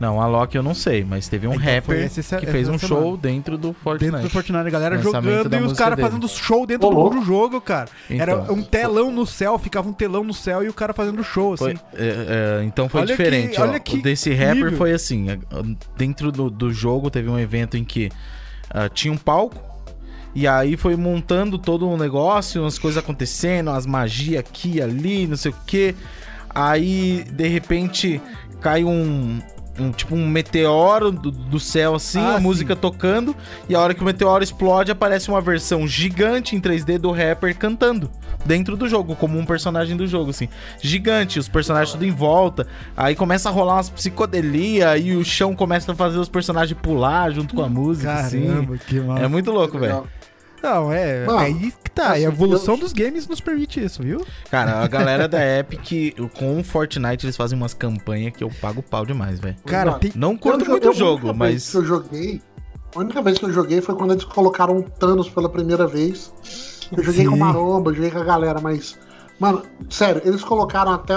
[0.00, 2.66] Não, a Loki eu não sei, mas teve um Então rapper esse se- que fez
[2.70, 3.02] um semana.
[3.02, 4.10] show dentro do Fortnite.
[4.12, 7.60] dentro do Fortnite, a galera jogando e os caras fazendo show dentro Ô, do jogo,
[7.60, 7.86] cara.
[8.08, 8.54] Era Então.
[8.54, 11.64] um telão no céu, ficava um telão no céu e o cara fazendo show, assim.
[11.64, 13.54] Foi- é, é, então foi Olha diferente.
[13.56, 13.64] que- ó.
[13.66, 14.78] olha que O desse rapper nível.
[14.78, 15.26] foi assim:
[15.98, 18.10] dentro do, do jogo teve um evento em que
[18.70, 19.68] ah, tinha um palco.
[20.34, 25.26] E aí foi montando todo um negócio, umas coisas acontecendo, as magias aqui e ali,
[25.26, 25.94] não sei o que.
[26.54, 28.20] Aí, de repente,
[28.60, 29.40] cai um.
[29.82, 32.42] Um- tipo um meteoro do, do céu assim, Ah, a sim.
[32.42, 33.34] música tocando,
[33.68, 37.56] e a hora que o meteoro explode, aparece uma versão gigante em 3D do rapper
[37.56, 38.10] cantando
[38.44, 40.48] dentro do jogo, como um personagem do jogo, assim.
[40.80, 42.66] Gigante, os personagens tudo em volta.
[42.96, 47.30] Aí começa a rolar umas psicodelia e o chão começa a fazer os personagens pular
[47.32, 48.46] junto com a música, assim.
[48.46, 49.22] Caramba, que massa.
[49.24, 50.04] É muito louco, velho.
[50.62, 52.18] Não, é, Mano, é aí que tá.
[52.18, 54.24] e a evolução eu- dos games nos permite isso, viu?
[54.50, 58.82] Cara, a galera da Epic, com o Fortnite, eles fazem umas campanhas que eu pago
[58.82, 59.56] pau demais, velho.
[59.66, 60.12] Cara, tem.
[60.14, 61.70] Não curto muito o jogo, a única vez mas.
[61.70, 62.42] que eu joguei.
[62.94, 66.32] A única vez que eu joguei foi quando eles colocaram o Thanos pela primeira vez.
[66.96, 67.30] Eu joguei Sim.
[67.30, 68.98] com Maromba, joguei com a galera, mas.
[69.38, 71.14] Mano, sério, eles colocaram até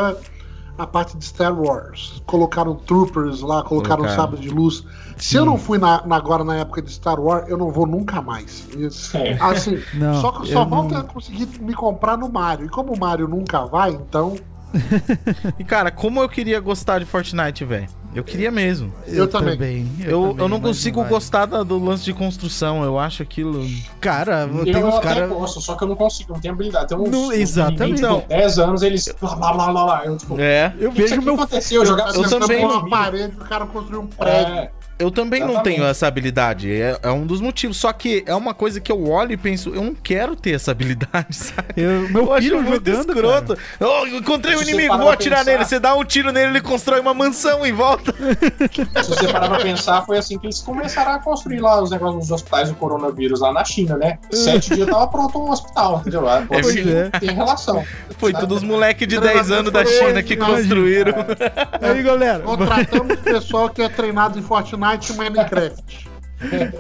[0.78, 2.22] a parte de Star Wars.
[2.26, 4.16] Colocaram Troopers lá, colocaram Colocaram.
[4.16, 4.84] Sabre de Luz.
[5.18, 7.86] Se eu não fui na, na- agora na época de Star Wars, eu não vou
[7.86, 8.68] nunca mais.
[8.76, 9.16] Isso.
[9.16, 9.38] É.
[9.40, 12.66] Assim, Não, só que eu só não- volta a conseguir me comprar no Mario.
[12.66, 14.36] E como o Mario nunca vai, então.
[15.60, 17.88] E cara, como eu queria gostar de Fortnite, velho.
[18.16, 18.94] Eu queria mesmo.
[19.08, 19.90] Eu também.
[20.02, 21.10] Eu, também, eu não consigo vai.
[21.10, 22.84] gostar da- do lance de construção.
[22.84, 23.66] Eu acho aquilo.
[24.00, 25.30] Cara, Eu tem uns até caras.
[25.30, 26.88] gosto, só que eu não consigo, não tenho habilidade.
[26.90, 28.02] Tem uns, Não, uns exatamente.
[28.02, 28.24] Não.
[28.28, 29.14] 10 anos, eles.
[29.20, 30.02] Blá, blá, blá, blá.
[30.06, 30.74] Eu, tipo, É.
[30.80, 31.36] Eu o que isso vejo meu.
[31.36, 31.82] aconteceu?
[31.82, 34.54] Eu jogava Eu também uma parede, o cara construiu um prédio.
[34.54, 35.76] É, Eu também não Exatamente.
[35.78, 36.72] tenho essa habilidade.
[36.72, 37.78] É, é um dos motivos.
[37.78, 40.72] Só que é uma coisa que eu olho e penso, eu não quero ter essa
[40.72, 41.68] habilidade, sabe?
[41.76, 43.10] Eu, meu Eu acho filho muito jogando.
[43.10, 43.58] escroto.
[43.80, 45.66] Oh, encontrei um inimigo, vou atirar pensar- nele.
[45.66, 48.14] Você dá um tiro nele, ele constrói uma mansão em volta.
[49.04, 52.22] se você parar pra pensar, foi assim que eles começaram a construir lá os negócios
[52.22, 54.20] dos hospitais do coronavírus lá na China, né?
[54.32, 56.28] Sete dias tava pronto um hospital, entendeu?
[56.30, 57.20] Ah, é.
[57.20, 57.84] tem relação.
[58.18, 58.42] Foi Sabe?
[58.42, 61.14] todos os moleques de Treinamento 10 anos da China que construíram.
[61.82, 62.40] Aí, galera.
[62.44, 66.14] Contratamos pessoal que é treinado em Fortnite e Minecraft.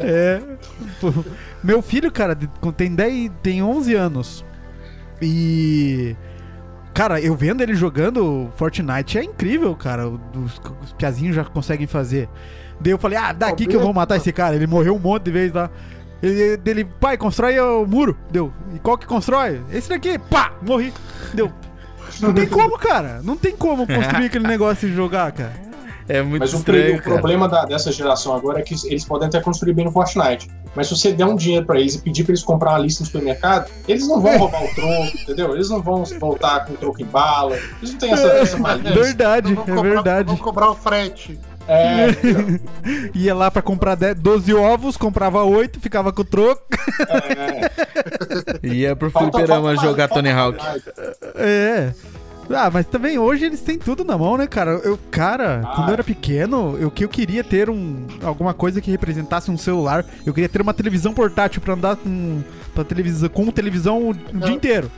[0.01, 0.41] É.
[1.63, 2.37] Meu filho, cara,
[2.75, 4.45] tem 10, tem 11 anos.
[5.21, 6.17] E
[6.93, 10.09] cara, eu vendo ele jogando Fortnite é incrível, cara.
[10.09, 12.27] Os, os piazinhos já conseguem fazer.
[12.79, 14.55] Daí eu falei: "Ah, daqui que eu vou matar esse cara".
[14.55, 15.69] Ele morreu um monte de vezes lá.
[16.21, 18.17] Ele, dele, pai, constrói o muro.
[18.31, 18.51] Deu.
[18.73, 19.61] E qual que constrói?
[19.71, 20.17] Esse daqui.
[20.17, 20.93] Pá, morri.
[21.33, 21.51] Deu.
[22.21, 23.21] Não tem como, cara.
[23.23, 25.53] Não tem como construir aquele negócio e jogar, cara.
[26.07, 27.11] É muito Mas o, estranho, o cara.
[27.15, 30.49] problema da- dessa geração agora é que eles podem até construir bem no Fortnite.
[30.75, 33.01] Mas se você der um dinheiro pra eles e pedir pra eles comprar uma lista
[33.01, 35.53] no supermercado, eles não vão roubar o troco, entendeu?
[35.53, 37.55] Eles não vão voltar com o troco em bala.
[37.79, 38.91] Eles não têm essa, essa malícia.
[39.03, 40.25] Verdade, Vamos é cobrar- verdade.
[40.27, 41.39] Vamos cobrar o frete.
[41.65, 42.59] É, entendeu?
[43.15, 46.61] Ia lá pra comprar 10, 12 ovos, comprava 8, ficava com o troco.
[48.61, 48.67] é.
[48.67, 50.57] Ia pro Falta- fliperama falta- jogar falta Tony Hawk.
[51.35, 51.93] É.
[52.49, 54.71] Ah, mas também hoje eles têm tudo na mão, né, cara?
[54.83, 55.75] Eu, cara, Ah.
[55.75, 59.57] quando eu era pequeno, eu que eu queria ter um alguma coisa que representasse um
[59.57, 60.05] celular.
[60.25, 62.41] Eu queria ter uma televisão portátil pra andar com
[62.73, 64.91] pra televisão com televisão o, o dia inteiro.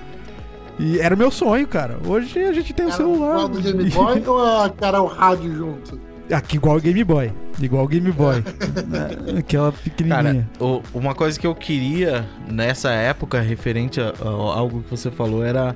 [0.80, 1.98] E era o meu sonho, cara.
[2.06, 3.30] Hoje a gente tem um Era celular.
[3.36, 6.00] igual do Game Boy ou era o rádio junto?
[6.32, 7.32] Aqui igual o Game Boy.
[7.62, 8.44] Igual o Game Boy.
[9.38, 10.50] Aquela Cara, pequenininha.
[10.60, 15.46] o- uma coisa que eu queria nessa época, referente a, a algo que você falou,
[15.46, 15.76] era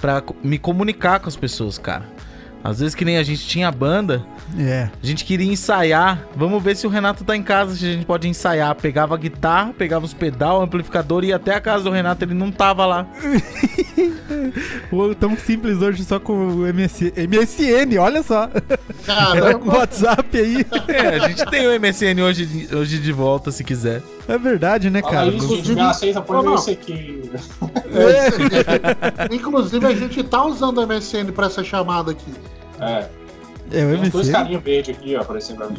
[0.00, 2.04] pra co- me comunicar com as pessoas, cara.
[2.62, 4.20] Às vezes que nem a gente tinha banda,
[4.58, 4.88] É.
[5.00, 6.26] a gente queria ensaiar.
[6.34, 8.74] Vamos ver se o Renato tá em casa, se a gente pode ensaiar.
[8.74, 12.24] Pegava a guitarra, pegava os pedal, o amplificador e ia até a casa do Renato,
[12.24, 13.06] ele não tava lá.
[15.20, 18.50] Tão simples hoje só com o MS, MSN, olha só.
[19.36, 20.66] Era com o Caramba, WhatsApp aí.
[20.88, 24.02] É, a gente tem o MSN hoje, hoje de volta, se quiser.
[24.28, 25.26] É verdade, né, cara?
[25.28, 26.58] isso, gente, me aceita, põe Não, meu não.
[26.58, 27.22] esse aqui.
[29.32, 32.32] inclusive a gente tá usando o MSN pra essa chamada aqui.
[32.80, 33.08] É,
[33.70, 34.32] É o tem uns dois MSN.
[34.32, 35.78] carinhos verdes aqui, ó, aparecendo pra mim.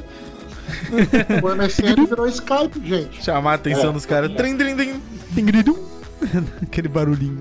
[1.44, 3.24] O MSN virou Skype, gente.
[3.24, 3.94] Chamar a atenção É.
[3.94, 4.32] dos caras.
[4.34, 5.02] Trim, trim, trim.
[5.34, 5.76] Tingridum.
[6.62, 7.40] Aquele barulhinho.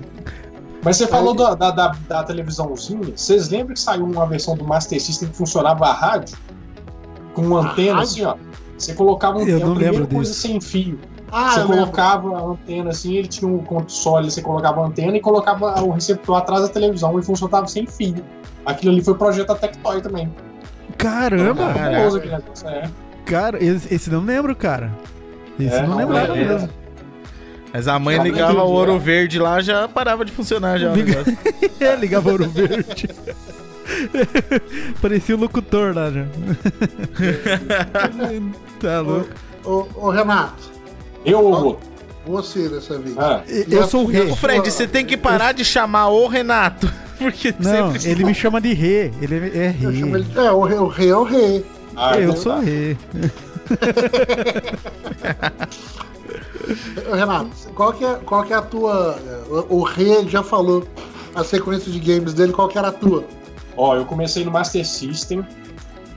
[0.83, 4.63] Mas você falou da, da, da, da televisãozinha, vocês lembram que saiu uma versão do
[4.63, 6.37] Master System que funcionava a rádio?
[7.33, 8.03] Com uma A antena rádio?
[8.09, 8.35] assim, ó.
[8.79, 10.41] Você colocava um Eu a não primeira lembro coisa disso.
[10.47, 10.97] sem fio.
[11.31, 11.77] Ah, você eu lembro.
[11.77, 15.91] colocava a antena assim, ele tinha um console, você colocava a antena e colocava o
[15.91, 18.15] receptor atrás da televisão e funcionava sem fio.
[18.65, 20.33] Aquilo ali foi projeto da Tectoy também.
[20.97, 21.73] Caramba!
[21.73, 22.89] Famoso aquele negócio, é.
[23.25, 24.91] Cara, esse, esse não lembro, cara.
[25.59, 26.45] Esse É, não não lembrava é, é.
[26.47, 26.69] mesmo.
[27.71, 28.97] Mas a mãe ligava o ouro é.
[28.97, 31.37] verde lá, já parava de funcionar já o Liga- negócio.
[31.79, 33.07] É, ligava ouro verde.
[35.01, 36.25] Parecia o locutor lá já.
[38.79, 39.29] tá louco.
[39.65, 40.71] Ô, ô, Renato,
[41.25, 41.79] Eu ou
[42.25, 43.17] você dessa vez.
[43.17, 44.29] Ah, Eu sou o rei.
[44.29, 46.91] Ô Fred, você tem que parar de chamar o Renato.
[47.19, 48.09] Porque Não, sempre.
[48.11, 49.11] ele me chama de rei.
[49.21, 50.25] Ele é Eu chamo rei.
[50.25, 51.65] ele, é, o rei, o rei é o rei.
[51.95, 52.59] ah, Eu então sou tá.
[52.61, 52.97] rei.
[57.11, 59.19] Ô, Renato, qual que é, qual que é a tua.
[59.69, 60.87] O, o rei já falou
[61.35, 63.23] a sequência de games dele, qual que era a tua?
[63.81, 65.45] Ó, eu comecei no Master System,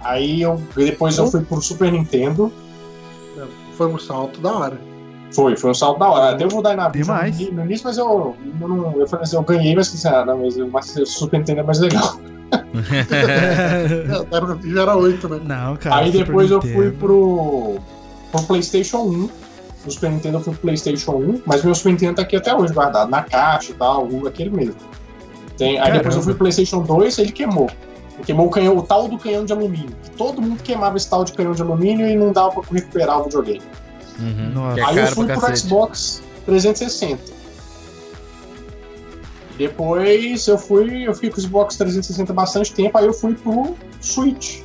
[0.01, 2.53] aí eu depois eu fui pro Super Nintendo.
[3.77, 4.81] Foi um salto da hora.
[5.33, 6.35] Foi, foi um salto da hora.
[6.35, 7.39] Até eu vou dar na Demais.
[7.53, 10.39] no, início, mas eu, eu, não, eu falei assim, eu ganhei, mas pensei, ah, não,
[10.39, 12.19] mas o Master Super Nintendo é mais legal.
[13.11, 15.41] É, era, já era oito, né?
[15.45, 15.97] Não, cara.
[15.97, 17.77] aí Super depois eu fui pro,
[18.33, 19.29] pro PlayStation 1.
[19.85, 22.55] No Super Nintendo eu fui pro PlayStation 1, mas meu Super Nintendo tá aqui até
[22.55, 24.75] hoje guardado, na caixa e tal, o- aquele mesmo.
[25.57, 27.71] Tem, aí depois eu fui pro PlayStation 2 ele queimou.
[28.17, 29.95] Ele queimou o, canhão, o tal do canhão de alumínio.
[30.03, 33.21] Que todo mundo queimava esse tal de canhão de alumínio e não dava pra recuperar
[33.21, 33.63] o videogame.
[34.19, 34.75] Uhum, Nossa.
[34.75, 35.59] que é Aí eu fui pro cacete.
[35.61, 37.33] Xbox 360.
[39.59, 43.77] Depois eu fui, eu fiquei com o Xbox 360 bastante tempo, aí eu fui pro
[44.01, 44.61] Switch.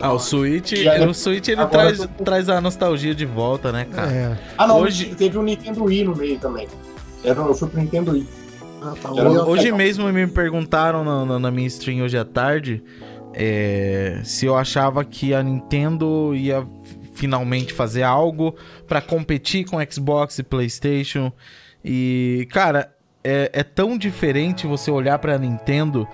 [0.00, 3.86] Ah, o Switch, aí, o Switch ele traz, tô- traz a nostalgia de volta, né,
[3.90, 4.12] cara?
[4.12, 4.38] É.
[4.58, 6.68] Ah não, Hoje- teve o Nintendo Wii no meio também.
[7.22, 8.26] Eu fui pro Nintendo Wii.
[8.84, 9.10] Ah, tá,
[9.46, 12.82] Hoje mesmo me perguntaram na, na- na minha stream hoje à tarde
[13.32, 16.66] é, se eu achava que a Nintendo ia
[17.14, 18.54] finalmente fazer algo
[18.86, 21.32] pra competir com Xbox e PlayStation.
[21.84, 26.06] E, cara, é, é tão diferente você olhar pra Nintendo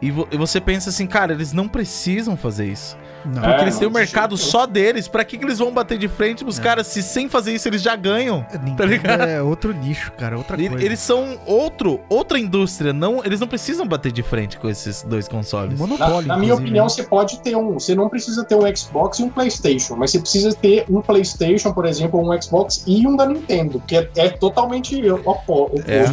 [0.00, 2.96] e, vo- e você pensa assim, cara, eles não precisam fazer isso.
[3.24, 3.40] Não.
[3.42, 5.08] Porque É, eles têm de mercado jeito só deles.
[5.08, 7.82] Pra que, que eles vão bater de frente pros caras se sem fazer isso eles
[7.82, 8.44] já ganham?
[8.76, 9.22] Nintendo ligado?
[9.22, 10.84] é outro nicho, cara, outra E- coisa.
[10.84, 12.92] Eles são outro, outra indústria.
[12.92, 15.78] Não, eles não precisam bater de frente com esses dois consoles.
[15.78, 16.88] Na, Monopólio, na minha inclusive, opinião, né?
[16.90, 17.74] você pode ter um.
[17.74, 21.72] Você não precisa ter um Xbox e um PlayStation, mas você precisa ter um PlayStation,
[21.72, 25.82] por exemplo, um Xbox e um da Nintendo, que é, é totalmente opo- oposto.
[25.90, 26.04] É.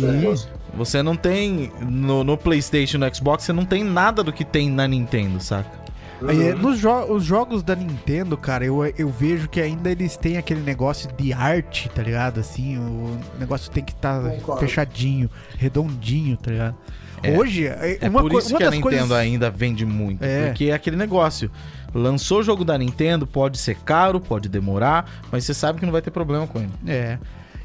[0.76, 1.72] Você não tem.
[1.82, 5.42] No, no PlayStation e no Xbox, você não tem nada do que tem na Nintendo,
[5.42, 5.79] saca?
[6.28, 6.60] Aí, é, Uhum.
[6.62, 10.62] nos jo- os jogos da Nintendo, cara, eu, eu vejo que ainda eles têm aquele
[10.62, 12.40] negócio de arte, tá ligado?
[12.40, 14.60] Assim, o negócio tem que estar Concordo.
[14.62, 16.76] fechadinho, redondinho, tá ligado?
[17.24, 17.38] É.
[17.38, 19.12] Hoje, é, É uma, por isso uma que a Nintendo coisas...
[19.12, 20.24] ainda vende muito.
[20.24, 20.48] É.
[20.48, 21.50] Porque é aquele negócio.
[21.94, 25.92] Lançou o jogo da Nintendo, pode ser caro, pode demorar, mas você sabe que não
[25.92, 26.70] vai ter problema com ele.
[26.88, 27.18] É.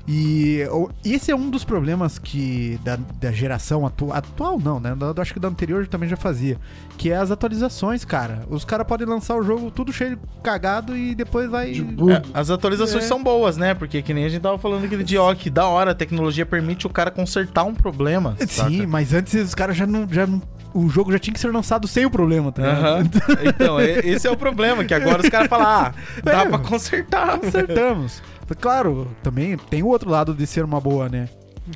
[0.06, 0.60] E
[1.04, 4.94] esse é um dos problemas que da, da geração atu- atual, não, né?
[5.00, 6.58] Eu acho que da anterior também já fazia.
[6.98, 8.42] Que é as atualizações, cara.
[8.50, 11.72] Os caras podem lançar o jogo tudo cheio de cagado e depois vai.
[11.72, 12.12] De bug.
[12.12, 13.06] É, as atualizações É.
[13.06, 13.72] são boas, né?
[13.72, 16.44] Porque que nem a gente tava falando aquele dia, ó, que da hora, a tecnologia
[16.44, 18.36] permite o cara consertar um problema.
[18.46, 18.68] saca?
[18.68, 20.42] Sim, mas antes os caras já não, já não.
[20.74, 22.62] O jogo já tinha que ser lançado sem o problema, tá?
[22.62, 23.04] Aham.
[23.46, 25.92] Então, esse é o problema, que agora os caras falam, ah,
[26.22, 26.48] dá É.
[26.48, 27.38] pra consertar.
[27.42, 28.20] Acertamos.
[28.60, 31.28] Claro, também tem o outro lado de ser uma boa, né?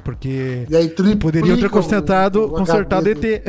[0.04, 0.76] Porque E
[1.16, 3.24] poderiam ter consertado, o consertado ET.
[3.24, 3.42] É.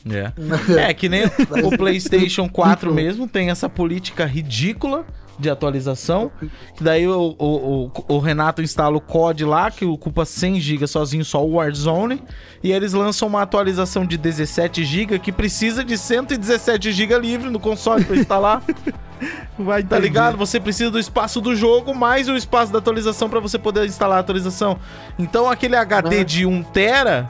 [0.78, 5.04] É, que nem o PlayStation 4 mesmo tem essa política ridícula
[5.40, 6.30] de atualização.
[6.76, 10.86] Que daí o, o, o, o Renato instala o COD lá, que ocupa 100 GB
[10.86, 12.22] sozinho, só o Warzone.
[12.62, 17.58] E eles lançam uma atualização de 17 GB que precisa de 117 GB livre no
[17.58, 18.62] console pra instalar.
[19.58, 20.36] Vai Tá ligado?
[20.36, 24.18] Você precisa do espaço do jogo mais o espaço da atualização pra você poder instalar
[24.18, 24.78] a atualização.
[25.18, 26.24] Então aquele HD Né?
[26.24, 27.28] de 1 tera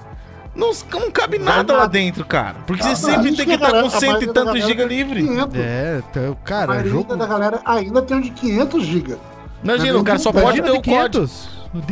[0.55, 2.57] não, não cabe nada lá dentro, cara.
[2.67, 4.85] Porque você Não, sempre tem que a estar com galera- a cento e tantos giga
[4.85, 5.23] livre.
[5.23, 5.57] 500.
[5.61, 7.17] É, então, a cara, maioria jogo.
[7.17, 9.17] da galera ainda tem um de 500 GB.
[9.63, 11.29] Imagina, o cara só pode ter o COD.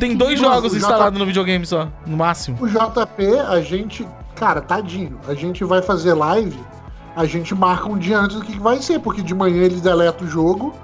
[0.01, 2.59] Tem dois Não, jogos instalados no videogame só, no máximo.
[2.61, 6.59] O JP, a gente, cara, tadinho, a gente vai fazer live,
[7.15, 10.25] a gente marca um dia antes do que vai ser, porque de manhã ele deleta
[10.25, 10.75] o jogo,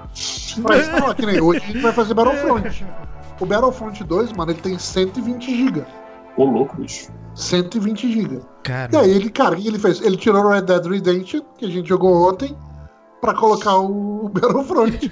[0.59, 2.85] vai instalar, que nem hoje a gente vai fazer Battlefront.
[3.41, 5.83] O Battlefront 2, mano, ele tem 120 GB.
[6.37, 7.09] Ô, louco, bicho.
[7.35, 8.41] 120 GB.
[8.91, 10.01] E aí ele, cara, o que ele fez?
[10.01, 12.55] Ele tirou o Red Dead Redemption, que a gente jogou ontem,
[13.21, 15.11] pra colocar o Battlefront.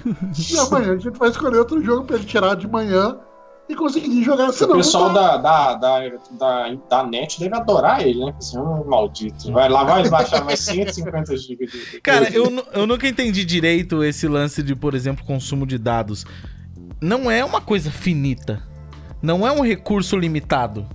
[0.50, 3.18] e amanhã a gente vai escolher outro jogo pra ele tirar de manhã
[3.68, 4.48] e conseguir jogar.
[4.48, 5.36] O Senão pessoal não dá.
[5.36, 8.34] da, da, da, da, da net deve adorar ele, né?
[8.40, 9.52] Esse é um maldito.
[9.52, 12.00] Vai lá, vai baixar mais 150 GB de.
[12.00, 16.24] Cara, eu, eu nunca entendi direito esse lance de, por exemplo, consumo de dados.
[17.00, 18.62] Não é uma coisa finita.
[19.22, 20.86] Não é um recurso limitado.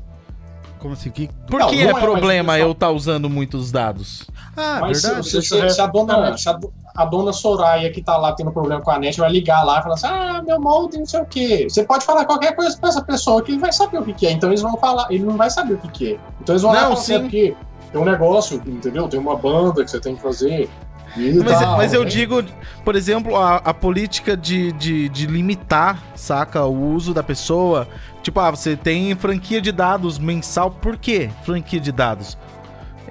[0.80, 1.12] Como assim?
[1.12, 1.30] Que...
[1.48, 4.26] Por Não, que não é é, mas problema eu estar usando muitos dados?
[4.58, 5.30] Ah, Mas se, verdade.
[5.30, 8.52] se- se- se a dona, se a, do- a dona Soraya que tá lá tendo
[8.52, 11.22] problema com a net vai ligar lá e falar assim: ah, meu molde, não sei
[11.22, 11.68] o quê.
[11.70, 14.28] Você pode falar qualquer coisa pra essa pessoa que ele vai saber o que, que
[14.28, 14.32] é.
[14.32, 16.20] Então eles vão falar, ele não vai saber o que, que é.
[16.42, 17.22] Então eles vão lá e Não, falar assim, é sim.
[17.24, 17.56] porque
[17.92, 19.08] tem um negócio, entendeu?
[19.08, 20.70] Tem uma banda que você tem que fazer.
[21.16, 22.44] Mas, tal, mas eu digo,
[22.84, 27.88] por exemplo, a, a política de, de, de limitar, saca, o uso da pessoa.
[28.22, 30.72] Tipo, ah, você tem franquia de dados mensal.
[30.72, 32.38] Por quê franquia de dados?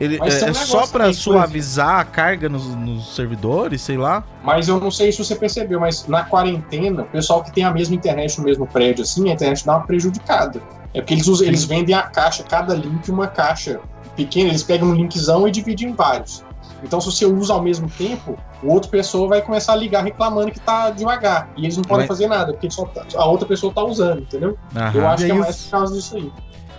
[0.01, 4.23] Ele, é, um é só por suavizar a carga nos, nos servidores, sei lá.
[4.45, 7.73] Mas eu não sei se você percebeu, mas na quarentena, o pessoal que tem a
[7.73, 10.63] mesma internet no mesmo prédio, assim, a internet dá uma prejudicada.
[10.95, 13.81] É porque eles, usam, eles vendem a caixa, cada link uma caixa
[14.15, 16.45] pequena, eles pegam um linkzão e dividem em vários.
[16.83, 20.51] Então, se você usa ao mesmo tempo, o outro pessoa vai começar a ligar reclamando
[20.53, 21.51] que tá devagar.
[21.57, 24.20] E eles não podem Mas- fazer nada, porque só tá- a outra pessoa tá usando,
[24.20, 24.57] entendeu?
[24.74, 25.07] Eu Aham.
[25.09, 26.33] acho E que é mais por causa disso aí.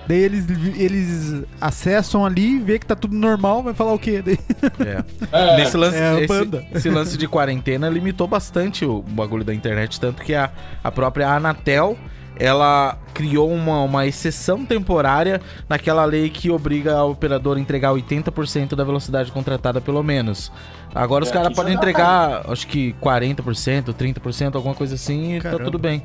[0.08, 0.46] Daí eles,
[0.76, 4.24] eles acessam ali, vê que tá tudo normal, vai falar o quê?
[4.24, 4.40] Daí-
[4.80, 5.04] É.
[5.32, 6.66] É, Nesse lance, é esse, banda.
[6.74, 10.50] esse lance de quarentena limitou bastante o bagulho da internet, tanto que a,
[10.84, 11.96] a própria Anatel
[12.40, 18.76] ela criou uma, uma exceção temporária naquela lei que obriga a operadora a entregar 80%
[18.76, 20.52] da velocidade contratada, pelo menos.
[20.96, 25.38] Agora os É, caras aqui podem entregar, acho que 40%, 30%, alguma coisa assim, e
[25.38, 25.66] tá Caramba.
[25.66, 26.02] tudo bem.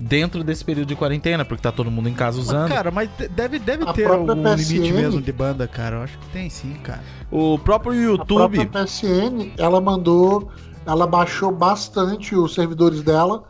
[0.00, 2.68] Dentro desse período de quarentena, porque tá todo mundo em casa usando.
[2.68, 5.96] Cara, mas de- deve, deve A ter algum PSN limite mesmo de banda, cara.
[5.96, 7.00] Eu acho que tem sim, cara.
[7.32, 8.54] O próprio A YouTube.
[8.56, 10.50] própria PSN, ela mandou,
[10.86, 13.42] ela baixou bastante os servidores dela,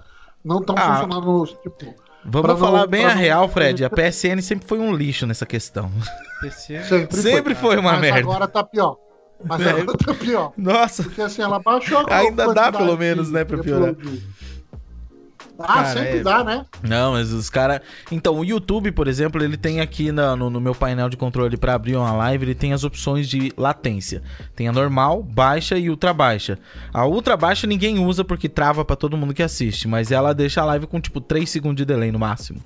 [0.42, 0.94] não estão Ah.
[0.94, 1.94] funcionando, tipo,
[2.30, 3.84] Vamos pra não- falar bem a não- real, Fred.
[3.84, 5.90] A PSN sempre foi um lixo nessa questão.
[6.40, 6.82] PC.
[6.84, 8.18] sempre, Sempre foi uma Mas merda.
[8.20, 8.96] agora tá pior.
[9.44, 9.70] Mas É.
[9.70, 10.52] ela tá pior.
[10.56, 13.90] Nossa, Porque assim, ela baixou a Ainda dá, pelo menos, de né, pra piorar.
[13.90, 14.22] upload.
[15.60, 16.64] Ah, Cara, sempre é- dá, né?
[16.82, 17.80] Não, mas os caras.
[18.12, 21.56] Então, o YouTube, por exemplo, ele tem aqui na- no, no meu painel de controle
[21.56, 24.22] pra abrir uma live, ele tem as opções de latência.
[24.54, 26.58] Tem a normal, baixa e ultra baixa.
[26.94, 30.60] A ultra baixa ninguém usa porque trava pra todo mundo que assiste, mas ela deixa
[30.62, 32.60] a live com tipo 3 segundos de delay no máximo.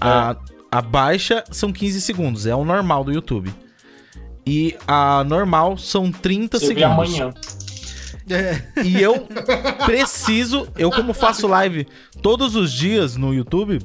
[0.00, 0.34] A,
[0.70, 3.52] a baixa são 15 segundos, é o normal do YouTube.
[4.46, 7.14] E a normal são 30 Você vê segundos.
[7.14, 7.34] amanhã.
[8.32, 8.82] É.
[8.84, 9.26] E eu
[9.84, 11.86] preciso, eu como faço live
[12.20, 13.78] todos os dias no YouTube,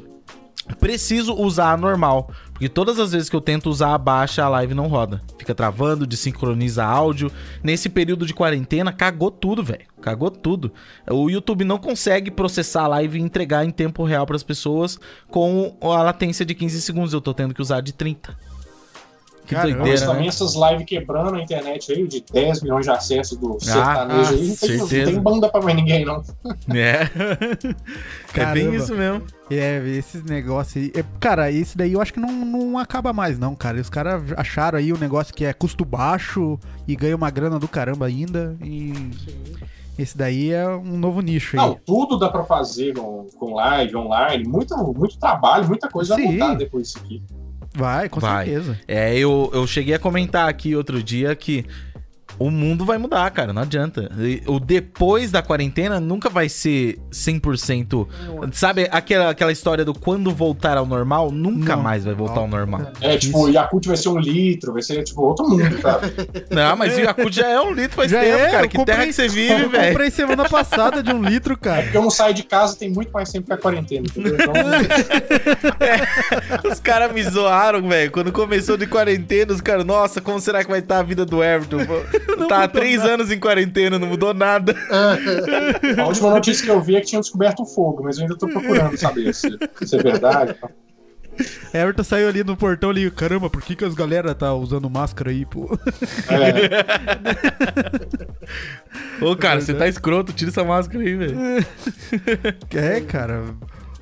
[0.79, 2.31] preciso usar a normal.
[2.51, 5.21] Porque todas as vezes que eu tento usar a baixa, a live não roda.
[5.37, 7.31] Fica travando, desincroniza áudio.
[7.63, 9.85] Nesse período de quarentena, cagou tudo, velho.
[10.01, 10.71] Cagou tudo.
[11.09, 15.77] O YouTube não consegue processar a live e entregar em tempo real pras pessoas com
[15.81, 17.13] a latência de 15 segundos.
[17.13, 18.35] Eu tô tendo que usar de 30.
[19.47, 19.77] Que Caramba.
[19.77, 20.27] Mas doideira, também né?
[20.27, 24.47] essas lives quebrando a internet aí, de 10 milhões de acessos do sertanejo ah, aí,
[24.47, 26.21] não tem, não tem banda pra mais ninguém, não.
[26.75, 27.03] É.
[28.35, 28.75] é bem Caramba.
[28.75, 29.23] isso mesmo.
[29.49, 30.91] É, esses negócios aí.
[30.93, 33.79] é, cara, isso daí eu acho que não, não acaba mais, não, cara.
[33.79, 37.69] Os caras acharam aí um negócio que é custo baixo e ganha uma grana do
[37.69, 38.57] caramba ainda.
[38.61, 38.91] E
[39.97, 41.65] esse daí é um novo nicho aí.
[41.65, 46.25] Não, tudo dá pra fazer com, com live, online, muito, muito trabalho, muita coisa vai
[46.25, 46.33] Sim.
[46.33, 47.23] mudar depois disso aqui.
[47.78, 48.45] Vai, com Vai.
[48.45, 48.80] certeza.
[48.88, 51.63] É, eu, eu cheguei a comentar aqui outro dia que
[52.39, 54.11] o mundo vai mudar, cara, não adianta.
[54.19, 58.07] E O depois da quarentena nunca vai ser 100%.
[58.51, 61.32] Sabe aquela, aquela história do quando voltar ao normal?
[61.32, 61.84] Nunca Não.
[61.84, 62.91] mais vai voltar ao normal.
[63.01, 66.01] É, tipo, o Yakult vai ser um litro, vai ser, tipo, outro mundo, cara.
[66.51, 68.65] Não, mas o Yakult já é um litro faz Já tempo, é, cara.
[68.65, 69.88] eu Que comprei- terra que você vive, Eu velho.
[69.89, 71.82] comprei semana passada de um litro, cara.
[71.84, 74.36] Porque eu não saio de casa tem muito mais tempo que a quarentena, entendeu?
[74.36, 74.53] Então,
[76.71, 78.11] Os caras me zoaram, velho.
[78.11, 81.43] Quando começou de quarentena, os caras, nossa, como será que vai estar a vida do
[81.43, 81.78] Everton?
[82.47, 84.76] Tá há três anos em quarentena, não mudou nada.
[85.97, 88.38] a última notícia que eu vi é que tinham descoberto o fogo, mas eu ainda
[88.38, 89.49] tô procurando saber se,
[89.84, 90.55] se é verdade.
[91.74, 95.30] Everton saiu ali no portão ali, caramba, por que, que as galera tá usando máscara
[95.30, 95.78] aí, pô?
[96.30, 96.86] É,
[99.24, 101.38] Ô, cara, você tá escroto, tira essa máscara aí, velho.
[102.74, 103.43] É, cara.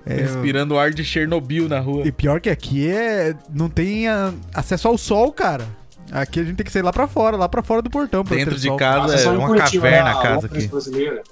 [0.05, 2.07] É, Respirando o ar de Chernobyl na rua.
[2.07, 3.33] E pior que aqui é.
[3.51, 5.65] Não tem ah, acesso ao sol, cara.
[6.11, 8.23] Aqui a gente tem que sair lá pra fora, lá pra fora do portão.
[8.23, 8.77] pra Dentro ter de sol.
[8.77, 10.67] casa é uma Curitiba, caverna a casa aqui.
[10.67, 11.23] brasileira.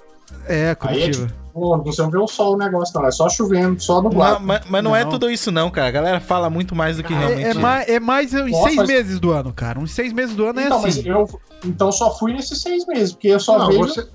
[0.48, 1.26] É, Aí é Curitiba.
[1.28, 3.06] tipo, pô, você não vê o sol o negócio, não.
[3.06, 4.40] É só chovendo, só nublado.
[4.44, 5.10] mas, mas não, é Não.
[5.10, 5.88] tudo isso não, cara.
[5.88, 8.64] A galera fala muito mais do que realmente É, é, mais, é mais uns Nossa,
[8.64, 9.78] seis mas- meses do ano, cara.
[9.78, 11.08] Uns seis meses do ano é Então, mas assim.
[11.08, 13.78] eu então só fui nesses seis meses, porque eu só Não, vejo.
[13.80, 14.06] você,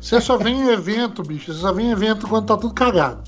[0.00, 1.52] você só vem em evento, bicho.
[1.52, 3.22] Você só vem em evento quando tá tudo cagado.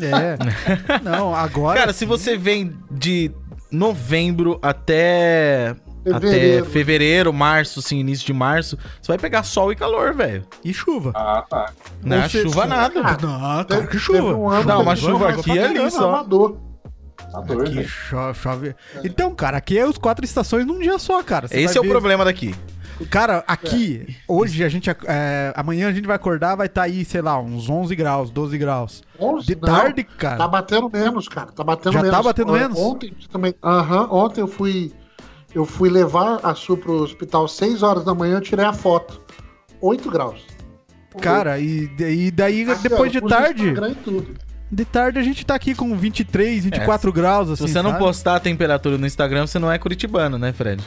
[0.00, 0.38] É.
[1.02, 1.78] Não, agora.
[1.80, 3.30] Cara, se você vem de
[3.70, 6.62] novembro até Fevereiro.
[6.64, 10.44] até fevereiro, março, assim, início de março, você vai pegar sol e calor, velho.
[10.64, 11.12] E chuva.
[11.14, 11.72] Ah, tá.
[12.02, 13.00] Não é seja, chuva nada.
[13.04, 14.34] Ah, Não, Teve- cara, que chuva.
[14.34, 16.08] um ano Não, uma chuva aqui é ali só.
[16.08, 16.56] amador.
[17.30, 17.78] Tá doido.
[17.78, 18.74] Aqui chove, chove.
[19.04, 21.46] Então, cara, aqui é os quatro estações num dia só, cara.
[21.46, 22.54] Você Esse vai é o ver- problema daqui.
[23.08, 24.90] Cara, aqui, hoje a gente.
[24.90, 28.58] é, amanhã a gente vai acordar, vai estar aí, sei lá, uns 11 graus, 12
[28.58, 29.02] graus.
[29.18, 29.46] 11?
[29.46, 30.36] De Não, tarde, cara.
[30.36, 31.50] Tá batendo menos, cara.
[31.50, 32.24] Tá batendo Já tá menos.
[32.26, 32.78] batendo Ó, menos?
[32.78, 33.54] Ontem também.
[33.64, 34.92] Aham, ontem eu fui.
[35.54, 39.20] Eu fui levar a Su pro hospital 6 horas da manhã, eu tirei a foto.
[39.80, 40.42] 8 graus.
[41.20, 43.74] Cara, e, e daí, Assim, depois ó, de tarde,
[44.70, 47.66] de tarde a gente tá aqui com 23, 24 graus, Se assim.
[47.72, 48.04] você não sabe?
[48.04, 50.80] postar a temperatura no Instagram, você não é curitibano, né, Fred?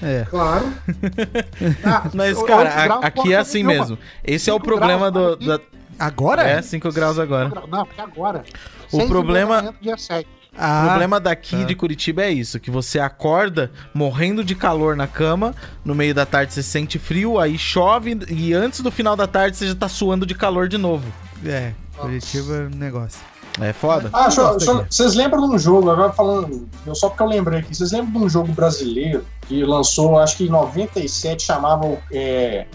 [0.00, 0.24] É.
[0.30, 0.66] Claro.
[1.84, 3.80] Ah, Mas, cara, a- graus, aqui é assim nenhuma.
[3.84, 3.98] mesmo.
[4.22, 5.46] Esse é o Cinco problema graus, do.
[5.46, 5.60] da-
[5.98, 6.42] Agora?
[6.42, 7.50] É, 5 graus agora.
[7.68, 8.44] Não, porque agora.
[8.92, 10.28] O problema- Dia 7.
[10.54, 11.64] O Ah, problema daqui tá.
[11.64, 15.52] de Curitiba é isso, que você acorda morrendo de calor na cama,
[15.84, 19.56] no meio da tarde você sente frio, aí chove e antes do final da tarde
[19.56, 21.04] você já tá suando de calor de novo.
[21.44, 23.20] é, Curitiba é um negócio.
[23.60, 24.10] É foda?
[24.12, 24.86] Ah, eu- aqui.
[24.90, 28.20] vocês lembram de um jogo, agora falando, eu- só porque eu lembrei aqui, vocês lembram
[28.20, 31.98] de um jogo brasileiro que lançou, acho que em 97, chamava.
[32.12, 32.66] é,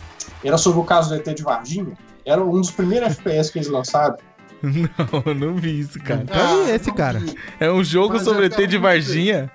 [0.43, 1.93] era sobre o caso do ET de Varginha?
[2.25, 4.15] Era um dos primeiros FPS que eles lançaram.
[4.63, 6.25] Não, eu não vi isso, cara.
[6.25, 7.19] Cadê esse, não cara?
[7.19, 7.35] vi.
[7.59, 9.49] É um jogo Mas sobre é ET de Varginha.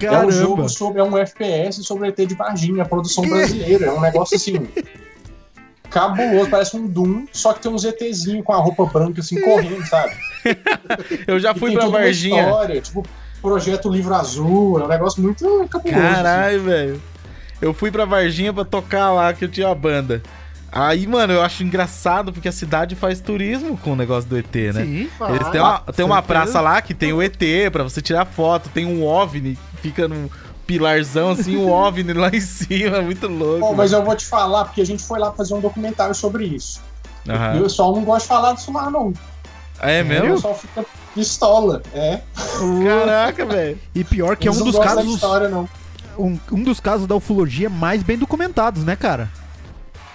[0.00, 0.32] É um Caramba.
[0.32, 1.00] jogo sobre.
[1.00, 3.86] É um FPS sobre ET de Varginha, produção brasileira.
[3.86, 4.66] É um negócio assim.
[5.90, 9.86] Cabuloso, parece um Doom, só que tem um ZTzinho com a roupa branca assim correndo,
[9.86, 10.14] sabe?
[11.26, 12.42] Eu já E fui tem pra toda uma Varginha.
[12.42, 13.06] História, tipo,
[13.40, 15.96] projeto Livro Azul, é um negócio muito cabuloso.
[16.00, 16.12] assim.
[16.14, 17.02] Caralho, velho.
[17.62, 20.22] Eu fui pra Varginha pra tocar lá, que eu tinha a banda.
[20.78, 24.54] Aí, mano, eu acho engraçado porque a cidade faz turismo com o negócio do ET,
[24.74, 24.84] né?
[24.84, 25.08] Sim.
[25.30, 27.38] Eles têm uma, tem uma praça lá que tem o ET
[27.72, 30.28] pra você tirar foto, tem um OVNI que fica num
[30.66, 33.60] pilarzão, assim, um OVNI lá em cima, muito louco.
[33.60, 36.44] Bom, mas eu vou te falar, porque a gente foi lá fazer um documentário sobre
[36.44, 36.80] isso.
[37.24, 39.12] E o pessoal não gosta de falar disso lá, não.
[39.80, 40.34] É O mesmo?
[40.34, 41.82] pessoal fica pistola.
[41.94, 42.20] É.
[42.84, 43.78] Caraca, velho.
[43.94, 45.14] E pior que é Eles um não dos casos.
[45.14, 45.68] história, não.
[46.18, 49.28] Um, um dos casos da ufologia mais bem documentados, né, cara?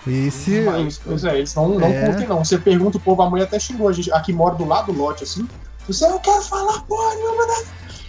[0.07, 0.61] Esse.
[0.61, 2.05] Mas, pois é, eles não, não É.
[2.07, 2.43] curtem, não.
[2.43, 4.11] Você pergunta, o povo, a mulher até xingou a gente.
[4.11, 5.47] Aqui mora do lado do lote, assim.
[5.87, 7.63] Você não quer falar porra nenhuma, né?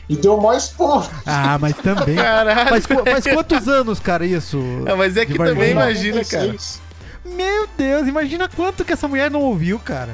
[0.09, 1.09] E deu mais porra.
[1.27, 2.17] Ah, mas também.
[2.17, 2.69] Caralho.
[2.69, 4.59] Faz, qu- faz quantos anos, cara, isso?
[4.97, 6.47] Mas é que também imagina, cara.
[6.47, 6.81] 96.
[7.25, 10.13] Meu Deus, imagina quanto que essa mulher não ouviu, cara.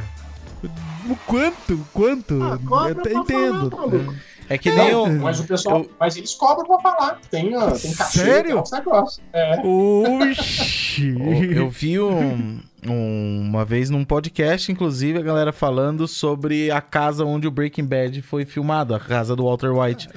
[1.08, 2.38] O quanto, quanto?
[2.42, 2.58] Ah,
[2.88, 3.70] Eu entendo.
[3.70, 4.14] falar.
[4.48, 5.20] É que nem Não, o.
[5.20, 5.80] mas o pessoal.
[5.80, 7.18] eu- Mas eles cobram pra falar.
[7.30, 8.50] Tem, ah, tem cachê, Sério?
[8.52, 9.20] tem uns negócios.
[9.32, 9.60] É.
[9.62, 11.14] Oxi.
[11.54, 17.24] Eu vi um- um- uma vez num podcast, inclusive, a galera falando sobre a casa
[17.24, 20.08] onde o Breaking Bad foi filmado, a casa do Walter White.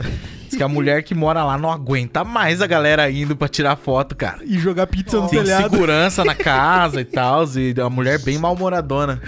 [0.51, 3.75] Diz que a mulher que mora lá não aguenta mais a galera indo pra tirar
[3.77, 4.39] foto, cara.
[4.43, 5.69] E jogar pizza no Tem telhado.
[5.69, 9.21] segurança na casa e tal, e a mulher bem mal-humoradona.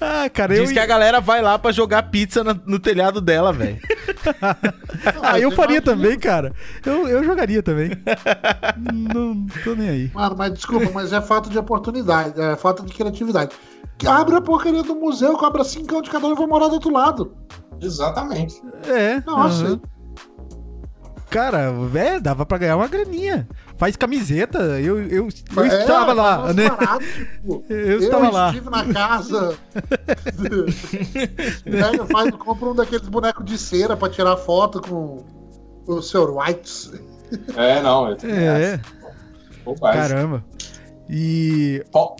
[0.00, 0.62] Ah, cara, eu.
[0.62, 3.78] Diz que a galera vai lá pra jogar pizza na- no telhado dela, velho.
[5.22, 6.52] Ah, eu faria também, cara.
[6.84, 7.90] Eu, eu jogaria também.
[9.14, 10.10] não tô nem aí.
[10.14, 13.54] Mano, mas desculpa, mas é falta de oportunidade, é falta de criatividade.
[14.06, 16.92] Abre a porcaria do museu, cobra cincão de cada um e vai morar do outro
[16.92, 17.32] lado.
[17.80, 18.60] Exatamente.
[18.86, 19.20] É.
[19.26, 19.64] Nossa.
[19.66, 19.80] aham.
[21.30, 23.46] Cara, é, dava pra ganhar uma graninha.
[23.76, 24.58] Faz camiseta.
[24.80, 26.64] Eu, eu, eu É, estava lá, né?
[27.00, 28.48] tipo, Eu estava lá.
[28.48, 29.56] estive na casa.
[31.64, 35.24] Pega, faz, compra um daqueles bonecos de cera pra tirar foto com
[35.86, 36.30] o Sr.
[36.30, 36.90] White.
[37.56, 38.08] É, não.
[38.12, 38.80] É, É,
[39.64, 40.00] bobagem.
[40.00, 40.44] caramba.
[41.10, 42.16] E Ó,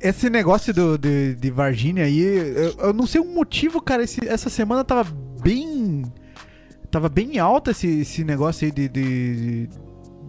[0.00, 4.02] esse negócio do, de, de Varginha aí, eu, eu não sei o motivo, cara.
[4.04, 5.10] esse- essa semana tava
[5.42, 6.02] bem.
[6.94, 9.68] Tava bem alta esse, esse negócio aí de, de-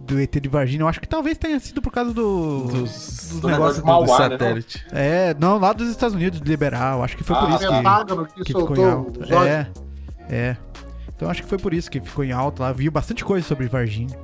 [0.04, 0.82] do ET de Varginha.
[0.82, 2.62] Eu acho que talvez tenha sido por causa do.
[2.64, 2.72] Dos,
[3.30, 4.86] dos do negócios negócio de Mauá, do né, satélite.
[4.90, 6.96] É, não, lá dos Estados Unidos, de liberar.
[6.96, 7.68] Eu acho que foi por Ah, isso
[8.14, 9.20] O que, que, que ficou em alta.
[9.48, 9.66] É,
[10.28, 10.56] é.
[11.14, 12.72] Então acho que foi por isso que ficou em alta lá.
[12.72, 14.18] Viu bastante coisa sobre Varginha.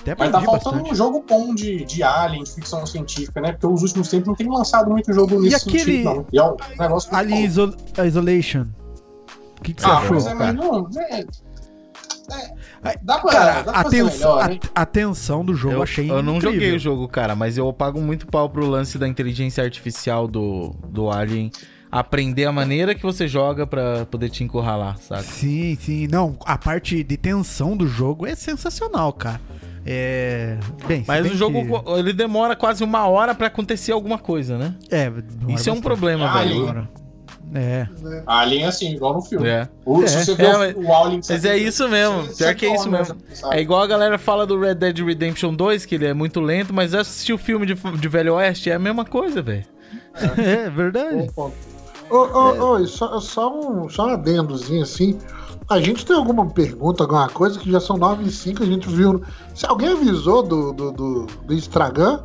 [0.00, 0.92] Até mas tá faltando bastante.
[0.92, 3.52] um jogo bom de, de Alien, de ficção científica, né?
[3.52, 6.26] Porque os últimos tempos não tem lançado muito jogo nesse aquele- sentido, não.
[6.32, 7.46] E é um negócio Alien bom.
[7.46, 8.66] Iso- Isolation.
[9.58, 10.18] O que, que você Ah, achou?
[10.18, 10.52] é, cara?
[10.52, 10.88] não.
[11.10, 11.24] É,
[12.84, 15.74] é, dá pra, Cara, dá pra a, fazer tens- melhor, a- a tensão do jogo
[15.74, 16.52] eu achei eu não incrível.
[16.60, 20.74] joguei o jogo, cara, mas eu pago muito pau pro lance da inteligência artificial do,
[20.88, 21.50] do Alien
[21.90, 25.22] aprender a maneira que você joga pra poder te encurralar, sabe?
[25.22, 26.06] Sim, sim.
[26.08, 29.40] Não, a parte de tensão do jogo é sensacional, cara.
[29.88, 30.58] É.
[30.86, 34.58] Bem, Mas bem o jogo, que- ele demora quase uma hora pra acontecer alguma coisa,
[34.58, 34.74] né?
[34.90, 35.10] É,
[35.48, 36.66] Isso é um problema, Alien.
[36.66, 36.88] velho.
[37.54, 37.86] É.
[38.26, 39.48] Alien é assim, igual no filme.
[39.48, 39.68] É.
[39.84, 40.06] O, É.
[40.08, 41.20] Se você vê É, o, mas- o Alien...
[41.28, 43.16] Mas é isso mesmo, pior que é isso mesmo.
[43.52, 46.74] É igual a galera fala do Red Dead Redemption 2, que ele é muito lento,
[46.74, 49.64] mas eu assisti o filme de, de Velho Oeste, é a mesma coisa, velho.
[50.36, 51.30] É verdade.
[52.08, 55.18] Ô, ô, ô, e só, só, um, só um adendozinho assim.
[55.68, 58.88] A gente tem alguma pergunta, alguma coisa que já são 9 e 5, a gente
[58.88, 59.20] viu.
[59.54, 62.20] Se alguém avisou do, do, do, do Instagram,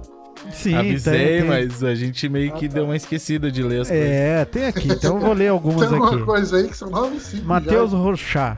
[0.53, 3.87] Sim, Avisei, tem- tem- mas a gente meio que deu uma esquecida de ler as
[3.89, 4.05] coisas.
[4.07, 4.87] É, tem aqui.
[4.91, 6.23] Então eu vou ler algumas tem alguma aqui.
[6.25, 7.45] coisa aí que são 9 e 5.
[7.45, 8.57] Matheus Rochá.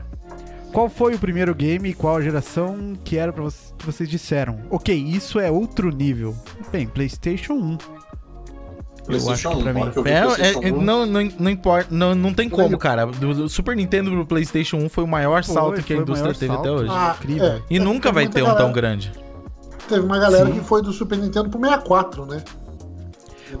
[0.72, 4.08] Qual foi o primeiro game e qual a geração que era pra vocês, que vocês
[4.08, 4.58] disseram?
[4.70, 6.34] Ok, isso é outro nível.
[6.72, 7.78] Bem, PlayStation 1.
[9.06, 11.04] PlayStation acho que 1, pra mim- na hora que eu vi É, é, 1, não,
[11.06, 13.04] não, não importa, não, não tem como, cara.
[13.06, 16.32] Do, do Super Nintendo pro PlayStation 1 foi o maior Foi, salto que a indústria
[16.32, 16.60] teve salto.
[16.60, 16.90] até hoje.
[16.90, 17.46] Ah, Incrível.
[17.46, 17.60] é.
[17.70, 19.12] E nunca Tem vai ter um galera- tão grande.
[19.88, 20.52] Teve uma galera Sim.
[20.52, 22.42] que foi do Super Nintendo pro 64, né?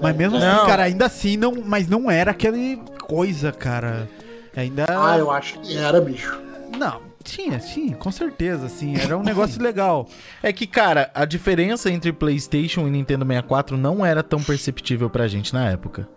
[0.00, 0.56] Mas mesmo Não.
[0.56, 4.08] assim, cara, ainda assim, não, mas não era aquele coisa, cara.
[4.56, 4.86] Ainda.
[4.88, 6.40] Ah, eu acho que era, bicho.
[6.76, 8.96] Não, tinha, tinha, com certeza, assim.
[8.96, 10.08] Era um negócio legal.
[10.42, 15.28] É que, cara, a diferença entre PlayStation e Nintendo 64 não era tão perceptível pra
[15.28, 16.08] gente na época.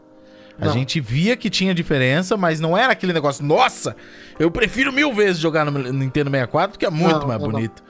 [0.60, 0.74] A Não.
[0.74, 3.95] gente via que tinha diferença, mas não era aquele negócio, nossa,
[4.39, 7.53] eu prefiro mil vezes jogar no Nintendo 64 porque é muito Não, mais não, não.
[7.55, 7.84] bonito.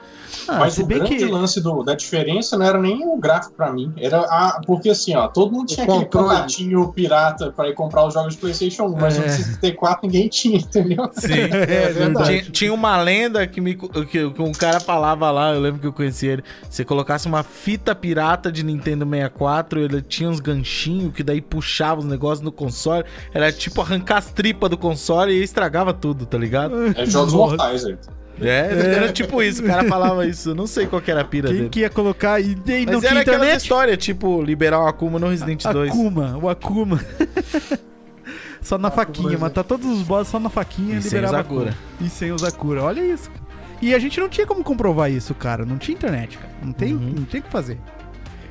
[0.46, 1.24] Ah, Mas se o bem grande que.
[1.24, 3.92] lance do- da diferença não era nem o gráfico pra mim.
[3.96, 8.12] Era a, porque assim, ó, todo mundo tinha aquele contatinho pirata pra ir comprar os
[8.14, 9.20] jogos de PlayStation 1, mas É.
[9.20, 11.08] no 64 ninguém tinha, entendeu?
[11.12, 11.32] Sim.
[11.32, 12.28] É verdade.
[12.28, 15.86] Tinha, tinha uma lenda que, me, que, que um cara falava lá, eu lembro que
[15.86, 16.44] eu conheci ele.
[16.68, 22.00] Você colocasse uma fita pirata de Nintendo 64, ele tinha uns ganchinhos que daí puxava
[22.00, 23.04] os negócios no console.
[23.32, 26.74] Era tipo arrancar as tripas do console e estragava tudo, tá ligado?
[26.96, 27.98] É jogos mortais, velho.
[28.40, 30.54] É, era tipo isso, o cara falava isso.
[30.54, 31.68] Não sei qual que era a pira Quem dele.
[31.70, 32.40] que ia colocar.
[32.40, 33.62] E, não Mas tinha era aquela internet?
[33.62, 35.90] história, tipo, liberar o Akuma no Resident 2.
[35.90, 37.00] Akuma, o Akuma.
[38.62, 39.36] só na Akuma, faquinha, né?
[39.38, 41.70] matar todos os boss só na faquinha E e sem liberava usar cura.
[41.70, 42.06] Akuma.
[42.06, 42.82] E sem usar cura.
[42.84, 43.28] Olha isso.
[43.30, 43.48] cara.
[43.80, 45.64] E a gente não tinha como comprovar isso, cara.
[45.64, 46.52] Não tinha internet, cara.
[46.62, 47.14] Não tem, Uhum.
[47.16, 47.78] não tem o que fazer.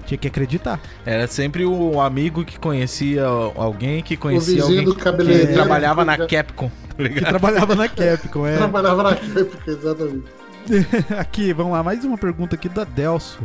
[0.07, 0.79] Tinha que acreditar.
[1.05, 3.23] Era sempre o amigo que conhecia
[3.55, 7.03] alguém que conhecia vizinho alguém do que cabeleireiro trabalhava que na já- Capcom, tá Que
[7.03, 7.29] ligado?
[7.29, 8.55] trabalhava na Capcom, é.
[8.57, 10.23] Trabalhava na época, exatamente.
[11.19, 13.39] Aqui, vamos lá, mais uma pergunta aqui da Delso.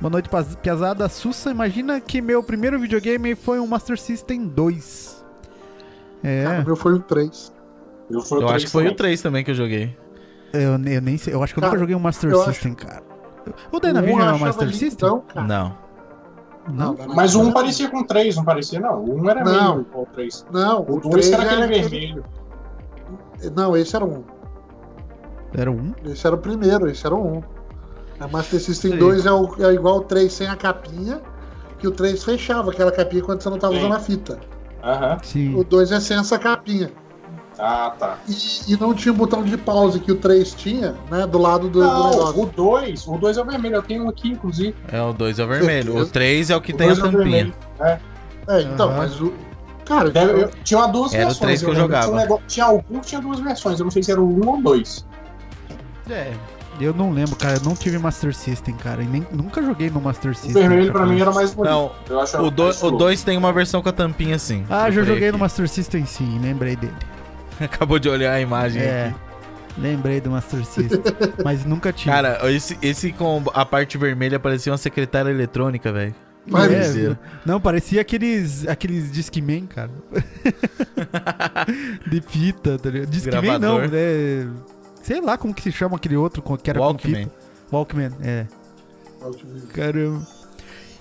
[0.00, 0.28] Boa noite,
[0.60, 1.50] Piazada Sussa.
[1.50, 5.24] Imagina que meu primeiro videogame foi um Master System 2.
[6.24, 7.52] É, Cara, o meu foi um 3.
[8.10, 8.94] Eu, o Eu três acho que foi também.
[8.94, 9.96] o 3 também que eu joguei.
[10.52, 11.32] eu, eu nem sei.
[11.34, 13.02] Eu acho que eu Cara, nunca joguei um Master eu acho- System, cara.
[13.72, 15.08] O Dynavision é um Master System?
[15.08, 15.24] Então.
[15.46, 15.76] Não.
[16.68, 16.96] Não.
[17.14, 19.02] Mas o 1 parecia com 3, não parecia, não.
[19.04, 19.74] O 1 era Não.
[19.76, 20.46] meio igual o 3.
[20.52, 22.24] Não, O o 2 3 era aquele vermelho.
[23.56, 24.22] Não, esse era um.
[25.54, 25.92] Era um?
[26.04, 27.42] Esse era o primeiro, esse era o 1.
[28.20, 29.00] A Master System Sei.
[29.00, 31.20] 2 é, o- é igual o 3 sem a capinha,
[31.78, 33.80] que o 3 fechava aquela capinha quando você não tava Sim.
[33.80, 34.38] usando a fita.
[34.84, 35.18] Aham.
[35.22, 35.54] Sim.
[35.58, 36.90] O 2 é sem essa capinha.
[37.58, 38.18] Ah, tá.
[38.28, 41.26] E, e não tinha o botão de pause que o 3 tinha, né?
[41.26, 42.42] Do lado do, do Não, negócio.
[42.42, 44.74] o 2, o 2 é o vermelho, eu tenho um aqui, inclusive.
[44.90, 45.90] É, o 2 é o vermelho.
[45.90, 46.12] O Certeza.
[46.12, 47.18] 3 é o que O tem a é o tampinha.
[47.22, 47.54] vermelho.
[47.80, 47.98] É.
[48.48, 48.96] É, então, Aham.
[48.98, 49.32] mas o.
[49.84, 51.38] Cara, então, eu- tinha duas Era o versões.
[51.38, 51.82] três que eu lembro.
[51.88, 52.04] jogava.
[52.06, 54.40] Tinha, um negócio- tinha algum que tinha duas versões, eu não sei se era o
[54.44, 55.06] 1 ou 2.
[56.10, 56.32] É.
[56.80, 57.58] Eu não lembro, cara.
[57.58, 59.02] Eu não tive Master System, cara.
[59.02, 60.54] E nem, nunca joguei no Master O System.
[60.68, 61.04] vermelho cara.
[61.04, 61.70] pra mim era mais bonito.
[61.70, 64.64] Não, eu acho o 2 mais o dois tem uma versão com a tampinha assim.
[64.70, 65.38] Ah, já joguei no aqui.
[65.42, 66.94] Master System sim, lembrei dele.
[67.66, 69.06] Acabou de olhar a imagem É.
[69.08, 69.16] aqui.
[69.78, 71.00] Lembrei do Master System.
[71.42, 72.10] mas nunca tive.
[72.10, 76.14] Cara, esse, esse com a parte vermelha parecia uma secretária eletrônica, velho.
[76.46, 79.90] É, não, parecia aqueles, aqueles Discman, cara.
[82.10, 83.08] de fita, tá ligado?
[83.10, 84.48] Discman não, né?
[85.02, 87.24] Sei lá como que se chama aquele outro com- que era com Walkman.
[87.24, 87.32] fita.
[87.72, 88.46] Walkman, é.
[89.72, 90.26] Caramba.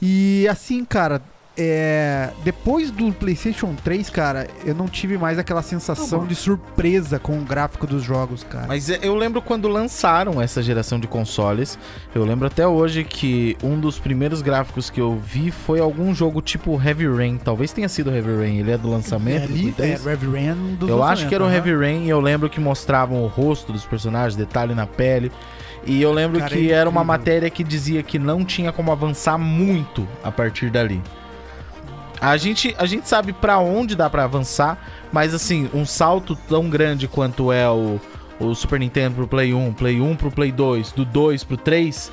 [0.02, 1.22] E assim, cara,
[1.64, 7.38] é, depois do PlayStation 3, cara, eu não tive mais aquela sensação de surpresa com
[7.38, 8.66] o gráfico dos jogos, cara.
[8.68, 11.78] Mas é, eu lembro quando lançaram essa geração de consoles.
[12.16, 16.42] Eu lembro até hoje que um dos primeiros gráficos que eu vi foi algum jogo
[16.42, 17.38] tipo Heavy Rain.
[17.38, 18.58] Talvez tenha sido Heavy Rain.
[18.58, 19.48] Ele é do lançamento.
[19.48, 20.06] do ali, é, 3.
[20.08, 23.24] Heavy Rain dos Eu acho que era o Heavy Rain e eu lembro que mostravam
[23.24, 25.32] o rosto dos personagens, detalhe na pele.
[25.86, 28.92] E eu lembro Cara, que é era uma matéria que dizia que não tinha como
[28.92, 31.02] avançar muito a partir dali.
[32.22, 34.78] A gente, a gente sabe pra onde dá pra avançar,
[35.12, 38.00] mas assim, um salto tão grande quanto é o,
[38.40, 42.12] o Super Nintendo pro Play 1, Play 1 pro Play 2, do 2 pro 3,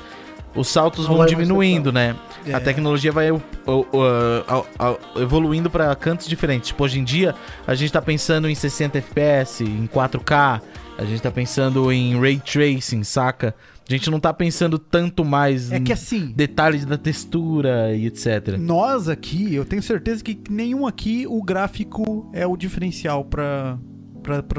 [0.55, 2.15] os saltos Não vão diminuindo, né?
[2.45, 2.53] É.
[2.53, 6.69] A tecnologia vai uh, uh, uh, evoluindo pra cantos diferentes.
[6.69, 7.35] Tipo, hoje em dia,
[7.67, 10.61] a gente tá pensando em 60 FPS, em 4K,
[10.97, 13.53] a gente tá pensando em ray tracing, saca?
[13.89, 18.05] A gente não tá pensando tanto mais É em que assim, detalhes da textura e
[18.05, 18.55] etc.
[18.59, 23.79] nós aqui, eu tenho certeza que nenhum aqui o gráfico é o diferencial pra,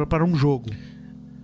[0.08, 0.70] para um jogo.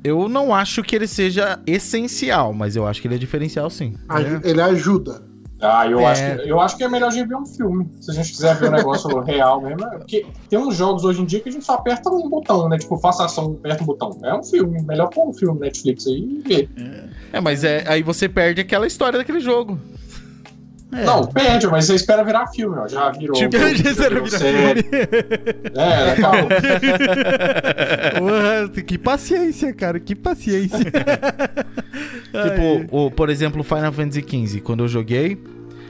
[0.03, 3.95] Eu não acho que ele seja essencial, mas eu acho que ele é diferencial sim.
[4.09, 5.24] Aju- Ele ajuda.
[5.61, 6.07] Ah, eu, É.
[6.07, 7.89] acho que, eu acho que é melhor a gente ver um filme.
[8.01, 9.85] Se a gente quiser ver um negócio real mesmo.
[9.87, 12.69] é Porque tem uns jogos hoje em dia que a gente só aperta um botão,
[12.69, 12.77] né?
[12.79, 14.19] Tipo, faça ação, aperta um botão.
[14.23, 14.83] É um filme.
[14.83, 16.69] Melhor pôr um filme Netflix aí e ver.
[17.33, 19.79] É, mas é, aí você perde aquela história daquele jogo.
[20.93, 21.05] É.
[21.05, 22.87] Não, perde, mas você espera virar filme, ó.
[22.87, 23.37] Já virou.
[23.37, 24.87] Tipo, já Já virou virar série.
[25.74, 26.32] É, legal.
[28.18, 30.78] Porra, que paciência, cara, que paciência.
[32.26, 35.43] Tipo, o, por exemplo, o Final Fantasy XV, quando eu joguei,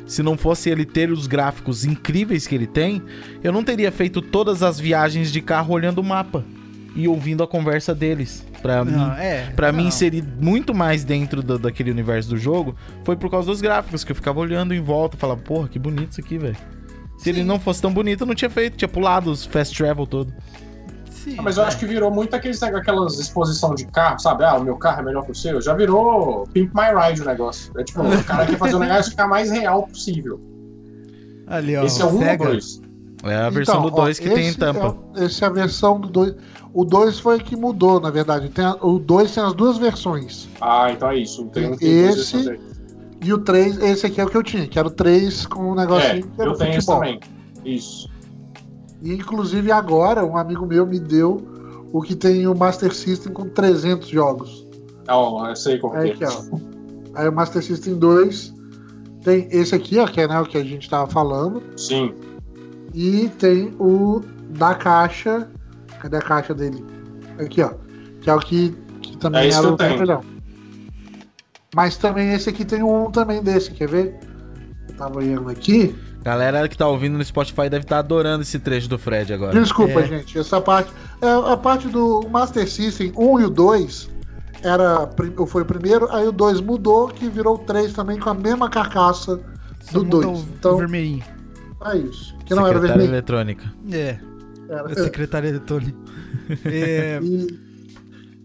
[0.07, 3.03] se não fosse ele ter os gráficos incríveis que ele tem,
[3.43, 6.45] eu não teria feito todas as viagens de carro olhando o mapa
[6.97, 8.45] e ouvindo a conversa deles.
[8.63, 9.53] Pra Não, mim, é.
[9.55, 12.75] pra mim inserir muito mais dentro do- daquele universo do jogo,
[13.05, 15.79] foi por causa dos gráficos, que eu ficava olhando em volta e falava, porra, que
[15.79, 16.57] bonito isso aqui, velho.
[17.19, 20.07] Se ele não fosse tão bonito, eu não tinha feito, tinha pulado os fast travel
[20.07, 20.33] todo.
[21.11, 24.45] Sim, Ah, Mas eu acho que virou muito aqueles, aquelas exposição de carro, sabe?
[24.45, 25.61] Ah, o meu carro é melhor que o seu.
[25.61, 27.73] Já virou Pimp My Ride o negócio.
[27.79, 30.41] É tipo, o cara quer fazer o negócio ficar mais real possível.
[31.47, 32.45] Ali, ó, Esse é o 1 ou Sega.
[33.27, 33.31] 2?
[33.39, 34.97] É a versão Então, do 2 ó, que tem esse tampa.
[35.17, 36.35] É, esse é a versão do 2.
[36.73, 38.49] O 2 foi que mudou, na verdade.
[38.51, 40.49] Tem a- o 2 tem as duas versões.
[40.61, 41.45] Ah, então é isso.
[41.47, 42.59] Tem um tem Esse-.
[43.23, 45.71] E o 3, esse aqui é o que eu tinha, que era o 3 com
[45.71, 46.97] o É, negocinho que era eu tenho esse futebol.
[47.01, 47.21] também.
[47.65, 48.09] Isso.
[49.03, 51.41] E inclusive agora, um amigo meu me deu
[51.93, 54.67] o que tem o Master System com 300 jogos.
[55.09, 56.13] Ah, ó, eu sei qual que Aí é.
[56.13, 56.59] aqui, ó.
[57.15, 58.53] Aí o Master System 2
[59.23, 61.63] tem esse aqui, ó, que é né, o que a gente tava falando.
[61.77, 62.13] Sim.
[62.99, 64.23] E tem o
[64.57, 65.47] da caixa.
[66.01, 66.83] Cadê a caixa dele?
[67.39, 67.73] Aqui, ó.
[68.23, 69.91] Que é o que, que também É era o tenho.
[69.91, 70.25] cartelhão.
[71.75, 74.19] Mas também esse aqui tem um também desse, quer ver?
[74.89, 75.95] Eu tava olhando aqui.
[76.23, 79.53] Galera que tá ouvindo no Spotify deve estar adorando esse trecho do Fred agora.
[79.61, 80.07] Desculpa, É.
[80.07, 80.39] gente.
[80.39, 80.91] Essa parte.
[81.21, 84.09] É, a parte do Master System 1 e o 2
[84.63, 85.09] era,
[85.47, 88.71] foi o primeiro, aí o 2 mudou, que virou o 3 também com a mesma
[88.71, 89.39] carcaça
[89.83, 90.39] Só do muda 2.
[90.41, 91.23] o- Então, vermelhinho.
[91.85, 92.35] É isso.
[92.45, 93.11] Que não era vermelho.
[93.11, 93.65] eletrônica.
[93.93, 94.19] É,
[94.69, 95.95] Era, a secretária de Tony.
[96.65, 97.47] É, E,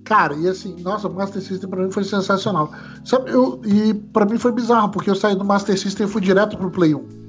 [0.03, 2.72] cara, e assim, nossa, o Master System pra mim foi sensacional.
[3.06, 6.22] Sabe, eu, e pra mim foi bizarro, porque eu saí do Master System e fui
[6.22, 7.22] direto pro Play 1.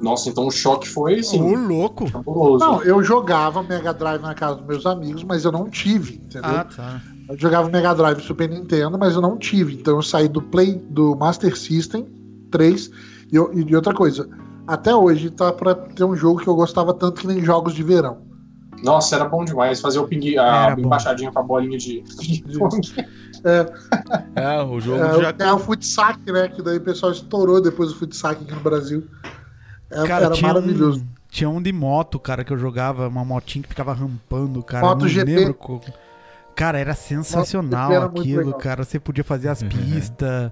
[0.00, 1.40] Nossa, então o choque foi assim.
[1.40, 2.06] Ô, louco.
[2.06, 2.62] fabuloso.
[2.64, 6.50] Não, eu jogava Mega Drive na casa dos meus amigos, mas eu não tive, entendeu?
[6.50, 7.00] Ah, tá.
[7.28, 9.74] Eu jogava Mega Drive Super Nintendo, mas eu não tive.
[9.74, 12.06] Então eu saí do Play do Master System
[12.50, 12.90] 3
[13.32, 14.28] e, eu- e de outra coisa.
[14.66, 17.82] Até hoje tá pra ter um jogo que eu gostava tanto que nem jogos de
[17.82, 18.18] verão.
[18.82, 20.82] Nossa, era bom demais fazer o ping, a Era bom.
[20.82, 22.02] embaixadinha com a bolinha de.
[24.34, 25.30] É, o jogo É, já.
[25.30, 26.48] o- é o Futsac, né?
[26.48, 29.06] Que daí o pessoal estourou depois do Futsac aqui no Brasil.
[29.90, 31.00] É, Cara, era tinha maravilhoso.
[31.00, 34.86] Um, tinha um de moto, cara, que eu jogava, uma motinha que ficava rampando, cara.
[34.86, 35.36] Moto não GP.
[35.36, 35.80] lembro
[36.54, 38.82] Cara, era sensacional era aquilo, cara.
[38.84, 40.50] Você podia fazer as pistas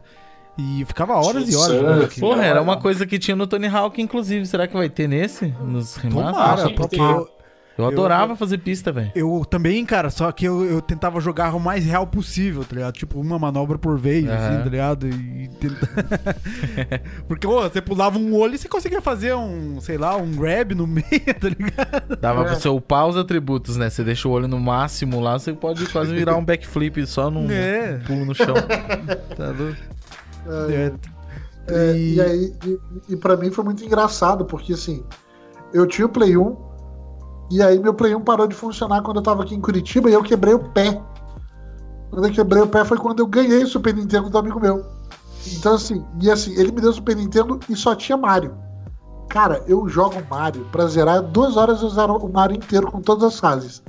[0.59, 2.29] e ficava horas e horas jogando aquilo.
[2.29, 4.47] Porra, era uma coisa que tinha no Tony Hawk, inclusive.
[4.47, 5.47] Será que vai ter nesse?
[5.61, 6.69] Nos Tomara, remasters?
[6.69, 7.29] sim, porque eu,
[7.77, 9.11] Eu adorava fazer pista, velho.
[9.17, 12.95] eu também, cara, só que eu, eu tentava jogar o mais real possível, tá ligado?
[12.95, 14.37] Tipo, uma manobra por vez, Aham.
[14.37, 15.09] assim, tá ligado?
[15.09, 15.89] E tenta...
[17.27, 20.73] Porque, ô, você pulava um olho e você conseguia fazer um, sei lá, um grab
[20.73, 21.05] no meio,
[21.41, 22.17] tá ligado?
[22.21, 22.45] Dava É.
[22.45, 23.91] pra você upar os atributos, né?
[23.91, 27.51] Você deixa o olho no máximo lá, você pode quase virar um backflip só num
[27.51, 27.99] É.
[28.07, 28.55] pulo no chão.
[29.37, 29.77] Tá louco?
[30.47, 30.95] É, É.
[31.67, 32.21] É, E- e...
[32.21, 32.81] aí, e,
[33.15, 35.03] e pra mim foi muito engraçado, porque assim,
[35.73, 36.57] eu tinha o Play 1,
[37.51, 40.13] e aí meu Play 1 parou de funcionar quando eu tava aqui em Curitiba e
[40.13, 41.01] eu quebrei o pé.
[42.11, 44.85] Quando eu quebrei o pé foi quando eu ganhei o Super Nintendo do amigo meu.
[45.57, 48.55] Então assim, e assim, ele me deu o Super Nintendo e só tinha Mario.
[49.29, 53.25] Cara, eu jogo Mario pra zerar, duas horas eu zero o Mario inteiro com todas
[53.25, 53.83] as fases.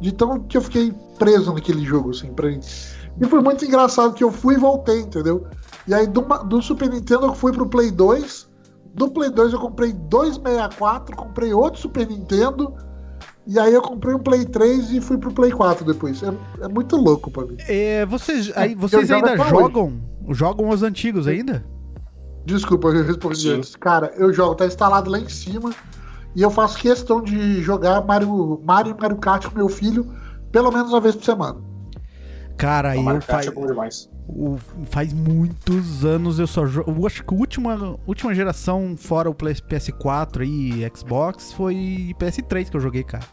[0.00, 2.60] De tão que eu fiquei preso naquele jogo, assim, pra mim.
[3.20, 5.46] E foi muito engraçado que eu fui e voltei, entendeu?
[5.86, 8.48] E aí do, do Super Nintendo eu fui pro Play 2.
[8.94, 12.74] Do Play 2 eu comprei dois 64, comprei outro Super Nintendo.
[13.46, 16.22] E aí eu comprei um Play 3 e fui pro Play 4 depois.
[16.22, 16.32] É,
[16.62, 17.56] é muito louco pra mim.
[17.68, 19.50] É, vocês, aí, eu vocês ainda até hoje.
[19.50, 20.02] jogam?
[20.30, 21.64] Jogam os antigos ainda?
[22.44, 23.54] Desculpa, eu respondi Sim.
[23.54, 23.76] antes.
[23.76, 25.70] Cara, eu jogo, tá instalado lá em cima.
[26.34, 30.06] E eu faço questão de jogar Mario, Mario e Mario Kart com meu filho
[30.56, 31.60] pelo menos uma vez por semana.
[32.56, 33.20] Cara, aí eu Mario
[34.28, 34.58] O-
[34.90, 37.06] faz muitos anos eu só jogo.
[37.06, 42.76] Acho que a última, última geração, fora o Play- PS4 e Xbox, foi PS3 que
[42.76, 43.24] eu joguei, cara.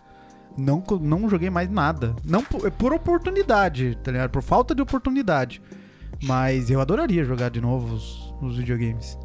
[0.55, 2.15] Não, não joguei mais nada.
[2.23, 4.29] Não por, é por oportunidade, tá ligado?
[4.29, 5.59] Por falta de oportunidade.
[6.23, 9.17] Mas eu adoraria jogar de novo os, os videogames.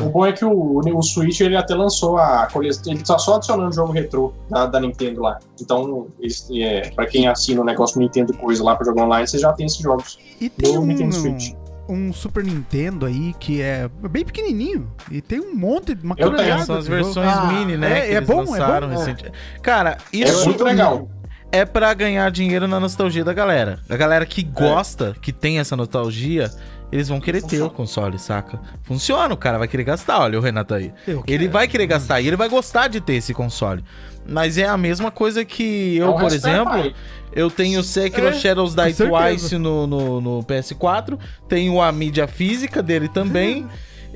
[0.00, 2.92] O bom é que o, o Switch ele até lançou a coleção.
[2.92, 5.38] Ele tá só adicionando jogo retrô da, da Nintendo lá.
[5.60, 9.26] Então, eles, é, pra quem assina o negócio Nintendo e coisa lá pra jogar online,
[9.26, 10.18] você já tem esses jogos.
[10.40, 11.52] E tem No um, Nintendo Switch.
[11.88, 14.90] um Super Nintendo aí que é bem pequenininho.
[15.10, 17.04] E tem um monte, uma Eu tenho, São as de jogo.
[17.04, 17.98] versões Ah, mini, né?
[17.98, 18.96] é- que é eles bom, é lançaram bom?
[18.96, 19.30] recente.
[19.62, 21.08] Cara, É isso muito legal.
[21.52, 23.80] é pra ganhar dinheiro na nostalgia da galera.
[23.88, 26.50] A galera que gosta, que tem essa nostalgia,
[26.94, 28.60] eles vão querer ter o console, saca?
[28.84, 30.20] Funciona, o cara vai querer gastar.
[30.20, 30.92] Olha o Renato aí.
[31.26, 33.82] Ele vai querer gastar e ele vai gostar de ter esse console.
[34.24, 36.94] Mas é a mesma coisa que eu, É um por exemplo,
[37.32, 38.94] eu tenho Sekiro É, Shadows Die.
[38.94, 41.18] Twice no, no, no PS4,
[41.48, 43.66] tenho a mídia física dele também.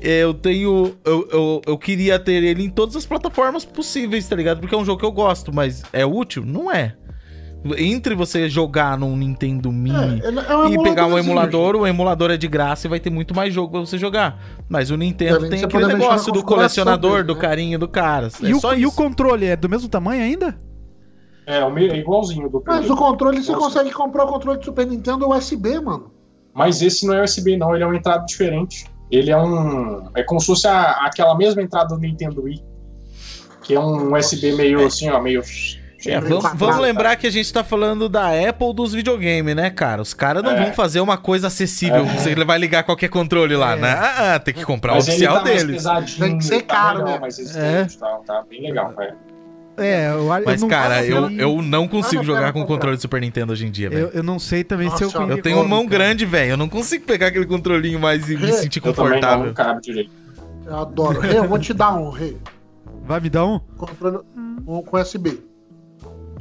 [0.01, 0.95] Eu tenho.
[1.03, 4.61] Eu, eu, eu queria ter ele em todas as plataformas possíveis, tá ligado?
[4.61, 6.45] Porque é um jogo que eu gosto, mas é útil?
[6.45, 6.95] Não é.
[7.77, 11.85] Entre você jogar num Nintendo Mini É, ele é um e pegar um emulador, o
[11.85, 14.41] emulador é de graça e vai ter muito mais jogo pra você jogar.
[14.69, 17.41] Mas o Nintendo de tem aquele negócio do colecionador, dele, do né?
[17.41, 18.29] carinho do cara.
[18.41, 20.57] E, é o, só e o controle é do mesmo tamanho ainda?
[21.45, 23.65] É, o meio- é igualzinho do Mas o controle, você Nossa.
[23.65, 26.11] consegue comprar o controle do Super Nintendo USB, mano.
[26.53, 28.85] Mas esse não é USB, não, ele é uma entrada diferente.
[29.11, 30.09] Ele é um.
[30.15, 32.63] É como se fosse a- aquela mesma entrada do Nintendo Wii.
[33.63, 35.41] Que é um USB meio assim, ó, meio.
[36.05, 40.01] É, vamos, vamos lembrar que a gente tá falando da Apple dos videogames, né, cara?
[40.01, 40.63] Os caras não É.
[40.63, 42.05] vão fazer uma coisa acessível.
[42.05, 43.91] Você vai ligar qualquer controle lá, né?
[43.91, 45.83] Ah, ah, tem que comprar o Mas ele oficial tá deles.
[46.17, 47.19] Tem que ser tá caro, legal, né?
[47.19, 47.87] mais É.
[47.99, 49.13] tá, tá bem legal, é.
[49.81, 52.97] É, eu, eu Mas, não cara, eu, eu não consigo Ah, jogar com o controle
[52.97, 54.09] do Super Nintendo hoje em dia, eu, velho.
[54.13, 55.89] eu não sei também se eu Nossa, Eu tenho mão cara.
[55.89, 56.51] grande, velho.
[56.51, 59.45] Eu não consigo pegar aquele controlinho mais e me sentir Eu não, confortável.
[59.45, 60.11] não cabe direito.
[60.65, 61.25] Eu adoro.
[61.25, 62.37] Eu vou te dar um, Rei.
[63.05, 63.59] Vai me dar um?
[63.77, 64.19] Controle
[64.67, 65.39] um com USB.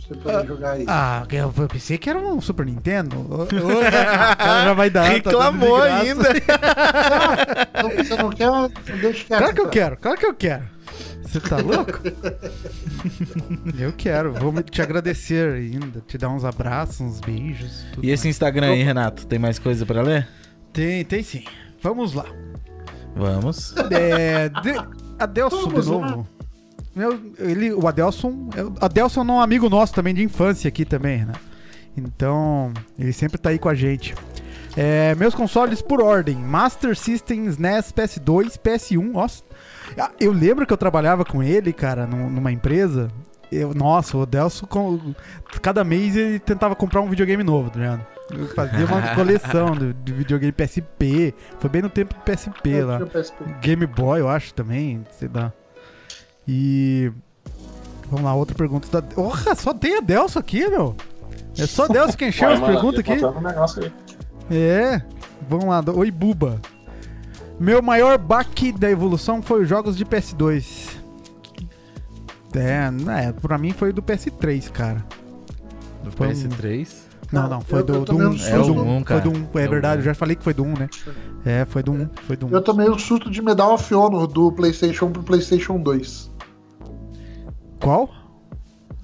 [0.08, 0.84] Pra você poder jogar aí.
[0.88, 3.18] Ah, eu pensei que era um Super Nintendo.
[3.20, 5.04] O cara já vai dar.
[5.04, 6.02] tá Reclamou graça.
[6.02, 6.28] ainda.
[7.78, 8.50] Então, você não quer,
[9.00, 9.38] deixa quieto.
[9.38, 9.70] Claro que eu então.
[9.70, 10.64] quero, claro que eu quero.
[11.22, 12.00] Você tá louco?
[13.78, 14.32] Eu quero.
[14.32, 16.00] Vou te agradecer ainda.
[16.06, 17.84] Te dar uns abraços, uns beijos.
[17.92, 18.34] tudo E esse mais.
[18.34, 20.26] Instagram aí, Renato, tem mais coisa pra ler?
[20.72, 21.44] Tem, tem sim.
[21.82, 22.24] Vamos lá.
[23.14, 23.74] Vamos.
[23.90, 24.72] É, de,
[25.18, 26.24] Adelson, de Vamos lá.
[26.94, 28.48] Meu, ele, o Adelson.
[28.56, 31.32] é- o Adelson é um amigo nosso também de infância aqui também, né?
[31.96, 34.14] Então, ele sempre tá aí com a gente.
[34.76, 39.02] É, meus consoles por ordem: Master System, SNES, PS2, PS1.
[39.12, 39.42] Nossa,
[39.98, 43.08] Ah, eu lembro que eu trabalhava com ele, cara, num- numa empresa.
[43.50, 45.14] Eu, nossa, o Adelson, com-
[45.62, 48.06] cada mês ele tentava comprar um videogame novo, tá ligado?
[48.30, 51.34] Eu fazia uma coleção de, de videogame PSP.
[51.58, 52.96] Foi bem no tempo do PSP lá.
[52.98, 53.44] Tinha PSP.
[53.62, 55.52] Game Boy, eu acho também, sei lá.
[56.48, 57.12] E.
[58.10, 58.88] Vamos lá, outra pergunta.
[58.90, 59.02] Da...
[59.02, 60.96] Porra, só tem a Delso aqui, meu.
[61.58, 63.16] É só Delso que encheu as perguntas aqui.
[63.16, 64.54] botando um.
[64.54, 65.02] É.
[65.48, 65.84] Vamos lá.
[65.94, 66.60] Oi, Buba.
[67.60, 70.96] Meu maior baque da evolução foi os jogos de PS2.
[72.54, 75.04] É, né, pra mim foi do PS3, cara.
[76.02, 76.88] Do Foi um- PS3.
[77.30, 78.30] Não, Não, não, foi eu- do, eu do tomei 1.
[78.30, 78.72] um foi do susto.
[78.72, 79.28] 1, É o um, foi do cara.
[79.28, 80.00] 1, é, É verdade, um.
[80.00, 80.88] eu já falei que foi do 1, né?
[81.44, 82.50] É, foi do 1, foi do 1.
[82.50, 86.30] Eu tomei o susto de Medal of Honor do PlayStation pro PlayStation 2.
[87.80, 88.10] Qual?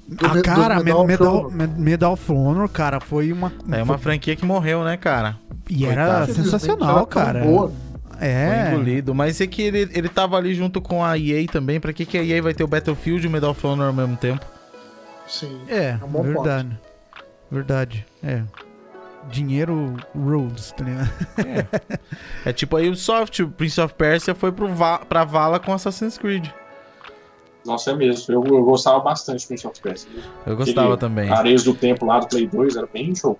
[0.06, 1.52] Do ah, cara, Medal of Medal, Honor.
[1.52, 3.50] Medal, Medal of Honor, cara, foi uma.
[3.72, 5.36] É uma franquia que morreu, né, cara?
[5.68, 6.34] E era Coitado.
[6.34, 7.40] Sensacional, era tão cara.
[7.40, 7.72] boa.
[8.18, 8.70] Foi É.
[8.72, 9.14] engolido.
[9.14, 11.80] Mas é que ele, ele tava ali junto com a EA também.
[11.80, 13.92] Pra que, que a EA vai ter o Battlefield e o Medal of Honor ao
[13.94, 14.44] mesmo tempo?
[15.26, 15.62] Sim.
[15.68, 16.78] É, bom verdade.
[17.50, 18.06] Verdade.
[18.22, 18.42] É.
[19.30, 21.10] Dinheiro rules, tá ligado?
[22.44, 26.18] É tipo a Ubisoft, o Prince of Persia foi pro Va pra Vala com Assassin's
[26.18, 26.46] Creed.
[27.64, 28.34] Nossa, é mesmo.
[28.34, 30.08] Eu, eu gostava bastante do Prince of Persia.
[30.46, 31.30] Eu gostava Aquele também.
[31.30, 33.38] Areias do Tempo lá do Play 2 era bem show.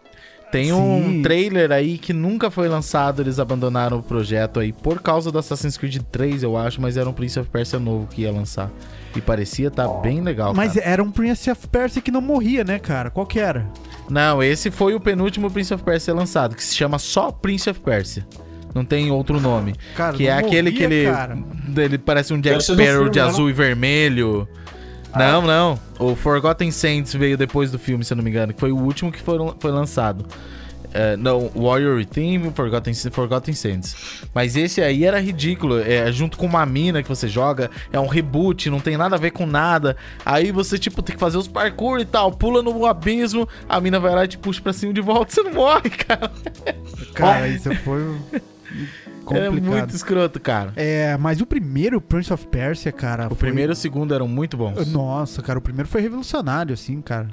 [0.55, 1.23] Tem um Sim.
[1.23, 5.77] trailer aí que nunca foi lançado, eles abandonaram o projeto aí por causa do Assassin's
[5.77, 8.71] Creed 3, eu acho, mas era um Prince of Persia novo que ia lançar.
[9.17, 10.87] E parecia tá bem legal, Mas cara.
[10.87, 13.11] era um Prince of Persia que não morria, né, cara?
[13.11, 13.67] Qual que era?
[14.09, 17.81] Não, esse foi o penúltimo Prince of Persia lançado, que se chama só Prince of
[17.81, 18.25] Persia.
[18.75, 19.75] Não tem outro nome.
[19.97, 21.39] Cara, que é aquele morria, que ele, cara.
[21.77, 24.49] ele parece um Jack Sparrow de né, azul e vermelho.
[25.13, 25.19] Ah.
[25.19, 25.79] Não, não.
[25.99, 28.77] O Forgotten Saints veio depois do filme, se eu não me engano, que foi o
[28.77, 30.27] último que foram, foi lançado.
[30.93, 34.23] É, não, Warrior Theme, Forgotten, Forgotten Saints.
[34.33, 35.81] Mas esse aí era ridículo.
[35.81, 39.19] É junto com uma mina que você joga, é um reboot, não tem nada a
[39.19, 39.97] ver com nada.
[40.25, 43.99] Aí você, tipo, tem que fazer os parkour e tal, pula no abismo, a mina
[43.99, 46.31] vai lá e te puxa pra cima de volta, você não morre, cara.
[47.13, 48.17] Cara, isso foi
[48.75, 49.63] É complicado.
[49.63, 50.73] muito escroto, cara.
[50.77, 53.27] É, mas o primeiro Prince of Persia, cara.
[53.27, 54.87] O foi- primeiro e o segundo eram muito bons.
[54.89, 57.29] Nossa, cara, o primeiro foi revolucionário, assim, cara.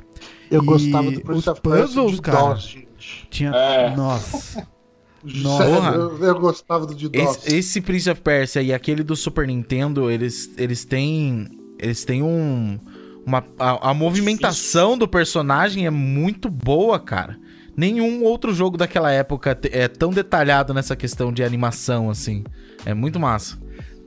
[0.50, 2.38] Eu E gostava do Prince os of Persia puzzles, de cara.
[2.54, 3.28] DOS, gente.
[3.30, 3.50] Tinha.
[3.52, 3.96] É.
[3.96, 4.68] Nossa.
[5.24, 7.46] Nossa, eu, eu gostava do de DOS.
[7.46, 11.48] Esse, esse Prince of Persia e aquele do Super Nintendo, eles, eles têm.
[11.80, 12.80] Eles têm um.
[13.24, 17.38] Uma, a, a movimentação do personagem é muito boa, cara.
[17.76, 22.44] Nenhum outro jogo daquela época é tão detalhado nessa questão de animação, assim.
[22.86, 23.58] É muito massa.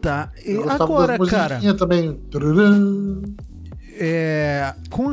[0.00, 0.30] Tá.
[0.44, 2.20] E agora, cara, também.
[3.96, 5.08] É, com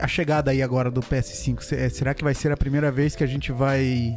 [0.00, 3.14] a chegada aí agora do PS5, se- é, será que vai ser a primeira vez
[3.14, 4.16] que a gente vai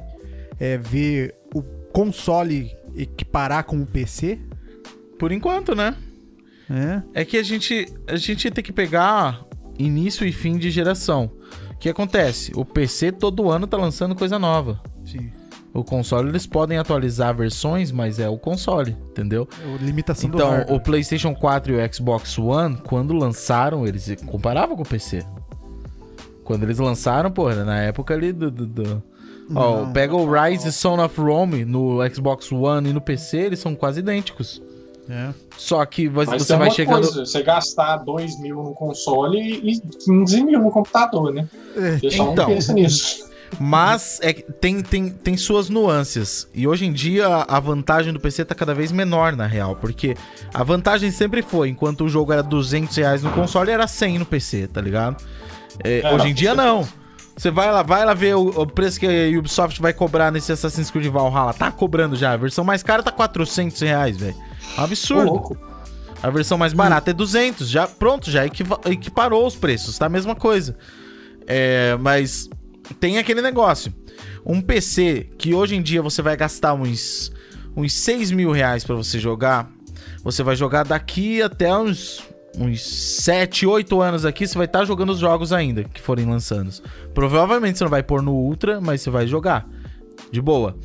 [0.59, 4.39] é, ver o console equiparar com o PC?
[5.19, 5.95] Por enquanto, né?
[6.69, 7.21] É.
[7.21, 9.45] É que a gente, a gente tem que pegar
[9.77, 11.29] início e fim de geração.
[11.77, 12.51] O que acontece?
[12.55, 14.81] O PC todo ano tá lançando coisa nova.
[15.05, 15.31] Sim.
[15.71, 19.47] O console eles podem atualizar versões, mas é o console, entendeu?
[19.79, 24.81] Limitação do Então, o PlayStation 4 e o Xbox One, quando lançaram, eles comparavam com
[24.81, 25.23] o PC.
[26.43, 28.49] Quando eles lançaram, pô, era na época ali do.
[28.49, 29.03] do- do-
[29.55, 33.75] Ó, pega o Rise Son of Rome no Xbox One e no PC, eles são
[33.75, 34.61] quase idênticos.
[35.09, 35.29] É.
[35.57, 37.01] Só que você, Mas você vai chegando.
[37.03, 41.47] coisa, você gastar 2 mil no console e 15 mil no computador, né?
[42.01, 42.47] Pessoal Então.
[42.47, 43.27] não pensa nisso.
[43.59, 46.47] Mas é, tem, tem, tem suas nuances.
[46.53, 49.75] E hoje em dia a vantagem do PC tá cada vez menor, na real.
[49.77, 50.15] Porque
[50.53, 54.25] a vantagem sempre foi, enquanto o jogo era 200 reais no console, era 100 no
[54.25, 55.23] PC, tá ligado?
[55.83, 56.85] É, É, hoje em dia não.
[57.37, 60.51] Você vai lá, vai lá ver o, o preço que a Ubisoft vai cobrar nesse
[60.51, 61.53] Assassin's Creed Valhalla.
[61.53, 62.33] Tá cobrando já.
[62.33, 64.35] A versão mais cara tá 400 reais, velho.
[64.75, 65.57] Absurdo.
[66.21, 70.35] A versão mais barata é 200, já pronto, já equiparou os preços, tá a mesma
[70.35, 70.75] coisa.
[71.45, 72.49] É, mas
[72.99, 73.93] tem aquele negócio.
[74.45, 77.31] Um PC que hoje em dia você vai gastar uns,
[77.75, 79.69] uns 6 mil reais pra você jogar,
[80.23, 82.23] você vai jogar daqui até uns,
[82.57, 86.71] uns 7, 8 anos aqui, você vai estar jogando os jogos ainda que forem lançando.
[87.13, 89.67] Provavelmente você não vai pôr no Ultra, mas você vai jogar.
[90.31, 90.75] De boa.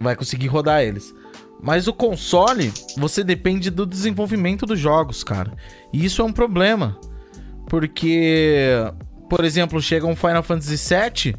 [0.00, 1.14] Vai conseguir rodar eles.
[1.62, 5.52] Mas o console, você depende do desenvolvimento dos jogos, cara.
[5.92, 6.98] E isso é um problema.
[7.68, 8.70] Porque,
[9.28, 11.36] por exemplo, chega um Final Fantasy VII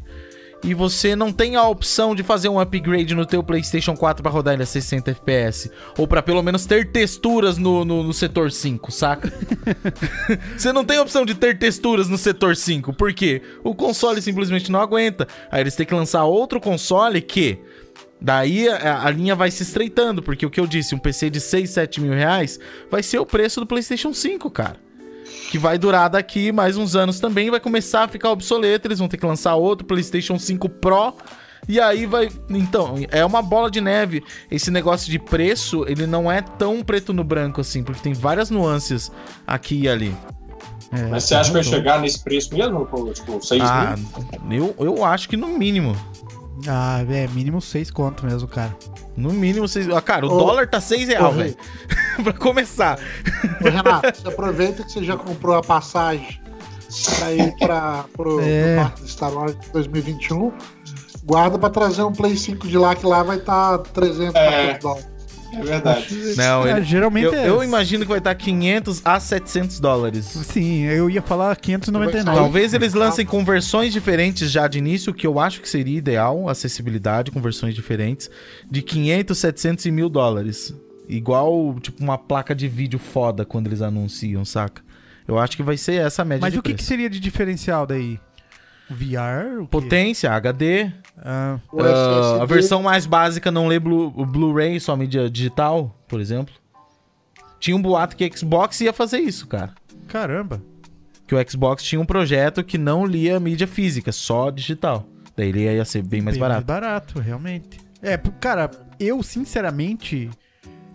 [0.64, 4.32] e você não tem a opção de fazer um upgrade no teu PlayStation 4 para
[4.32, 5.70] rodar ele a 60 FPS.
[5.96, 9.32] Ou para pelo menos ter texturas no, no, no setor 5, saca?
[10.58, 12.92] você não tem a opção de ter texturas no setor 5.
[12.92, 13.40] Por quê?
[13.62, 15.28] O console simplesmente não aguenta.
[15.50, 17.58] Aí eles têm que lançar outro console que
[18.20, 21.40] Daí a, a, linha vai se estreitando, porque o que eu disse, um PC de
[21.40, 22.58] 6, 7 mil reais
[22.90, 24.76] vai ser o preço do PlayStation 5, cara.
[25.50, 29.08] Que vai durar daqui mais uns anos também, vai começar a ficar obsoleto, eles vão
[29.08, 31.14] ter que lançar outro PlayStation 5 Pro.
[31.68, 32.28] E aí vai.
[32.48, 34.22] Então, é uma bola de neve.
[34.50, 38.50] Esse negócio de preço, ele não é tão preto no branco assim, porque tem várias
[38.50, 39.12] nuances
[39.46, 40.16] aqui e ali.
[40.90, 42.88] É, Mas você acha que vai chegar nesse preço mesmo?
[43.12, 43.96] Tipo, 6 ah,
[44.42, 44.74] mil?
[44.78, 45.94] Eu, eu acho que no mínimo.
[46.66, 48.76] Ah, é, mínimo 6 conto mesmo, cara.
[49.16, 49.90] No mínimo 6.
[49.90, 51.56] Ah, cara, o Ô, dólar tá 6 reais, velho.
[52.24, 52.98] pra começar.
[53.60, 56.40] Ô, Renato, você aproveita que você já comprou a passagem
[57.18, 58.74] pra ir pra, pro, é.
[58.74, 60.52] pro Parque de Star Wars 2021.
[61.24, 64.78] Guarda pra trazer um Play 5 de lá, que lá vai estar tá 300 é.
[64.78, 65.17] dólares.
[65.52, 66.14] É verdade.
[66.36, 67.48] Não, ele, geralmente eu, é.
[67.48, 70.24] eu, imagino que vai estar 500 a 700 dólares.
[70.26, 72.38] Sim, eu ia falar 599.
[72.38, 76.48] Talvez eles lancem com versões diferentes já de início, que eu acho que seria ideal,
[76.48, 78.30] acessibilidade com versões diferentes,
[78.70, 80.74] de 500, 700 e mil dólares.
[81.08, 84.82] Igual, tipo, uma placa de vídeo foda quando eles anunciam, saca?
[85.26, 87.86] Eu acho que vai ser essa a média Mas o que, que seria de diferencial
[87.86, 88.18] daí?
[88.90, 89.66] VR?
[89.70, 90.90] Potência, HD.
[91.18, 91.58] Ah.
[91.72, 96.54] Uh, a versão mais básica não lê Blu-ray, Blu só mídia digital, por exemplo.
[97.60, 99.72] Tinha um boato que Xbox ia fazer isso, cara.
[100.06, 100.62] Caramba.
[101.26, 105.06] Que o Xbox tinha um projeto que não lia mídia física, só digital.
[105.36, 106.66] Daí ele ia ser bem mais bem barato.
[106.66, 107.78] Mais barato, realmente.
[108.02, 110.30] É, cara, eu sinceramente.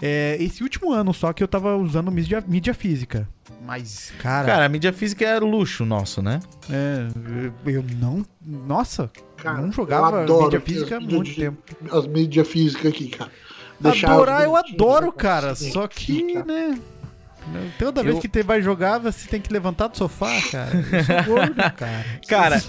[0.01, 3.27] É, esse último ano só que eu tava usando mídia, mídia física.
[3.65, 4.45] Mas, cara.
[4.45, 6.41] Cara, a mídia física era luxo nosso, né?
[6.69, 7.07] É,
[7.65, 8.25] eu não.
[8.45, 11.63] Nossa, cara, não jogava mídia física há muito de, tempo.
[11.91, 13.31] As mídias físicas aqui, cara.
[13.79, 15.55] Deixar Adorar eu adoro, cara.
[15.55, 16.77] Só que, aqui, né?
[17.79, 18.05] Toda eu...
[18.05, 20.71] vez que você vai jogar, você tem que levantar do sofá, cara.
[20.75, 22.05] Eu sou gordo, cara.
[22.27, 22.63] Cara,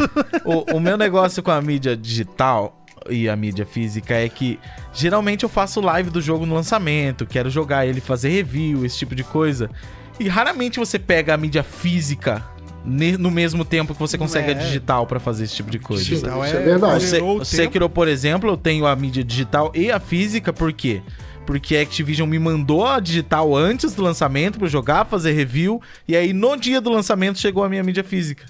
[0.44, 4.58] o, o meu negócio com a mídia digital e a mídia física é que
[4.92, 9.14] geralmente eu faço live do jogo no lançamento, quero jogar ele, fazer review, esse tipo
[9.14, 9.70] de coisa.
[10.18, 12.44] E raramente você pega a mídia física
[12.84, 14.54] no mesmo tempo que você consegue é.
[14.54, 16.04] a digital para fazer esse tipo de coisa.
[16.04, 17.04] Digital é, é verdade.
[17.22, 21.00] O Sekiro, por exemplo, eu tenho a mídia digital e a física, por quê?
[21.46, 26.16] Porque a Activision me mandou a digital antes do lançamento para jogar, fazer review, e
[26.16, 28.44] aí no dia do lançamento chegou a minha mídia física.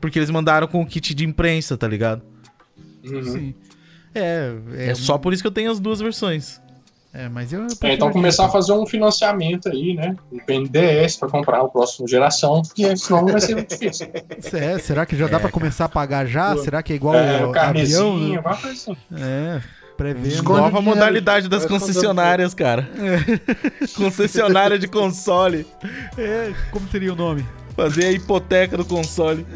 [0.00, 2.22] Porque eles mandaram com o kit de imprensa, tá ligado?
[3.04, 3.22] Uhum.
[3.22, 3.54] Sim.
[4.14, 6.60] É, é, é só por isso que eu tenho as duas versões.
[7.16, 7.66] É, mas eu.
[7.82, 10.14] É, então começar a fazer um financiamento aí, né?
[10.30, 14.06] Um PNDS para comprar o próximo geração, porque senão vai ser muito difícil.
[14.52, 16.56] É, será que já dá é, para começar a pagar já?
[16.58, 18.18] Será que é igual é, o avião?
[18.18, 18.40] Né?
[18.44, 18.96] Assim.
[19.18, 19.60] É.
[19.96, 20.42] Prevendo.
[20.42, 22.88] Nova modalidade das concessionárias, cara.
[22.96, 23.86] É.
[23.96, 25.66] Concessionária de console.
[26.18, 27.46] É, como seria o nome?
[27.74, 29.46] Fazer a hipoteca do console.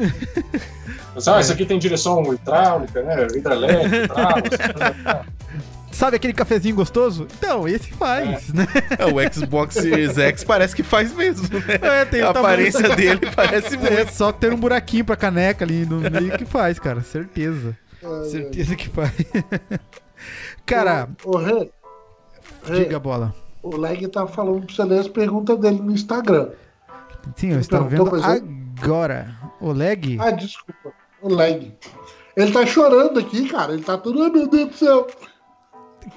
[1.15, 3.27] Mas, ah, isso aqui tem direção hidráulica, né?
[3.35, 5.27] Hidrelétrica, hidráulica.
[5.93, 7.27] Sabe aquele cafezinho gostoso?
[7.37, 8.53] Então, esse faz, é.
[8.53, 8.67] né?
[8.99, 12.01] É, o Xbox Series X parece que faz mesmo, né?
[12.01, 12.97] É, tem a aparência tamanho...
[13.19, 13.93] dele parece muito.
[13.93, 17.03] É só ter um buraquinho pra caneca ali no meio que faz, cara.
[17.03, 17.77] Certeza.
[18.31, 19.13] Certeza que faz.
[20.65, 21.09] cara.
[21.25, 21.71] Ô, Rê.
[22.67, 23.35] Diga a bola.
[23.63, 26.51] O Leg tá falando pra você ler as perguntas dele no Instagram.
[27.37, 28.11] Sim, eu estou vendo
[28.83, 29.37] agora.
[29.61, 30.17] O Leg?
[30.19, 30.93] Ah, desculpa.
[31.21, 31.75] O Leg.
[32.37, 33.75] Ele tá chorando aqui, cara.
[33.75, 35.07] Ele tá todo, oh, meu Deus do céu.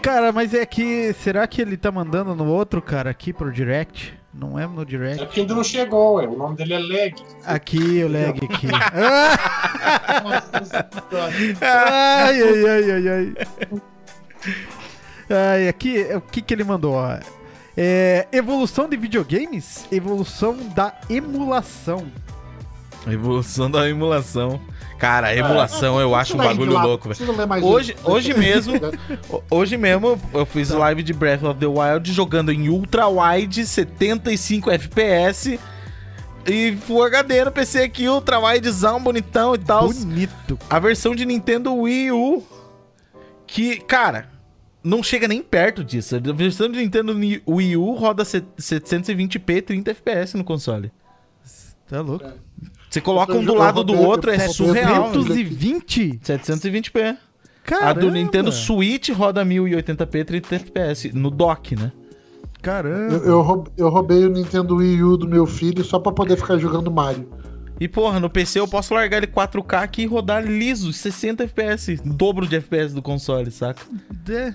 [0.01, 1.11] Cara, mas é que.
[1.13, 4.13] Será que ele tá mandando no outro, cara, aqui pro direct?
[4.33, 5.21] Não é no direct.
[5.21, 6.27] É que ainda não chegou, ué.
[6.27, 7.15] o nome dele é Leg.
[7.45, 8.67] Aqui, o Leg aqui.
[11.61, 13.33] ai, ai, ai, ai, ai.
[15.29, 16.95] Ai, aqui, o que que ele mandou?
[17.77, 19.85] É, evolução de videogames?
[19.91, 22.07] Evolução da emulação.
[23.07, 24.59] Evolução da emulação.
[24.97, 27.65] Cara, a emulação eu acho um bagulho louco, velho.
[27.65, 28.73] Hoje, hoje mesmo,
[29.49, 30.77] hoje mesmo eu fiz tá.
[30.77, 35.59] live de Breath of the Wild jogando em ultra wide 75 FPS
[36.45, 39.87] e Full HD no PC aqui, ultra widezão, bonitão e tal.
[39.87, 40.59] Bonito.
[40.69, 42.43] A versão de Nintendo Wii U
[43.47, 44.29] que, cara,
[44.83, 46.15] não chega nem perto disso.
[46.15, 47.15] A versão de Nintendo
[47.47, 50.91] Wii U roda 720p 30 FPS no console.
[51.87, 52.25] Tá louco.
[52.93, 55.11] Você coloca um do lado do outro, é surreal.
[55.11, 56.19] 720?
[56.23, 57.01] 720p.
[57.01, 57.17] A do
[57.65, 58.11] Caramba!
[58.11, 61.91] Nintendo Switch roda 1080p 30 FPS no dock, né?
[62.61, 63.15] Caramba.
[63.15, 66.91] Eu, eu roubei o Nintendo Wii U do meu filho só pra poder ficar jogando
[66.91, 67.27] Mario.
[67.83, 71.97] E porra, no PC eu posso largar ele 4K aqui e rodar liso, 60 FPS,
[72.05, 73.81] dobro de FPS do console, saca?
[74.29, 74.53] É,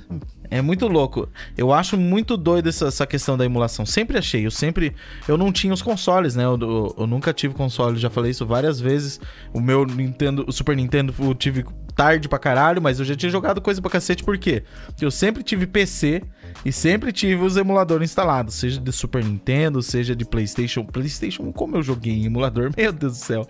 [0.50, 1.28] É muito louco.
[1.54, 3.84] Eu acho muito doido essa, essa questão da emulação.
[3.84, 4.46] Sempre achei.
[4.46, 4.94] Eu sempre.
[5.28, 6.44] Eu não tinha os consoles, né?
[6.44, 9.20] Eu, eu- eu nunca tive console, já falei isso várias vezes.
[9.52, 11.66] O meu Nintendo, o Super Nintendo, eu tive
[11.98, 14.22] tarde pra caralho, mas eu já tinha jogado coisa pra cacete.
[14.22, 14.62] Por quê?
[14.86, 16.22] Porque eu sempre tive PC
[16.64, 20.84] e sempre tive os emuladores instalados, seja de Super Nintendo, seja de PlayStation.
[20.84, 23.48] PlayStation, como eu joguei em emulador, meu Deus do céu.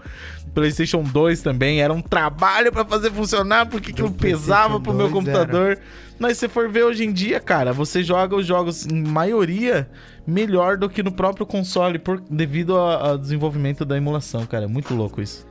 [0.54, 5.12] PlayStation 2 também era um trabalho pra fazer funcionar, porque aquilo pesava pro meu 2
[5.12, 5.78] computador.
[6.18, 9.90] Mas se for ver hoje em dia, cara, você joga os jogos em maioria
[10.26, 14.64] melhor do que no próprio console por, devido ao desenvolvimento da emulação, cara.
[14.64, 15.46] É muito louco isso.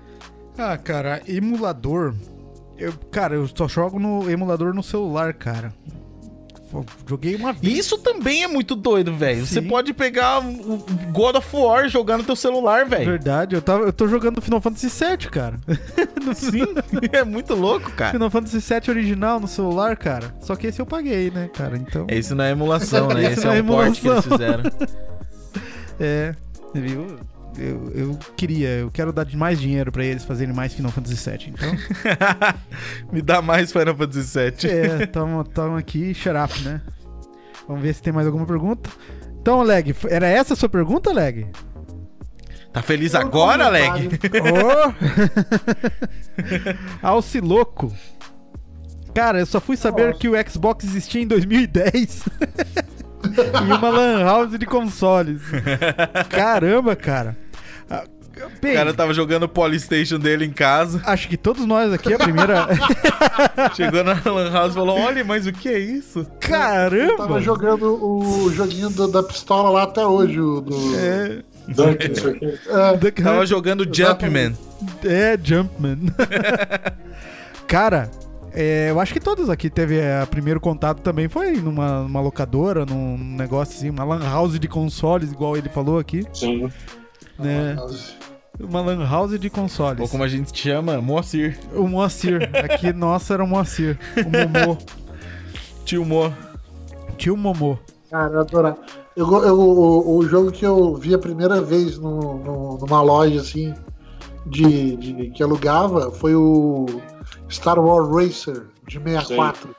[0.58, 2.16] Ah, cara, emulador.
[2.78, 5.74] Eu, cara, eu só jogo no emulador no celular, cara.
[7.08, 7.74] Joguei uma vez.
[7.74, 9.46] E isso também é muito doido, velho.
[9.46, 13.06] Você pode pegar o o God of War jogar no teu celular, velho.
[13.06, 15.60] Verdade, eu, tava, eu tô jogando Final Fantasy VII, cara.
[16.36, 16.66] Sim,
[17.12, 18.12] é muito louco, cara.
[18.12, 20.36] Final Fantasy VII original no celular, cara.
[20.42, 21.78] Só que esse eu paguei, né, cara?
[21.78, 22.06] Então.
[22.10, 23.24] Esse não é emulação, né?
[23.24, 24.64] Esse Esse é é um porte que eles fizeram.
[26.00, 26.36] É.
[26.76, 27.18] Viu?
[27.58, 31.54] Eu, eu queria, eu quero dar mais dinheiro pra eles fazerem mais Final Fantasy VII.
[31.56, 31.72] Então,
[33.12, 34.70] Me dá mais Final Fantasy VII.
[34.72, 36.82] é, tamo, tamo aqui, shut up, né?
[37.68, 38.90] Vamos ver se tem mais alguma pergunta.
[39.42, 41.48] Então, Leg, era essa a sua pergunta, Leg?
[42.72, 44.10] Tá feliz Um agora, Leg?
[44.54, 44.94] Ô!
[47.02, 47.92] Alciloco.
[49.14, 50.20] Cara, eu só fui saber Nossa.
[50.20, 52.24] que o Xbox existia em 2010.
[53.64, 55.42] em uma lan house de consoles.
[56.30, 57.36] Caramba, cara.
[58.42, 61.02] Ah, O Bem, cara tava jogando o Polystation dele em casa.
[61.06, 62.68] acho que todos nós aqui, a primeira...
[63.76, 66.20] Chegou na Lan House e falou: Olha, mas o que é isso?
[66.20, 67.42] Eu tava Caramba!
[67.42, 70.40] jogando o joguinho do- da pistola lá até hoje.
[70.40, 72.06] O do, É, Dunk,
[72.70, 74.58] é, Tava jogando Jumpman.
[75.04, 76.00] É, Jumpman.
[77.68, 78.10] Cara,
[78.54, 82.86] é, eu acho que todos aqui teve é, primeiro contato também foi numa, numa locadora,
[82.86, 86.72] num negócio assim, uma lan house de consoles, igual ele falou aqui, Sim.
[87.38, 87.76] né?
[88.60, 90.00] Uma lan house de consoles.
[90.02, 91.58] Ou como a gente chama, Moacir.
[91.76, 92.50] O Moacir.
[92.66, 94.00] Aqui, nossa, era o Moacir.
[94.18, 94.30] O
[94.66, 94.78] Momô.
[95.86, 96.34] Tio Mo.
[97.18, 97.78] Tio Momô.
[98.10, 98.78] Cara, eu adorava.
[99.16, 103.42] Eu, eu- o, o jogo que eu vi a primeira vez no, no- numa loja
[103.42, 103.74] assim
[104.46, 106.86] de, de- que alugava foi o
[107.50, 109.76] Star Wars Racer de 64.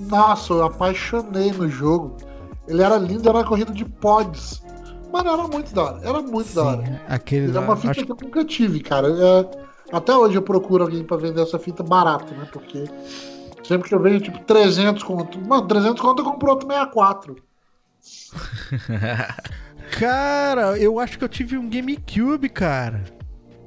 [0.00, 2.16] Nossa, eu apaixonei no jogo.
[2.66, 4.62] Ele era lindo, era uma corrida de pods.
[5.18, 6.00] Mano, era muito da hora.
[6.02, 6.86] Era muito da hora.
[6.86, 9.08] Sim, aquele Ele é lá, uma fita acho que eu nunca tive, cara.
[9.08, 9.50] É,
[9.92, 12.46] até hoje eu procuro alguém pra vender essa fita barata, né?
[12.52, 12.84] Porque
[13.64, 15.40] sempre que eu vejo, tipo, 300 conto.
[15.40, 17.36] Mano, 300 conto eu compro outro 64.
[19.98, 23.02] Cara, eu acho que eu tive um GameCube, cara.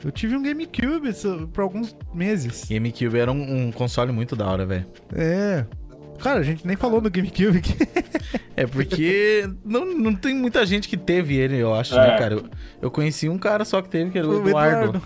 [0.04, 1.12] Eu tive um GameCube
[1.52, 2.66] por alguns meses.
[2.70, 4.86] GameCube era um, um console muito da hora, velho.
[5.14, 5.66] É.
[6.22, 7.76] Cara, a gente nem falou do GameCube aqui.
[8.54, 12.12] É porque não, não tem muita gente que teve ele, eu acho, É.
[12.12, 12.34] né, cara?
[12.36, 12.46] Eu,
[12.82, 15.02] eu conheci um cara só que teve, que era o O Eduardo.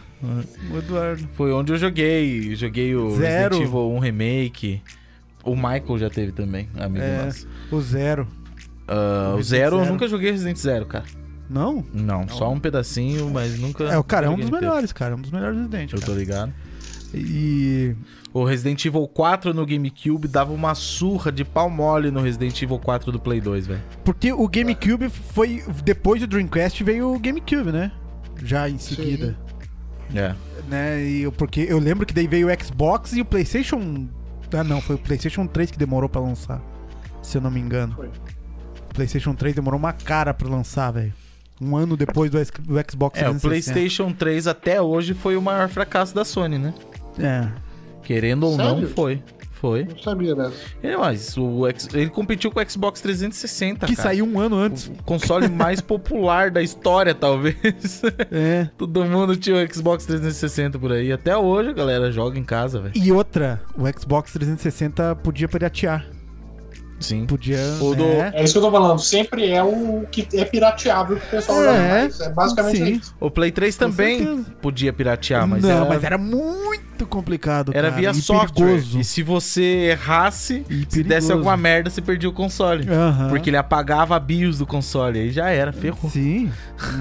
[0.74, 1.30] O Eduardo.
[1.34, 2.54] Foi onde eu joguei.
[2.56, 3.56] Joguei o Zero.
[3.56, 4.82] Resident Evil 1 Remake.
[5.44, 7.26] O Michael já teve também, amigo É.
[7.26, 7.48] nosso.
[7.72, 8.28] O Zero.
[8.88, 9.92] Ah, o Resident Zero, eu Zero.
[9.94, 11.06] nunca joguei Resident Zero, cara.
[11.48, 11.86] Não?
[11.94, 13.84] Não, só um pedacinho, mas nunca.
[13.86, 15.14] É, o cara é um dos melhores, cara.
[15.14, 15.94] É um dos melhores Resident.
[15.94, 16.18] Eu tô cara.
[16.18, 16.54] ligado.
[17.14, 17.96] E.
[18.34, 22.78] O Resident Evil 4 no GameCube dava uma surra de pau mole no Resident Evil
[22.80, 23.82] 4 do Play 2, velho.
[24.04, 25.64] Porque o GameCube foi.
[25.84, 27.92] Depois do Dreamcast veio o GameCube, né?
[28.44, 29.38] Já em seguida.
[30.14, 30.36] É.
[30.70, 31.04] Né?
[31.04, 34.08] E eu, porque eu lembro que daí veio o Xbox e o PlayStation.
[34.54, 36.62] Ah, não, foi o PlayStation 3 que demorou pra lançar.
[37.22, 37.94] Se eu não me engano.
[37.96, 38.08] Foi.
[38.08, 41.14] O PlayStation 3 demorou uma cara pra lançar, velho.
[41.60, 43.48] Um ano depois do, Xbox É, o 360.
[43.48, 46.74] PlayStation 3 até hoje foi o maior fracasso da Sony, né?
[47.20, 47.48] É.
[48.04, 48.90] Querendo ou não, Sério?
[48.90, 49.24] foi.
[49.52, 49.86] Foi.
[49.86, 50.54] Não sabia dessa.
[50.84, 54.10] É, mas o X- ele competiu com o Xbox 360, Que cara.
[54.10, 54.88] saiu um ano antes.
[54.88, 58.02] O console mais popular da história, talvez.
[58.32, 58.70] É.
[58.78, 61.12] Todo mundo tinha o Xbox 360 por aí.
[61.12, 62.94] Até hoje a galera joga em casa, velho.
[62.96, 66.06] E outra, o Xbox 360 podia piratear.
[67.00, 67.26] Sim.
[67.26, 67.58] Podia.
[67.78, 68.32] Do- né?
[68.34, 69.00] É isso que eu tô falando.
[69.00, 72.20] Sempre é o que é pirateável que o pessoal É, joga mais.
[72.22, 72.92] É basicamente sim.
[72.94, 73.16] isso.
[73.20, 77.72] O Play 3 Com também podia piratear, mas não, era, mas era muito complicado.
[77.76, 78.66] era cara, via e software.
[78.68, 79.00] perigoso.
[79.00, 79.62] E se você
[79.92, 82.88] errasse, E se desse alguma merda, você perdia o console.
[83.30, 85.20] Porque ele apagava a BIOS do console.
[85.20, 86.10] Aí já era, ferrou.
[86.10, 86.50] Sim,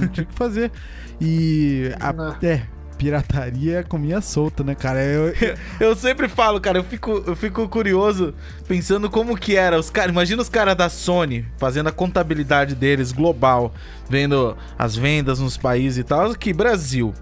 [0.01, 0.73] não tinha o que fazer.
[1.21, 1.91] E.
[2.01, 2.63] a- é.
[2.97, 5.03] Pirataria comia solta, né, cara?
[5.03, 5.35] Eu,
[5.81, 8.35] Eu sempre falo, cara, eu fico, eu fico curioso
[8.67, 9.79] pensando como que era.
[9.79, 13.75] Os cara, imagina os caras da Sony fazendo a contabilidade deles global,
[14.09, 16.31] vendo as vendas nos países e tal.
[16.31, 17.13] Aqui, Brasil.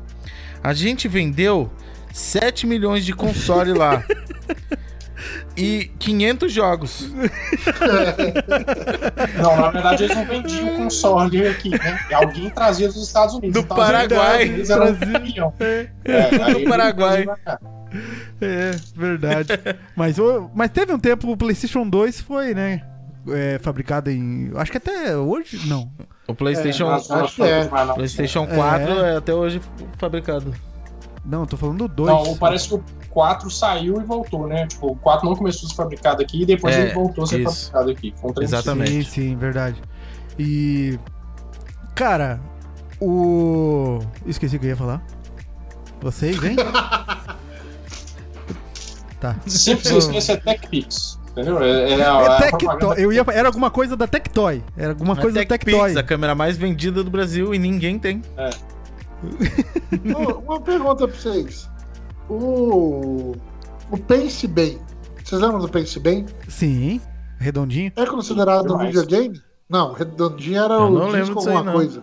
[0.62, 1.73] A gente vendeu
[2.12, 4.05] 7 milhões de console lá.
[5.57, 7.11] E 500 jogos.
[9.43, 11.99] Não, na verdade eles não vendiam o console aqui, né?
[12.12, 13.53] Alguém trazia dos Estados Unidos.
[13.55, 14.62] Do Então, Paraguai.
[14.69, 15.53] Eram um.
[15.61, 15.89] É.
[16.05, 17.27] É, eles Paraguai.
[18.41, 19.49] É, verdade.
[19.97, 22.83] mas, o- mas teve um tempo, o PlayStation 2 foi, né?
[23.29, 24.51] é, fabricado em.
[24.57, 25.69] Acho que até hoje.
[25.69, 25.91] Não.
[26.27, 27.69] O PlayStation, É, acho que é.
[27.95, 28.55] PlayStation É.
[28.57, 29.16] 4 é.
[29.16, 29.61] até hoje
[29.99, 30.53] fabricado.
[31.24, 32.11] Não, eu tô falando do 2.
[32.11, 34.66] Não, parece que o 4 saiu e voltou, né?
[34.66, 37.27] Tipo, o 4 não começou a ser fabricado aqui e depois É, ele voltou a
[37.27, 37.70] ser isso.
[37.70, 38.15] fabricado aqui.
[38.43, 39.05] Exatamente.
[39.05, 39.81] Sim, sim, verdade.
[40.39, 40.99] E.
[41.94, 42.40] Cara,
[43.01, 44.01] o.
[44.27, 45.03] Esqueci o que eu ia falar.
[46.01, 46.57] Vocês, hein?
[49.20, 49.36] tá.
[49.47, 51.20] Sempre se esquece é TechPix.
[51.32, 51.62] Entendeu?
[51.62, 52.39] É, é a,
[52.97, 54.62] É Eu ia, era alguma coisa da Tectoy.
[54.77, 55.99] Era alguma coisa da TechPix, Tectoy.
[55.99, 58.20] a câmera mais vendida do Brasil e ninguém tem.
[60.47, 61.69] Uma pergunta pra vocês.
[62.28, 63.35] O.
[63.90, 64.78] O Pense Bem.
[65.23, 66.27] Vocês lembram do Pense Bem?
[66.49, 67.01] Sim,
[67.39, 67.93] redondinho.
[67.97, 68.89] É considerado um Demais.
[68.89, 69.40] videogame?
[69.69, 71.73] Não, redondinho era Eu o não lembro disco aí, alguma não.
[71.73, 72.03] coisa.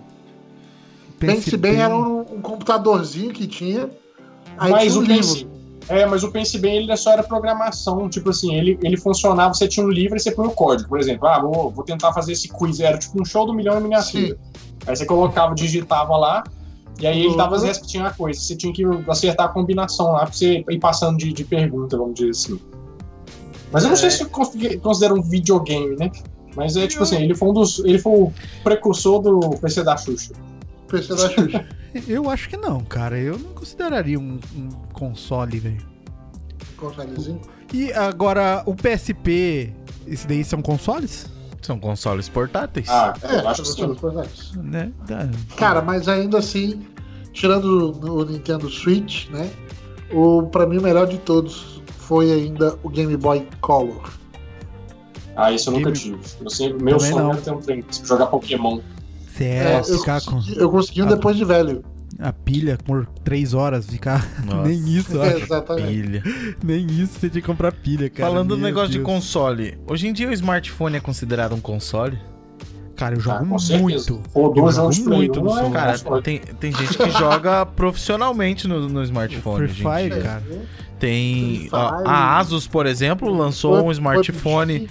[1.19, 3.89] Pense, Bem, era um, um computadorzinho que tinha.
[4.57, 5.27] Aí Mas tinha um o livro.
[5.27, 5.47] Pense,
[5.89, 9.67] é, mas o Pense Bem ele só era programação, tipo assim, ele, ele funcionava, você
[9.67, 12.33] tinha um livro e você põe o código, por exemplo, ah, vou, vou tentar fazer
[12.33, 14.37] esse quiz, era tipo um show do milhão em miniatura.
[14.85, 16.43] Aí você colocava, digitava lá,
[16.99, 20.11] e aí ele dava as respostas, tinha uma coisa, você tinha que acertar a combinação
[20.11, 22.59] lá pra você ir passando de, de pergunta, vamos dizer assim.
[23.71, 24.11] Mas eu não sei É.
[24.11, 26.11] se eu consegui- considero um videogame, né?
[26.55, 27.79] Mas é tipo assim, ele foi um dos.
[27.79, 30.33] Ele foi o precursor do PC da Xuxa.
[30.87, 31.67] PC da Xuxa.
[32.07, 33.17] Eu acho que não, cara.
[33.17, 35.81] Eu não consideraria um, um console, velho.
[36.77, 37.39] Consolezinho.
[37.73, 39.71] E agora, o PSP,
[40.07, 41.27] esse daí são consoles?
[41.61, 42.87] São consoles portáteis.
[42.89, 43.75] Ah, É, eu acho que sim.
[43.75, 44.51] consoles portáteis.
[44.55, 44.91] Né?
[45.07, 45.29] Tá.
[45.57, 46.81] Cara, mas ainda assim,
[47.33, 49.49] tirando o Nintendo Switch, né?
[50.11, 54.09] O, pra mim, o melhor de todos foi ainda o Game Boy Color.
[55.35, 56.19] Ah, isso eu nunca Game- tive.
[56.41, 57.31] Eu sempre, meu Também sonho não.
[57.33, 58.79] era ter um trem, jogar Pokémon.
[59.37, 61.09] Cê é, eu, ficar com consegui, eu consegui um Ah.
[61.15, 61.83] depois de velho.
[62.17, 64.27] A pilha por três horas, ficar.
[64.45, 64.67] Nossa.
[64.67, 65.37] Nem isso, eu acho.
[65.37, 65.87] Exatamente.
[65.87, 66.23] Pilha.
[66.63, 68.29] Nem isso você tinha que comprar pilha, cara.
[68.29, 69.05] Falando do Meu negócio de Deus.
[69.05, 72.17] console, hoje em dia o smartphone é considerado um console?
[72.95, 73.81] Cara, eu Ah, jogo certeza.
[73.81, 74.21] muito.
[74.35, 75.71] Eu jogos jogo muito 1, no é som.
[75.71, 76.21] Cara, console.
[76.21, 79.67] tem, tem gente que joga profissionalmente no, no smartphone.
[79.69, 79.75] Free
[80.09, 80.43] Fire, cara.
[80.99, 81.59] Tem.
[81.59, 81.71] Free Fire.
[82.05, 84.89] a Asus, por exemplo, lançou um smartphone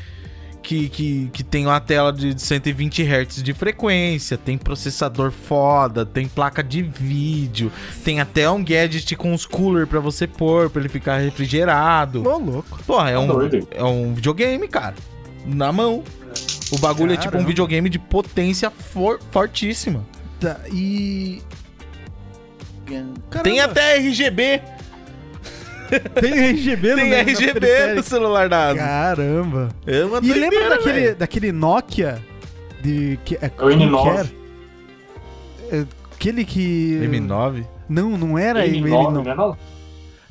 [0.68, 6.28] que, que, que tem uma tela de 120 Hz de frequência, tem processador foda, tem
[6.28, 7.72] placa de vídeo,
[8.04, 12.22] tem até um gadget com os cooler pra você pôr, pra ele ficar refrigerado.
[12.28, 12.78] Ô, louco.
[12.86, 14.94] Porra, é Tá um, é um videogame, cara.
[15.46, 16.04] Na mão.
[16.70, 17.48] O bagulho é tipo um Caramba.
[17.48, 20.04] videogame de potência for- fortíssima.
[20.38, 21.40] Tá, e.
[22.86, 24.60] Caramba, Tem até RGB.
[26.20, 28.78] Tem RGB no Tem no RGB no celular da Asus.
[28.80, 29.68] Caramba.
[29.86, 31.16] É uma E lembra doideira, daquele, velho.
[31.16, 32.22] daquele Nokia?
[32.82, 33.90] De, que, é, É o N9.
[33.90, 34.30] como que era?
[35.72, 35.84] É,
[36.14, 37.00] Aquele que.
[37.04, 37.64] M9?
[37.88, 38.80] Não, não era ele.
[38.80, 39.22] M9, Não.
[39.22, 39.34] né?
[39.34, 39.56] Não?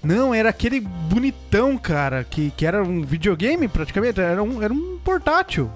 [0.04, 2.24] não, era aquele bonitão, cara.
[2.30, 4.20] Que, que era um videogame praticamente.
[4.20, 5.70] Era um, era um portátil.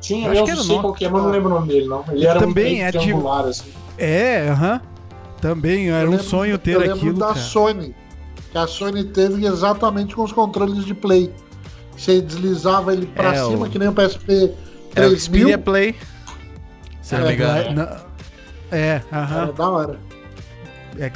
[0.00, 0.82] Tinha, Eu eu, acho que era não sei Nokia.
[0.82, 2.04] qual que é, mas não lembro o nome dele, não.
[2.10, 3.70] Ele era Também um é triangular, assim.
[3.96, 4.80] É, aham.
[5.40, 7.38] Também era Eu um lembro- sonho ter eu lembro aquilo, da cara.
[7.38, 7.94] Sony.
[8.52, 11.32] Que a Sony teve exatamente com os controles de play.
[11.96, 14.52] Você deslizava ele pra É, cima, o- que nem o PSP
[14.94, 15.18] É o 3000.
[15.18, 15.94] Xperia Play.
[17.00, 17.54] Se não me É, engano.
[17.64, 18.00] Vai- na-
[18.70, 19.42] É, aham.
[19.42, 19.98] Era da hora.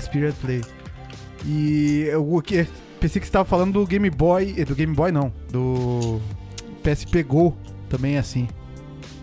[0.03, 0.63] Xperia Play.
[1.45, 2.67] E eu o que-
[2.99, 4.55] pensei que você tava falando do Game Boy.
[4.57, 5.31] eh, Do Game Boy não.
[5.51, 6.21] Do
[6.83, 7.57] PSP Go.
[7.89, 8.49] Também é assim.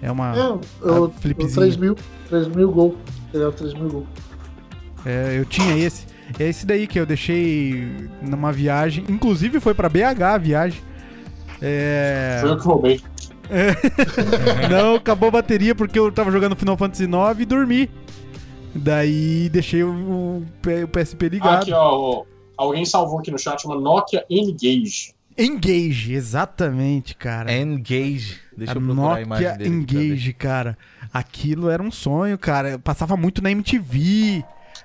[0.01, 0.35] É uma.
[0.37, 1.53] É, o, o flipzinho.
[1.55, 1.95] 3000.
[2.29, 2.95] 3000 gol.
[3.33, 4.07] Ele é o 3000 gol.
[5.05, 6.05] É, eu tinha esse.
[6.39, 9.05] É esse daí que eu deixei numa viagem.
[9.07, 10.81] Inclusive foi pra BH a viagem.
[11.61, 12.37] É.
[12.41, 13.01] Foi eu que roubei.
[14.69, 17.89] Não, acabou a bateria porque eu tava jogando Final Fantasy IX e dormi.
[18.75, 21.61] Daí deixei o, o PSP ligado.
[21.61, 22.23] aqui, ó, ó.
[22.57, 25.13] Alguém salvou aqui no chat, chama Nokia N-Gage.
[25.37, 27.51] Engage, exatamente, cara.
[27.51, 28.39] Engage.
[28.55, 29.75] Deixa a eu procurar a imagem Nokia dele.
[29.75, 30.77] Engage, cara.
[31.11, 32.71] Aquilo era um sonho, cara.
[32.71, 34.43] Eu passava muito na MTV.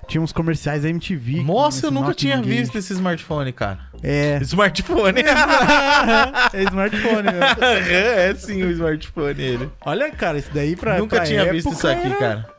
[0.09, 1.43] Tinha uns comerciais da MTV.
[1.43, 2.49] Nossa, eu nunca tinha Engage.
[2.49, 3.79] visto esse smartphone, cara.
[4.03, 4.39] É.
[4.43, 5.21] Smartphone.
[5.21, 7.67] é smartphone, meu.
[7.93, 9.69] é sim o smartphone ele.
[9.85, 10.97] Olha, cara, isso daí pra.
[10.97, 12.49] nunca pra tinha visto isso aqui, era- cara.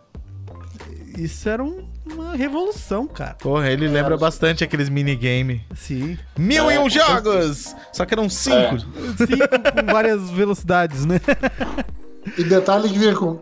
[1.19, 3.35] Isso era um, uma revolução, cara.
[3.35, 5.63] Porra, ele lembra bastante aqueles minigame.
[5.75, 6.17] Sim.
[6.39, 7.75] Mil e É, um com jogos!
[7.93, 8.79] Só que eram cinco.
[8.79, 9.49] Cinco
[9.87, 11.21] com várias velocidades, né?
[12.37, 13.35] E detalhe que vinha com.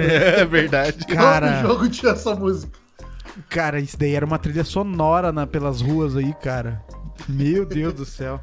[0.00, 1.04] É verdade.
[1.06, 1.62] Cara.
[1.62, 2.78] Todo jogo tinha essa música.
[3.48, 6.82] Cara, isso daí era uma trilha sonora na- pelas ruas aí, cara.
[7.28, 8.40] Meu Deus do céu.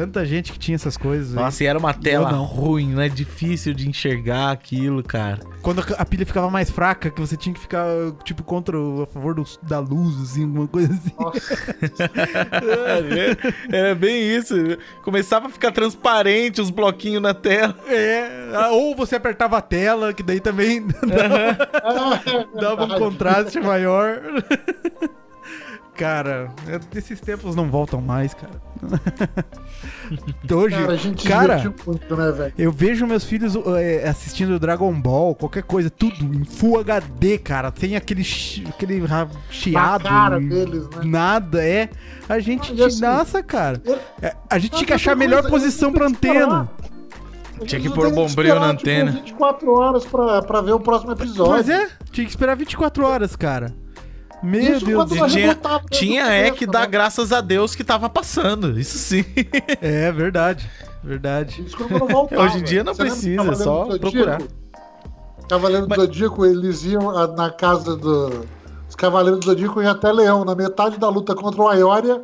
[0.00, 1.34] Tanta gente que tinha essas coisas.
[1.34, 5.40] Nossa, e era uma tela ruim, não é difícil de enxergar aquilo, cara.
[5.60, 7.84] Quando a pilha ficava mais fraca, que você tinha que ficar,
[8.24, 11.12] tipo, contra o, a favor do- da luz, assim, alguma coisa assim.
[13.70, 14.54] Era bem isso.
[15.02, 17.76] Começava a ficar transparente os bloquinhos na tela.
[17.86, 24.20] É, ou você apertava a tela, que daí também dava, dava um contraste maior.
[26.00, 26.48] Cara,
[26.94, 28.58] esses tempos não voltam mais, cara.
[30.50, 32.54] Hoje, Cara, a gente cara, muito, né, velho?
[32.56, 37.70] eu vejo meus filhos é, assistindo Dragon Ball, qualquer coisa, tudo em Full HD, cara.
[37.70, 38.22] Tem aquele,
[38.66, 39.04] aquele
[39.50, 40.04] chiado.
[40.04, 41.02] cara deles, né?
[41.04, 41.90] Nada, é.
[42.26, 42.72] A gente.
[42.72, 43.82] Mas, assim, nossa, cara.
[43.84, 46.70] eu- É, a gente tinha que achar a outra melhor coisa, posição pra antena.
[47.66, 49.12] Tinha que pôr nem bombril na esperar, antena.
[49.12, 51.52] Tipo, 24 horas pra, pra ver o próximo episódio.
[51.52, 53.74] Mas é, tinha que esperar 24 horas, cara.
[54.42, 55.58] Meu Isso Deus nós tinha,
[55.90, 56.86] tinha é que dar né?
[56.86, 58.78] graças a Deus que tava passando.
[58.78, 59.24] Isso sim.
[59.80, 60.68] É verdade,
[61.04, 61.62] verdade.
[61.66, 62.42] Isso quando não voltava.
[62.42, 64.40] Hoje em dia não precisa, é só procurar.
[65.50, 68.46] Cavaleiro do Zodíaco, eles iam na casa do.
[68.88, 70.44] Os Cavaleiros do Zodíaco iam até Leão.
[70.44, 72.22] Na metade da luta contra o Aioria,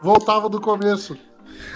[0.00, 1.16] voltava do começo.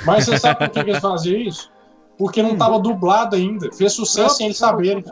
[0.06, 1.68] Mas você sabe por que eles faziam isso?
[2.16, 3.72] Porque não tava dublado ainda.
[3.72, 5.04] Fez sucesso sem eles saberem.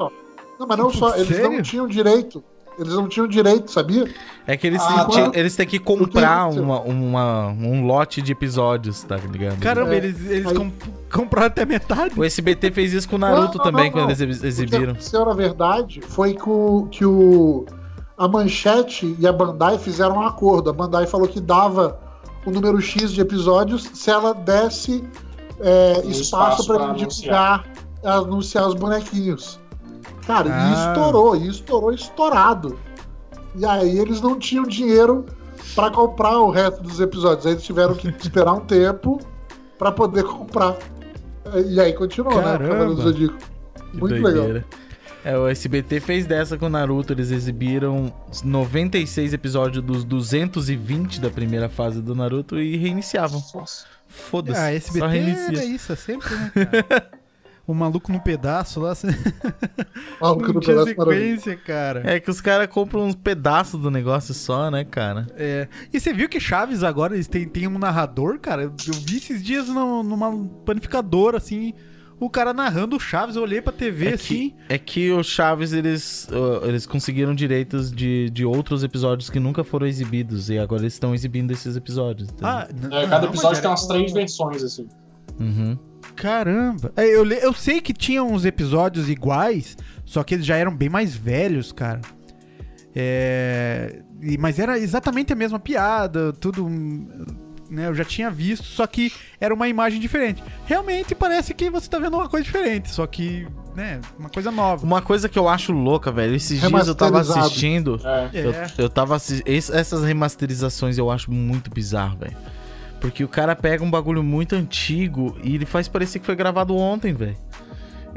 [0.58, 1.50] Não, mas não só, eles Sério?
[1.50, 2.44] não tinham direito.
[2.78, 4.08] Eles não tinham direito, sabia?
[4.46, 9.02] É que eles, Ah, têm, eles têm que comprar uma, uma- um lote de episódios,
[9.02, 9.58] tá ligado?
[9.60, 10.82] Caramba, É, eles, eles aí- comp-
[11.12, 12.18] compraram até metade.
[12.18, 14.10] O SBT fez isso com o Naruto Não, não, também, não, quando não.
[14.10, 14.92] eles ex- O que exibiram.
[14.92, 17.66] aconteceu, na verdade, foi que o, que o
[18.16, 20.70] a Manchete e a Bandai fizeram um acordo.
[20.70, 21.98] A Bandai falou que dava
[22.46, 25.04] o número X de episódios se ela desse
[25.60, 27.64] é, Um espaço espaço para pra divulgar,
[28.04, 29.60] anunciar os bonequinhos.
[30.26, 30.92] Cara, e Ah.
[30.94, 32.78] estourou, e estourou estourado.
[33.54, 35.26] E aí eles não tinham dinheiro
[35.74, 37.46] para comprar o resto dos episódios.
[37.46, 39.20] Aí eles tiveram que esperar um tempo
[39.78, 40.76] para poder comprar.
[41.66, 42.42] E aí continuou, né?
[42.42, 42.68] Caramba.
[42.68, 43.38] Cavaleiro do Zodíaco.
[43.92, 44.32] Muito legal.
[44.32, 44.64] doideira.
[45.24, 47.12] É, o SBT fez dessa com o Naruto.
[47.12, 53.42] Eles exibiram os 96 episódios dos 220 da primeira fase do Naruto e reiniciavam.
[53.54, 53.84] Nossa.
[54.08, 54.58] Foda-se.
[54.58, 55.64] Ah, só SBT é reinicia.
[55.64, 56.50] isso, é sempre, né,
[56.88, 57.10] cara?
[57.66, 58.92] O maluco no pedaço lá,
[60.20, 62.02] Maluco não no tinha pedaço sequência, cara.
[62.04, 65.26] É que os caras compram uns pedaços do negócio só, né, cara?
[65.36, 65.68] É.
[65.92, 68.62] E você viu que Chaves agora eles têm, têm um narrador, cara?
[68.64, 68.72] Eu,
[69.06, 71.72] vi esses dias no- numa panificadora, assim,
[72.18, 74.50] o cara narrando o Chaves, eu olhei pra TV, É assim.
[74.50, 79.38] que, é que o Chaves, eles, uh, eles conseguiram direitos de, de outros episódios que
[79.38, 80.50] nunca foram exibidos.
[80.50, 82.28] E agora eles estão exibindo esses episódios.
[82.42, 84.88] Ah, É, cada não, episódio tem umas três versões, assim.
[85.38, 85.78] Uhum.
[86.16, 86.92] Caramba.
[86.96, 90.88] É, eu, eu sei que tinha uns episódios iguais, só que eles já eram bem
[90.88, 92.00] mais velhos, cara.
[92.94, 96.68] É, e- mas era exatamente a mesma piada, tudo.
[97.70, 99.10] Né, eu já tinha visto, só que
[99.40, 100.42] era uma imagem diferente.
[100.66, 104.84] Realmente parece que você tá vendo uma coisa diferente, só que, né, uma coisa nova.
[104.84, 106.34] Uma coisa que eu acho louca, velho.
[106.34, 107.98] Esses dias eu tava assistindo.
[108.04, 108.28] É.
[108.44, 112.36] Eu, eu tava assi- es- Essas remasterizações eu acho muito bizarro, velho.
[113.02, 116.74] Porque o cara pega um bagulho muito antigo e ele faz parecer que foi gravado
[116.74, 117.36] ontem, velho.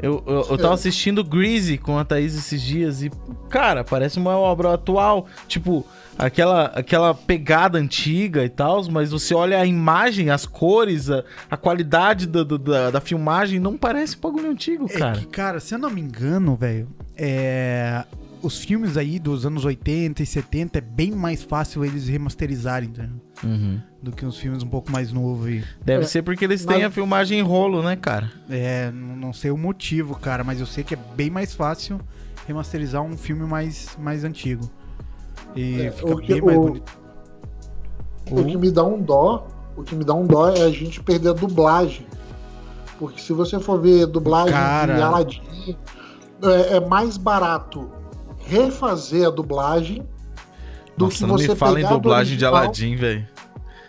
[0.00, 3.10] Eu, eu, eu tava assistindo Greasy com a Thaís esses dias e,
[3.48, 5.26] cara, parece uma obra atual.
[5.48, 5.84] Tipo,
[6.18, 11.56] aquela, aquela pegada antiga e tal, mas você olha a imagem, as cores, a, a
[11.56, 15.18] qualidade do- da, da filmagem, não parece um bagulho antigo, É cara.
[15.18, 18.04] que, cara, se eu não me engano, velho, é...
[18.42, 23.25] os filmes aí dos anos 80 e 70 é bem mais fácil eles remasterizarem, entendeu?
[23.44, 23.80] Uhum.
[24.02, 25.64] do que uns filmes um pouco mais novos aí.
[25.84, 28.30] Deve É, ser porque eles mas- têm a filmagem em rolo, né, cara?
[28.48, 32.00] É, não sei o motivo, cara, mas eu sei que é bem mais fácil
[32.46, 34.70] remasterizar um filme mais, mais antigo.
[35.54, 36.98] E É, fica o que- bem mais o- bonito.
[38.30, 39.46] O que me dá um dó,
[39.76, 42.06] o que me dá um dó é a gente perder a dublagem.
[42.98, 44.94] Porque se você for ver dublagem Cara.
[44.96, 45.42] de Aladdin,
[46.42, 47.90] é, é mais barato
[48.46, 50.02] refazer a dublagem
[50.96, 53.26] do Nossa, que não você me fala em dublagem de Aladdin, velho.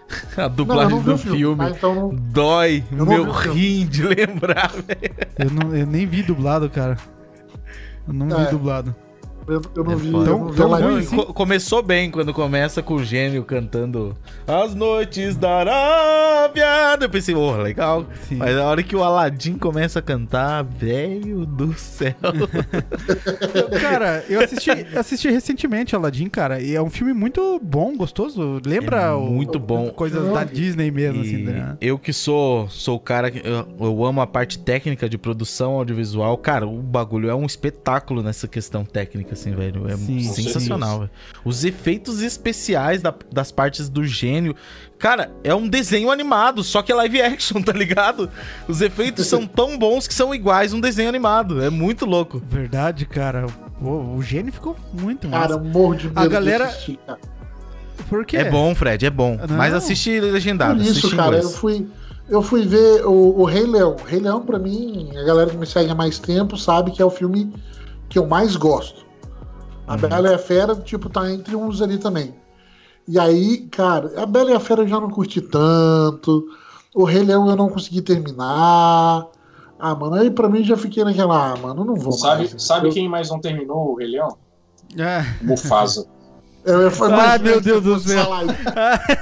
[0.38, 1.70] A Não, dublagem não vi do filme?
[1.70, 3.60] Então não- dói Eu não meu filme.
[3.60, 5.16] rim de lembrar, velho.
[5.38, 6.98] Eu, não- eu nem vi dublado, cara.
[8.08, 8.46] Eu não É.
[8.46, 8.96] vi dublado.
[9.48, 10.12] Eu, eu não É vi.
[10.12, 10.30] foda.
[10.30, 10.84] eu não vi Tão- a live.
[10.84, 11.16] tão Não, ruim, sim.
[11.16, 14.16] co- começou bem quando começa com o gênio cantando
[14.46, 16.98] As Noites da Arábia.
[17.00, 18.06] Eu pensei, oh, legal.
[18.28, 18.36] Sim.
[18.36, 22.14] Mas a hora que o Aladdin começa a cantar, velho do céu.
[23.82, 28.62] Cara, eu assisti, assisti recentemente Aladdin, cara, e é um filme muito bom, gostoso.
[28.66, 29.90] Lembra É o- muito bom.
[29.92, 31.78] coisas da Disney mesmo, assim, né?
[31.82, 35.74] eu que sou sou o cara que eu, eu amo a parte técnica de produção
[35.74, 36.38] audiovisual.
[36.38, 39.88] Cara, o bagulho é um espetáculo nessa questão técnica, assim, velho.
[39.90, 40.20] É Sim.
[40.22, 41.12] Sensacional, velho.
[41.46, 44.56] Os efeitos especiais da- das partes do gênio.
[45.00, 48.30] Cara, é um desenho animado, só que é live action, tá ligado?
[48.68, 51.62] Os efeitos são tão bons que são iguais um desenho animado.
[51.62, 52.42] É muito louco.
[52.50, 53.46] Verdade, cara.
[53.82, 55.54] O, o gênio ficou muito Cara, massa.
[55.54, 57.20] eu morro de medo A galera- assistir, cara.
[58.10, 58.38] Por quê?
[58.38, 59.38] É bom, Fred, é bom.
[59.48, 59.58] Não.
[59.58, 60.76] Mas assiste legendado.
[60.76, 61.88] Por isso, assiste cara, eu fui,
[62.30, 63.96] eu fui ver o, o Rei Leão.
[64.06, 67.06] Rei Leão, pra mim, a galera que me segue há mais tempo sabe que é
[67.06, 67.54] o filme
[68.08, 69.06] que eu mais gosto.
[69.88, 70.00] A Uhum.
[70.00, 72.36] Bela e a Fera, tipo, tá entre uns ali também.
[73.08, 76.46] E aí, cara, a Bela e a Fera eu já não curti tanto.
[76.94, 79.28] O Rei Leão eu não consegui terminar.
[79.80, 82.62] Ah, mano, aí pra mim já fiquei naquela, ah, mano, não vou Sabe, mais.
[82.62, 84.38] sabe eu, quem mais não terminou o Rei Leão?
[84.98, 85.24] É.
[85.44, 86.08] Mufasa.
[86.66, 88.26] Eu, Ah, meu que Deus do céu.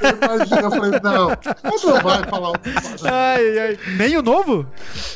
[0.01, 2.53] Eu imaginei, eu falei, não, ele não vai falar o
[3.03, 3.79] Ai, ai.
[3.97, 4.65] Nem o novo?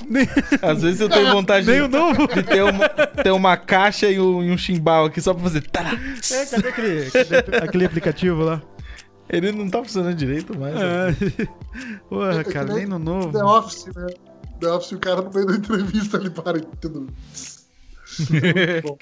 [0.07, 0.27] Nem,
[0.61, 2.27] Às vezes eu tenho vontade nem de, o novo?
[2.27, 5.61] de ter, uma, ter uma caixa e um, e um chimbal aqui só pra fazer.
[5.69, 5.81] Tá.
[6.31, 8.61] É, cadê aquele, cadê aquele aplicativo lá?
[9.27, 10.75] Ele não tá funcionando direito mais.
[10.75, 10.81] né?
[10.83, 13.31] Ah, Porra, cara, nem no novo.
[13.31, 14.07] The Office, né?
[14.59, 17.07] The Office, o cara no meio da entrevista ele para e tudo.
[18.29, 18.97] Muito bom.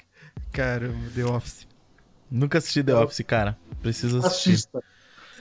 [0.52, 1.67] Cara, The Office.
[2.30, 3.56] Nunca assisti The Office, cara.
[3.82, 4.50] Preciso assistir.
[4.50, 4.80] Assista.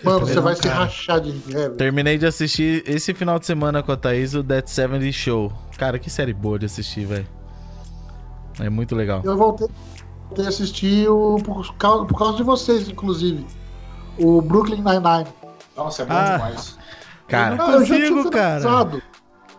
[0.03, 0.75] Mano, você vai se cara.
[0.75, 1.75] rachar de rir, velho.
[1.75, 5.51] Terminei de assistir esse final de semana com a Thaís o Dead 70 Show.
[5.77, 7.27] Cara, que série boa de assistir, velho.
[8.59, 9.21] É muito legal.
[9.23, 9.67] Eu voltei,
[10.27, 13.45] voltei a assistir o, por, causa, por causa de vocês, inclusive.
[14.19, 15.27] O Brooklyn Nine-Nine.
[15.75, 16.33] Nossa, é bom Ah.
[16.37, 16.77] demais.
[17.27, 18.59] Cara, Não eu já tinha cara.
[18.61, 19.01] finalizado.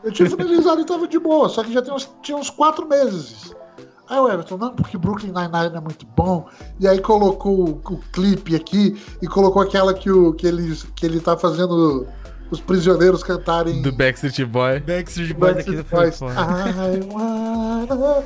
[0.05, 2.89] Eu tinha finalizado e tava de boa, só que já tem uns, tinha uns quatro
[2.89, 3.53] meses.
[4.11, 6.47] Aí o Everton, não, porque Brooklyn Nine-Nine é muito bom.
[6.81, 11.05] E aí colocou o, o clipe aqui e colocou aquela que, o, que, ele, que
[11.05, 12.07] ele tá fazendo
[12.51, 13.83] os prisioneiros cantarem.
[13.83, 14.81] do Backstreet Boy.
[14.81, 16.21] Backstreet Boys aqui Backstreet foi Boys.
[16.21, 18.23] I wanna-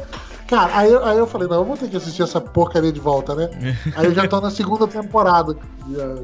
[0.47, 3.01] Cara, aí, eu- aí eu falei, não, eu vou ter que assistir essa porcaria de
[3.01, 3.49] volta, né?
[3.97, 5.57] aí eu já tô na segunda temporada.
[5.91, 6.15] Já-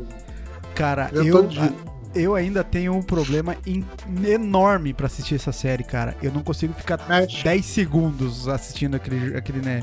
[0.74, 1.74] Cara, Eu eu, tô de-
[2.14, 3.84] eu ainda tenho um problema em-
[4.26, 6.16] enorme pra assistir essa série, cara.
[6.22, 7.42] Eu não consigo ficar Match.
[7.42, 9.82] 10 segundos assistindo aquele, aquele né?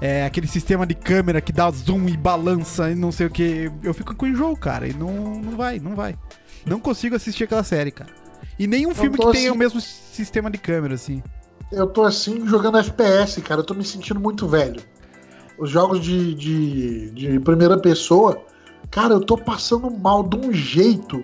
[0.00, 3.70] É, aquele sistema de câmera que dá zoom e balança e não sei o que.
[3.82, 4.88] Eu fico com enjoo, cara.
[4.88, 6.16] E não, não vai, não vai.
[6.64, 8.10] Não consigo assistir aquela série, cara.
[8.58, 11.22] E nenhum filme que tenha assim- o mesmo sistema de câmera, assim.
[11.70, 13.60] Eu tô assim jogando FPS, cara.
[13.60, 14.82] Eu tô me sentindo muito velho.
[15.58, 18.42] Os jogos de, de, de primeira pessoa,
[18.90, 21.22] cara, eu tô passando mal de um jeito.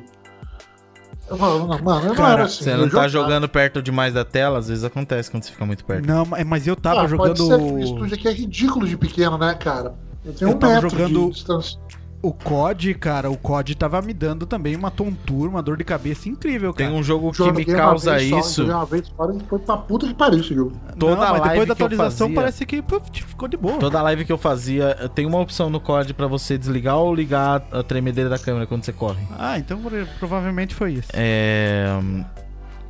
[1.30, 1.38] Não,
[1.82, 2.64] mano, eu não Cara, era assim.
[2.64, 3.08] Você não tá jogava.
[3.08, 6.06] jogando perto demais da tela, às vezes acontece quando você fica muito perto.
[6.06, 7.36] Não, mas mas eu tava Ah, jogando.
[7.36, 9.94] Pode ser, o estúdio aqui é ridículo de pequeno, né, cara?
[10.24, 11.78] Eu tenho Eu um tava metro jogando- de distância.
[12.22, 16.28] O COD, cara, o COD tava me dando também uma tontura, uma dor de cabeça
[16.28, 16.90] incrível, cara.
[16.90, 18.55] Tem um jogo que me uma causa vez só, isso.
[18.62, 20.72] joguei uma vez fora e foi pra puta que pariu esse jogo.
[20.98, 23.56] Toda Não, mas live depois da que eu atualização fazia- parece que puf, ficou de
[23.56, 23.78] boa.
[23.78, 27.62] Toda live que eu fazia, tem uma opção no COD pra você desligar ou ligar
[27.70, 29.22] a tremedeira da câmera quando você corre.
[29.38, 31.09] Ah, então pro- provavelmente foi isso.
[31.12, 31.86] É.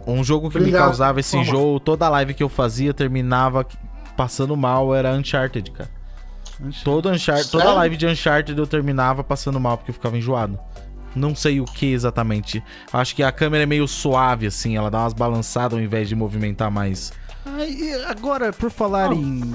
[0.06, 0.84] Um jogo que me Obrigado.
[0.84, 1.42] causava esse Toma.
[1.42, 3.66] enjoo, toda live que eu fazia terminava
[4.16, 5.90] passando mal, era Uncharted, cara.
[6.82, 10.58] Todo Uncharted, toda live de Uncharted eu terminava passando mal porque eu ficava enjoado.
[11.14, 12.62] Não sei o que exatamente.
[12.92, 16.14] Acho que a câmera é meio suave, assim, ela dá umas balançadas ao invés de
[16.14, 17.12] movimentar mais.
[17.66, 19.54] E agora, por falar em.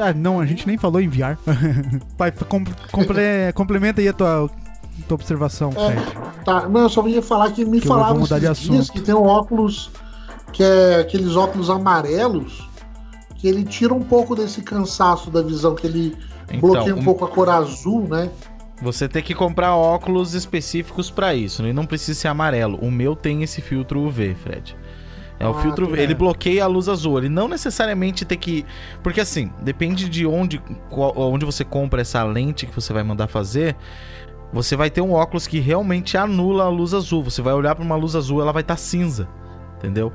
[0.00, 1.36] Ah, não, a gente nem falou em VR.
[2.18, 4.50] Vai, com- comple- complementa aí a tua,
[5.06, 6.44] tua observação, É.
[6.44, 8.92] Tá, não, eu só ia falar que me Que falaram esses dias assunto.
[8.92, 9.90] que tem um óculos,
[10.52, 12.67] que é aqueles óculos amarelos,
[13.38, 16.14] que ele tira um pouco desse cansaço da visão, que ele
[16.60, 18.28] bloqueia um um- pouco a cor azul, né?
[18.82, 21.70] Você tem que comprar óculos específicos pra isso, né?
[21.70, 22.78] e não precisa ser amarelo.
[22.82, 24.76] O meu tem esse filtro UV, Fred.
[25.40, 25.92] É o Ah, filtro tá.
[25.92, 27.18] UV, ele bloqueia a luz azul.
[27.18, 28.64] Ele não necessariamente tem que.
[29.02, 30.58] Porque assim, depende de onde,
[30.90, 33.76] qual- onde você compra essa lente que você vai mandar fazer.
[34.52, 37.22] Você vai ter um óculos que realmente anula a luz azul.
[37.22, 39.28] Você vai olhar pra uma luz azul, ela vai estar cinza.
[39.78, 40.12] Entendeu?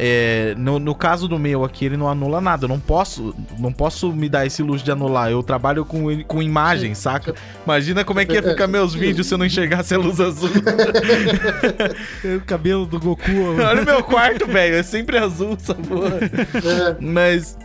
[0.00, 2.64] É, no, no caso do meu aqui, ele não anula nada.
[2.66, 5.28] Eu não posso, não posso me dar esse luxo de anular.
[5.30, 7.34] Eu trabalho com, com imagem, saca?
[7.64, 8.98] Imagina como é que ia É, ficar meus sim.
[9.00, 10.50] vídeos se eu não enxergasse a luz azul.
[12.36, 13.22] O cabelo do Goku.
[13.66, 14.76] Olha o meu quarto, velho.
[14.76, 16.18] É sempre azul essa porra.
[16.22, 17.56] É, Mas.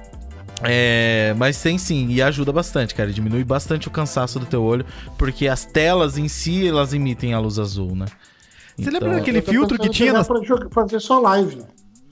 [0.65, 3.11] É, mas tem sim, e ajuda bastante, cara.
[3.11, 4.85] Diminui bastante o cansaço do teu olho,
[5.18, 8.05] porque as telas em si, elas emitem a luz azul, né?
[8.77, 10.39] Você Então- lembra daquele filtro que tinha nas, pra
[10.72, 11.61] fazer só live.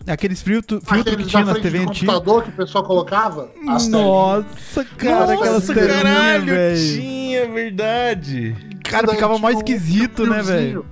[0.07, 2.13] Aqueles filtro, filtro que tinha frente TV do antigas?
[2.15, 3.49] computador que o pessoal colocava.
[3.69, 6.77] As Nossa, cara, aquelas caralho, velho.
[7.01, 8.55] tinha, verdade.
[8.83, 10.85] Cara, Daí ficava mais um esquisito, né, velho?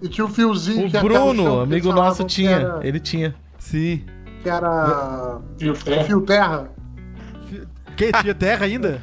[0.00, 2.50] E tinha um fiozinho O que Bruno, amigo nosso, tinha.
[2.56, 3.34] era- Ele tinha.
[3.58, 4.04] Sim.
[4.42, 6.04] Que era Fio terra.
[6.04, 6.70] fio terra.
[7.96, 8.10] Que?
[8.12, 9.00] Tinha terra ainda?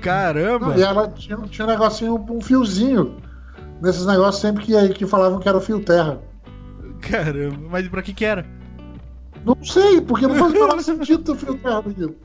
[0.00, 0.68] Caramba!
[0.68, 3.16] Não, e ela tinha, tinha um negocinho, um fiozinho.
[3.80, 6.18] Nesses negócios sempre que, que falavam que era o fio terra.
[7.02, 8.46] Caramba, mas pra que que era?
[9.44, 12.16] Não sei, porque não faz o menor sentido ter fio terra naquilo.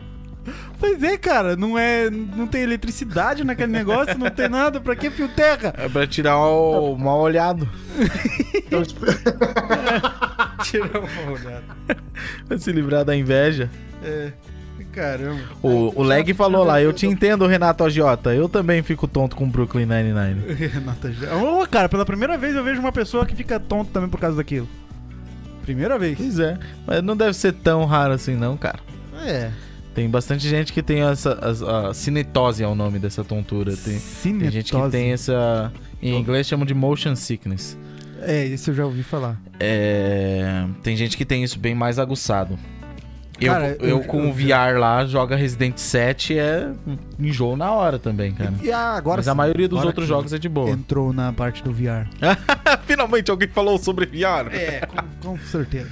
[0.79, 2.09] Pois é, cara, não é.
[2.09, 5.73] Não tem eletricidade naquele negócio, não tem nada, pra que fio terra?
[5.77, 7.67] É pra tirar o mal olhado.
[8.71, 9.07] Espe-
[10.63, 11.63] Tirar uma olhada.
[12.47, 13.69] Pra se livrar da inveja.
[14.03, 14.31] É.
[14.98, 15.40] Caramba.
[15.61, 18.34] O, o Leg falou lá, eu te entendo, Renato Agiota.
[18.34, 20.53] Eu também fico tonto com Brooklyn Nine-Nine.
[20.68, 21.36] Renata já.
[21.36, 24.38] Ô, cara, pela primeira vez eu vejo uma pessoa que fica tonto também por causa
[24.38, 24.68] daquilo.
[25.61, 26.18] Primeira vez.
[26.18, 26.57] Pois é.
[26.88, 28.80] Mas não deve ser tão raro assim, não, cara.
[29.24, 29.52] É.
[29.94, 31.34] Tem bastante gente que tem essa.
[31.34, 33.76] as- A, cinetose é o nome dessa tontura.
[33.78, 33.99] Tem,
[34.40, 35.72] tem gente que tem essa.
[36.02, 37.78] Em inglês chamam de motion sickness.
[38.22, 39.40] É, isso eu já ouvi falar.
[39.60, 42.57] É, tem gente que tem isso bem mais aguçado.
[43.39, 46.72] Eu, Cara, eu, eu- com eu- o VR lá, joga Resident 7 é
[47.19, 48.53] enjoo na hora também, cara.
[48.61, 50.69] E ah, agora Mas a maioria dos outros jogos é de boa.
[50.72, 52.07] Entrou na parte do VR.
[52.88, 54.51] Finalmente alguém falou sobre VR.
[54.51, 54.81] É,
[55.22, 55.89] com, com certeza.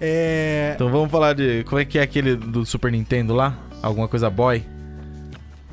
[0.00, 0.72] É.
[0.74, 1.64] Então vamos falar de.
[1.64, 3.56] Como é que é aquele do Super Nintendo lá?
[3.82, 4.62] Alguma coisa boy?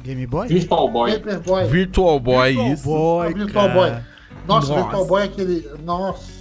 [0.03, 0.47] Game Boy?
[0.47, 1.11] Virtual Boy.
[1.19, 1.67] Paperboy.
[1.67, 2.83] Virtual Boy, Virtual isso.
[2.83, 3.73] Boy, Virtual cara.
[3.73, 3.89] Boy.
[4.47, 4.81] Nossa, Nossa.
[4.83, 5.69] Virtual Boy é aquele.
[5.83, 6.38] Nossa.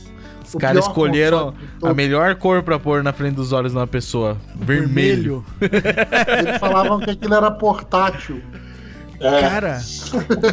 [0.49, 4.37] Os caras escolheram a melhor cor pra pôr na frente dos olhos de uma pessoa.
[4.57, 5.45] Vermelho.
[5.61, 8.41] Eles falavam que aquilo era portátil.
[9.21, 9.81] É, Cara,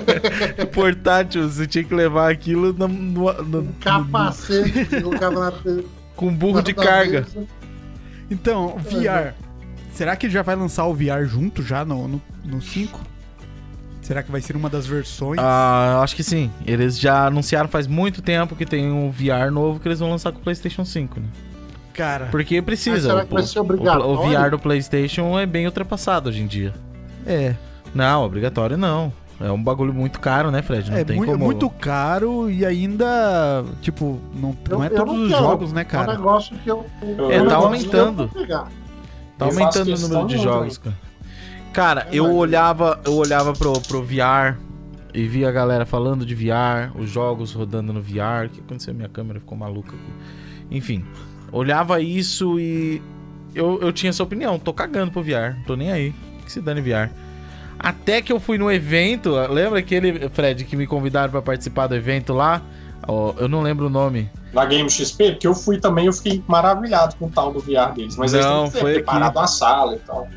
[0.74, 5.84] Portátil, você tinha que levar aquilo no- no- no- Um capacete na.
[6.16, 7.26] com burro de carga.
[8.30, 9.34] então, VR.
[9.92, 13.00] Será que ele já vai lançar o VR junto já no, no, no 5?
[14.06, 15.40] Será que vai ser uma das versões?
[15.42, 16.52] Ah, acho que sim.
[16.64, 20.32] Eles já anunciaram faz muito tempo que tem um VR novo que eles vão lançar
[20.32, 21.26] com o PlayStation 5, né?
[21.92, 22.92] Cara, Porque precisa.
[22.92, 24.06] Mas será o- que vai ser o- obrigatório?
[24.08, 26.72] O, VR do PlayStation é bem ultrapassado hoje em dia.
[27.26, 27.56] é.
[27.96, 29.12] Não, obrigatório não.
[29.42, 30.92] É um bagulho muito caro, né, Fred?
[30.92, 31.44] Não É tem mui- como.
[31.46, 35.44] muito caro e ainda, tipo, não, não é Eu- todos os quero.
[35.44, 36.12] jogos, né, É um cara?
[36.14, 36.86] negócio que eu.
[37.02, 38.30] Eu- É, tá aumentando.
[39.38, 40.96] Tá aumentando o número de jogos, cara.
[41.76, 44.58] Cara, É eu olhava, eu olhava pro, pro VR
[45.14, 48.46] e via a galera falando de VR, os jogos rodando no VR.
[48.46, 48.94] O que aconteceu?
[48.94, 50.14] Minha câmera ficou maluca aqui.
[50.72, 51.04] Enfim,
[51.52, 53.02] olhava isso e
[53.54, 54.58] eu, eu tinha essa opinião.
[54.58, 56.16] Tô cagando pro VR, tô nem aí.
[56.46, 57.10] Que se dane VR.
[57.78, 61.96] Até que eu fui no evento, lembra aquele, Fred, que me convidaram pra participar do
[61.96, 62.62] evento lá?
[63.06, 64.30] Ó, eu não lembro o nome.
[64.54, 67.94] Na Game XP, que eu fui também, eu fiquei maravilhado com o tal do VR
[67.94, 68.16] deles.
[68.16, 70.30] Mas eles Não, têm que ter foi preparado a sala e tal.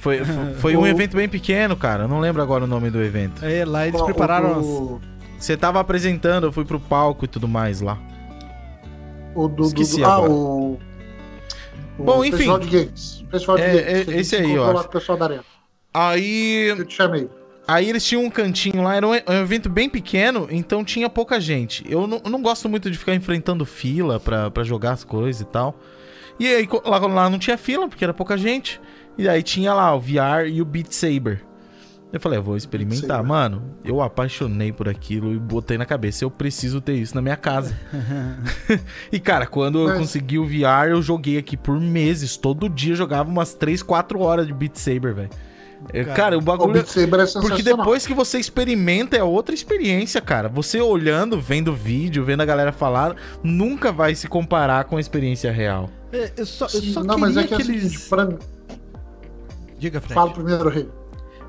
[0.00, 2.04] Foi, foi, foi um evento bem pequeno, cara.
[2.04, 3.44] Eu não lembro agora o nome do evento.
[3.44, 4.64] É, lá eles O- prepararam as...
[4.66, 5.00] o,
[5.38, 7.98] Você tava apresentando, eu fui pro palco e tudo mais lá.
[9.34, 10.30] o do, Esqueci do, ah, agora.
[10.30, 10.78] o,
[11.98, 12.32] o Bom, enfim.
[12.38, 13.24] Festival de Games.
[13.30, 14.08] Festival de É, Games.
[14.08, 15.44] é, esse se aí, lá o pessoal da arena.
[15.92, 17.28] Aí, Eu te chamei.
[17.66, 21.84] aí eles tinham um cantinho lá, era um, evento bem pequeno, então tinha pouca gente.
[21.88, 25.40] Eu não, eu não gosto muito de ficar enfrentando fila pra, pra jogar as coisas
[25.40, 25.74] e tal.
[26.38, 28.80] E aí lá, lá não tinha fila, porque era pouca gente.
[29.18, 31.42] E aí tinha lá o VR e o Beat Saber.
[32.10, 33.22] Eu falei, eu vou experimentar.
[33.22, 37.36] Mano, eu apaixonei por aquilo e botei na cabeça, eu preciso ter isso na minha
[37.36, 37.76] casa.
[39.12, 42.36] e cara, quando eu Mas- consegui o VR, eu joguei aqui por meses.
[42.36, 45.30] Todo dia eu jogava umas 3, 4 horas de Beat Saber, velho.
[45.92, 46.72] É, Cara, Cara, o O bagulho.
[46.72, 47.48] Beat Saber é sensacional.
[47.50, 50.48] Porque depois que você experimenta é outra experiência, cara.
[50.48, 55.52] Você olhando, vendo vídeo, vendo a galera falar, nunca vai se comparar com a experiência
[55.52, 55.90] real.
[56.10, 57.82] É, eu só, eu só não, queria mas é que, que é o eles...
[57.82, 58.38] seguinte, pra mim,
[59.78, 60.14] Diga, Fred.
[60.14, 60.88] fala primeiro, Rei.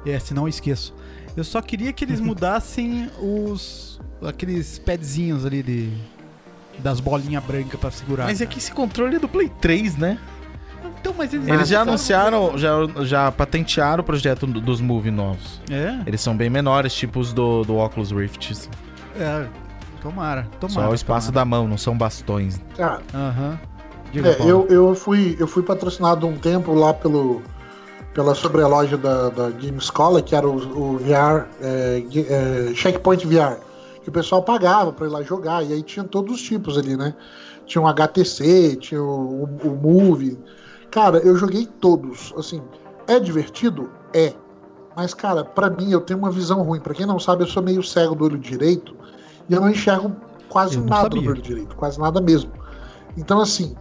[0.05, 0.93] É, senão eu esqueço.
[1.35, 3.99] Eu só queria que eles mudassem os...
[4.25, 5.89] Aqueles padzinhos ali de...
[6.79, 8.23] Das bolinhas brancas pra segurar.
[8.25, 10.17] Mas é que esse controle é do Play 3, né?
[10.99, 12.71] Então, mas eles, Eles já anunciaram, já,
[13.03, 15.61] já patentearam o projeto do- dos Move novos.
[15.69, 15.99] É?
[16.05, 18.69] Eles são bem menores, tipo os do, do Oculus Rift.
[19.17, 19.47] É.
[20.01, 20.85] Tomara, tomara.
[20.87, 22.61] Só o espaço da mão, não são bastões.
[22.77, 23.01] Cara.
[23.13, 23.59] Aham.
[24.13, 27.41] Diga, é, eu, eu, fui, eu fui patrocinado um tempo lá pelo,
[28.19, 33.61] pela sobreloja da, da Game Escola, que era o, o VR, é, é, Checkpoint VR,
[34.03, 36.97] que o pessoal pagava pra ir lá jogar, e aí tinha todos os tipos ali,
[36.97, 37.15] né?
[37.65, 40.37] Tinha um HTC, tinha o, o, o Move.
[40.91, 42.61] Cara, eu joguei todos, assim,
[43.07, 43.89] é divertido?
[44.13, 44.33] É.
[44.97, 46.81] Mas, cara, pra mim eu tenho uma visão ruim.
[46.81, 48.93] Pra quem não sabe, eu sou meio cego do olho direito
[49.47, 50.13] e eu não enxergo
[50.49, 52.51] quase Eu nada no olho direito, quase nada mesmo.
[53.15, 53.77] Então, assim,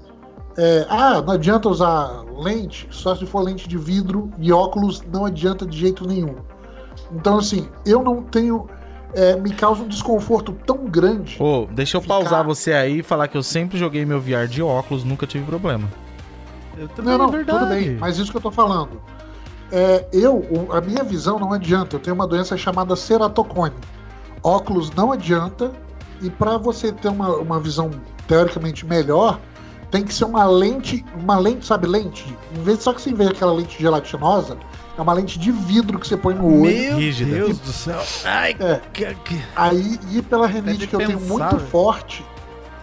[0.58, 5.24] é, ah, não adianta usar lente, só se for lente de vidro e óculos não
[5.24, 6.34] adianta de jeito nenhum.
[7.12, 8.66] Então, assim, eu não tenho.
[9.14, 11.36] é, me causa um desconforto tão grande.
[11.40, 14.46] Ô, deixa eu Ficar- pausar você aí e falar que eu sempre joguei meu VR
[14.46, 15.88] de óculos, nunca tive problema.
[16.76, 17.58] Eu também, Não, não, é verdade.
[17.58, 19.00] tudo bem, mas isso que eu tô falando.
[19.72, 21.96] É, eu, a minha visão não adianta.
[21.96, 23.74] Eu tenho uma doença chamada ceratocone.
[24.42, 25.72] Óculos não adianta.
[26.20, 27.90] E para você ter uma, uma visão
[28.26, 29.38] teoricamente melhor,
[29.90, 32.36] tem que ser uma lente, uma lente, sabe, lente?
[32.56, 34.56] Em vez de só que você vê aquela lente gelatinosa,
[34.96, 36.72] é uma lente de vidro que você põe no olho.
[36.74, 37.34] Meu Rígida.
[37.34, 38.00] Deus do céu.
[38.24, 38.80] Ai, É.
[38.92, 41.68] que- que- Aí, e pela renite que eu tenho pensar, muito velho.
[41.70, 42.24] forte,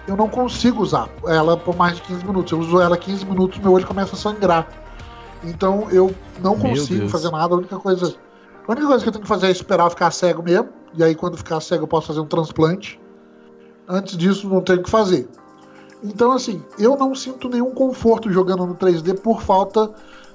[0.08, 2.52] eu não consigo usar ela por mais de 15 minutos.
[2.52, 4.68] Eu uso ela 15 minutos, meu olho começa a sangrar.
[5.44, 7.54] Então eu não consigo fazer nada.
[7.54, 8.16] A única coisa,
[8.68, 10.70] a única coisa que eu tenho que fazer é esperar ficar cego mesmo.
[10.98, 13.00] E aí, quando ficar cego, eu posso fazer um transplante.
[13.88, 15.28] Antes disso, não tenho o que fazer.
[16.04, 19.90] Então, assim, eu não sinto nenhum conforto jogando no 3D por falta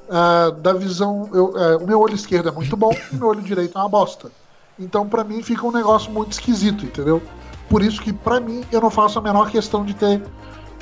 [0.09, 1.29] ah, da visão.
[1.33, 3.81] eu- eh, o meu olho esquerdo é muito bom e o meu olho direito é
[3.81, 4.31] uma bosta.
[4.79, 7.23] Então, pra mim, fica um negócio muito esquisito, entendeu?
[7.69, 10.23] Por isso que, pra mim, eu não faço a menor questão de ter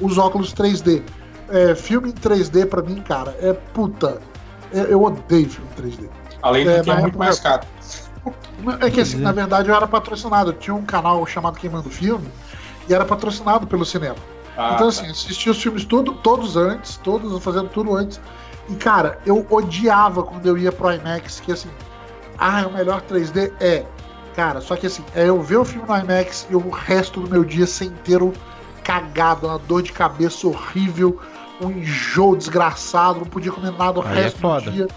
[0.00, 1.02] os óculos 3D.
[1.50, 4.18] É, filme em 3D, pra mim, cara, é puta.
[4.72, 6.08] É- eu odeio filme em 3D.
[6.40, 7.66] Além do É, que é na muito mais caro.
[8.80, 9.20] É que assim, é.
[9.20, 10.50] na verdade eu era patrocinado.
[10.50, 12.28] Eu tinha um canal chamado Queimando Filme
[12.88, 14.16] e era patrocinado pelo cinema.
[14.58, 14.88] Ah, então, tá.
[14.88, 18.20] assim, assisti os filmes tudo, todos antes, todos fazendo tudo antes.
[18.68, 21.70] E, cara, eu odiava quando eu ia pro IMAX, que assim,
[22.36, 23.52] ah, é o melhor 3D?
[23.60, 23.84] É.
[24.34, 27.30] Cara, só que assim, é eu ver o filme no IMAX e o resto do
[27.30, 28.32] meu dia ser inteiro
[28.84, 31.20] cagado, uma dor de cabeça horrível,
[31.60, 34.62] um enjoo desgraçado, não podia comer nada o Aí é resto foda.
[34.62, 34.88] do dia.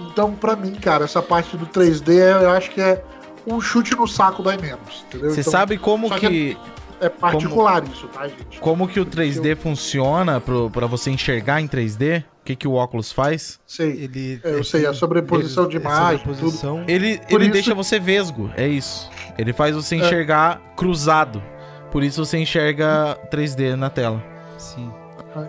[0.00, 3.02] Então, pra mim, cara, essa parte do 3D eu acho que é
[3.46, 5.30] um chute no saco da menos, entendeu?
[5.30, 6.56] Você Então, sabe como que, que-
[7.02, 8.60] É particular isso, tá, gente?
[8.60, 12.22] como que o 3D funciona pro, pra você enxergar em 3D?
[12.22, 13.60] O que, que o óculos faz?
[13.66, 13.90] Sei.
[14.04, 16.84] Ele, É, eu sei, a sobreposição de é imagem, sobreposição.
[16.88, 19.10] Ele, Por ele isso- deixa você vesgo, é isso.
[19.38, 19.98] Ele faz você É.
[19.98, 21.42] enxergar cruzado.
[21.90, 24.22] Por isso você enxerga 3D na tela.
[24.58, 24.90] Sim.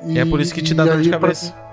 [0.07, 1.47] E, é por isso que te dá dor de pra cabeça.
[1.47, 1.63] mim-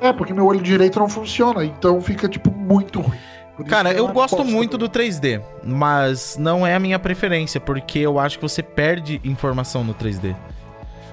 [0.00, 3.18] É, porque meu olho direito não funciona, então fica, tipo, muito ruim.
[3.66, 8.18] Cara, eu uma gosto muito do 3D, mas não é a minha preferência, porque eu
[8.18, 10.34] acho que você perde informação no 3D.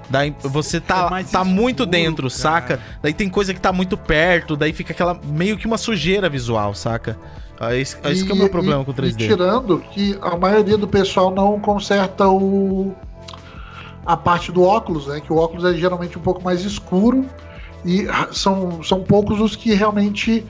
[0.09, 2.29] Daí você tá, É tá muito escuro, dentro, cara.
[2.29, 2.79] saca?
[3.01, 6.75] Daí tem coisa que tá muito perto, daí fica aquela meio que uma sujeira visual,
[6.75, 7.17] saca?
[7.59, 9.27] É isso, é isso que é o meu E- problema e- com o E 3D.
[9.27, 12.93] tirando que a maioria do pessoal não conserta o
[14.05, 15.19] a parte do óculos, né?
[15.19, 17.25] Que o óculos é geralmente um pouco mais escuro
[17.83, 20.45] e são, são poucos os que realmente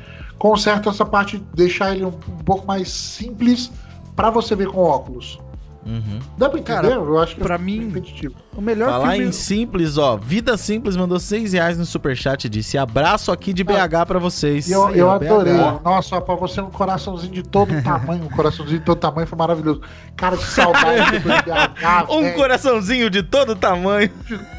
[0.50, 3.72] consertam essa parte, deixar ele um, um pouco mais simples
[4.16, 5.40] pra você ver com óculos.
[5.84, 6.20] Uhum.
[6.38, 6.82] Dá pra entender?
[6.82, 8.34] Cara, Eu acho que pra é mim- repetitivo.
[8.56, 9.28] O melhor Falar filme...
[9.28, 10.18] em simples, ó.
[10.18, 14.70] Vida Simples mandou 6 reais no superchat e disse: abraço aqui de BH pra vocês.
[14.70, 15.54] Eu, eu ó, adorei.
[15.54, 15.82] BH.
[15.84, 19.82] Nossa, pra você um coraçãozinho de todo tamanho, um coraçãozinho de todo tamanho foi maravilhoso.
[20.16, 22.36] Cara, que saudade do BH, Um velho.
[22.36, 24.10] coraçãozinho de todo tamanho.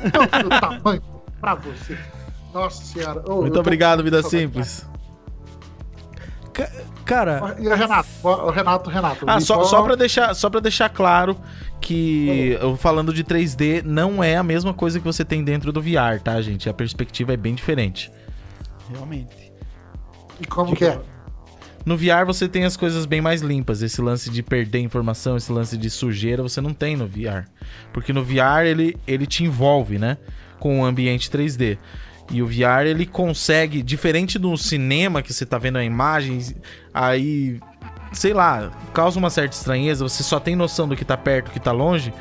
[0.05, 1.03] de todo tamanho
[1.41, 1.97] pra você.
[2.55, 3.23] Nossa senhora.
[3.27, 4.43] Eu Muito obrigado, Vida saudade.
[4.45, 4.87] Simples.
[6.57, 6.71] Ca-
[7.05, 9.25] Cara, E o Renato, o Renato, Renato.
[9.29, 11.37] Ah, só, só, pra deixar, só pra deixar claro
[11.81, 15.81] que eu falando de 3D não é a mesma coisa que você tem dentro do
[15.83, 16.69] VR, tá, gente?
[16.69, 18.11] A perspectiva é bem diferente.
[18.93, 19.53] realmente.
[20.41, 20.99] E como que é?
[21.85, 23.81] No VR você tem as coisas bem mais limpas.
[23.83, 27.45] Esse lance de perder informação, esse lance de sujeira, você não tem no VR.
[27.93, 30.17] Porque no VR ele, ele te envolve, né?
[30.59, 31.79] Com o ambiente 3D.
[32.31, 36.41] E o VR ele consegue, diferente do cinema que você tá vendo a imagem,
[36.93, 37.61] aí,
[38.13, 41.53] sei lá, causa uma certa estranheza, você só tem noção do que tá perto, do
[41.53, 42.13] que tá longe.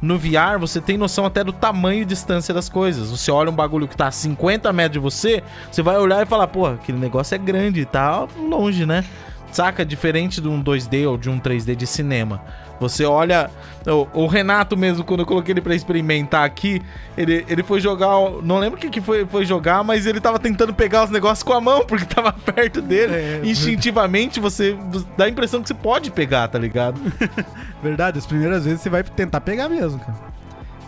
[0.00, 3.10] No VR, você tem noção até do tamanho e distância das coisas.
[3.10, 6.26] Você olha um bagulho que tá a 50 metros de você, você vai olhar e
[6.26, 9.04] falar, pô, aquele negócio é grande tá longe, né?
[9.52, 9.84] Saca?
[9.84, 12.42] Diferente de um 2D ou de um 3D de cinema.
[12.80, 13.50] Você olha.
[13.86, 16.82] O, o Renato mesmo, quando eu coloquei ele pra experimentar aqui,
[17.16, 18.14] ele, ele foi jogar.
[18.42, 21.42] Não lembro o que, que foi, foi jogar, mas ele tava tentando pegar os negócios
[21.42, 23.14] com a mão, porque tava perto dele.
[23.14, 24.76] É, Instintivamente, você
[25.16, 27.00] dá a impressão que você pode pegar, tá ligado?
[27.82, 30.18] Verdade, as primeiras vezes você vai tentar pegar mesmo, cara.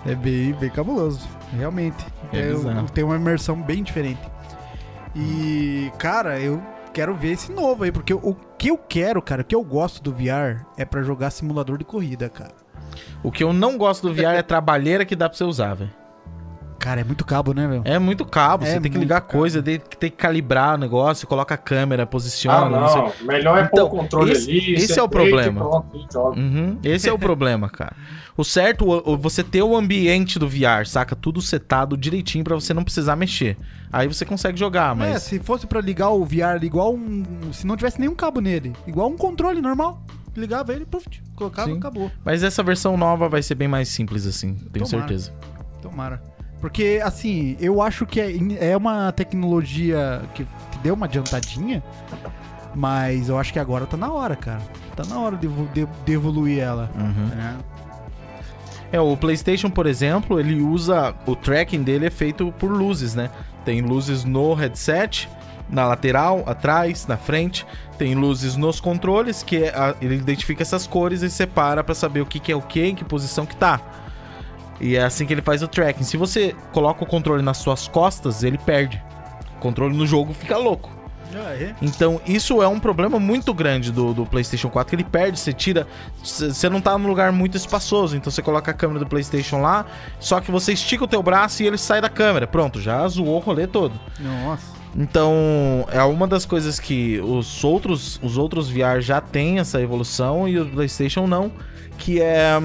[0.05, 2.05] É bem, bem cabuloso, realmente.
[2.33, 4.21] É É, tem uma imersão bem diferente.
[5.15, 6.61] E, cara, eu
[6.93, 10.03] quero ver esse novo aí, porque o que eu quero, cara, o que eu gosto
[10.03, 12.53] do VR é pra jogar simulador de corrida, cara.
[13.23, 15.75] O que eu não gosto do VR é a trabalheira que dá pra você usar,
[15.75, 15.91] velho.
[16.79, 17.83] Cara, é muito cabo, né, velho?
[17.85, 19.33] É muito cabo, É você tem que ligar cabo.
[19.35, 23.03] coisa, tem que, calibrar o negócio, coloca a câmera, Ah, posiciona, não, sei.
[23.03, 23.13] não.
[23.27, 24.75] Melhor é Então, pôr o controle esse- ali.
[24.75, 25.61] esse você é o problema.
[25.61, 26.19] pronto.
[26.37, 27.95] Uhum, Esse é o problema, cara.
[28.37, 31.15] O certo, o- o- você ter o ambiente do VR, saca?
[31.15, 33.57] Tudo setado direitinho pra você não precisar mexer.
[33.93, 35.23] Aí você consegue jogar, É, mas.
[35.25, 37.23] se fosse pra ligar o VR igual um.
[37.53, 40.03] Se não tivesse nenhum cabo nele, igual um controle normal.
[40.35, 41.05] Ligava ele, puf,
[41.37, 41.77] colocava, Sim.
[41.77, 42.11] acabou.
[42.25, 45.07] Mas essa versão nova vai ser bem mais simples assim, tenho Tomara.
[45.09, 45.33] certeza.
[45.83, 46.23] Tomara.
[46.59, 48.33] Porque, assim, eu acho que é,
[48.71, 51.83] é uma tecnologia que, que deu uma adiantadinha,
[52.75, 54.63] mas eu acho que agora tá na hora, cara.
[54.97, 56.91] Tá na hora de, de- de evoluir ela.
[56.97, 57.27] Uhum.
[57.27, 57.59] né?
[58.93, 61.15] É, o PlayStation, por exemplo, ele usa.
[61.27, 63.31] O tracking dele é feito por luzes, né?
[63.65, 65.29] Tem luzes no headset,
[65.71, 67.67] na lateral, atrás, na frente.
[67.97, 72.21] Tem luzes nos controles, que é a- ele identifica essas cores e separa pra saber
[72.21, 73.81] o que, que é o que, em que posição que tá.
[74.81, 76.03] E é assim que ele faz o tracking.
[76.03, 79.01] Se você coloca o controle nas suas costas, ele perde.
[79.57, 80.91] O controle no jogo fica louco.
[81.81, 85.53] Então, isso é um problema muito grande do, do PlayStation 4, que ele perde, você
[85.53, 85.87] tira.
[86.23, 89.87] Você não tá num lugar muito espaçoso, então você coloca a câmera do PlayStation lá,
[90.21, 92.47] só que você estica o teu braço e ele sai da câmera.
[92.47, 93.99] Pronto, já zoou o rolê todo.
[94.19, 94.83] Nossa.
[94.95, 100.47] Então, é uma das coisas que os outros, os outros VR já têm essa evolução
[100.47, 101.51] e o PlayStation não,
[101.97, 102.61] que é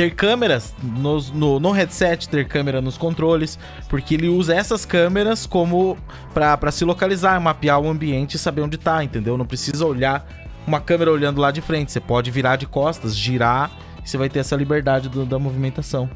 [0.00, 5.44] ter câmeras nos- no, no headset, ter câmera nos controles, porque ele usa essas câmeras
[5.44, 5.98] como
[6.32, 9.36] pra se localizar, mapear o ambiente e saber onde tá, entendeu?
[9.36, 10.26] Não precisa olhar
[10.66, 13.70] uma câmera olhando lá de frente, você pode virar de costas, girar,
[14.02, 16.08] e você vai ter essa liberdade do- da movimentação.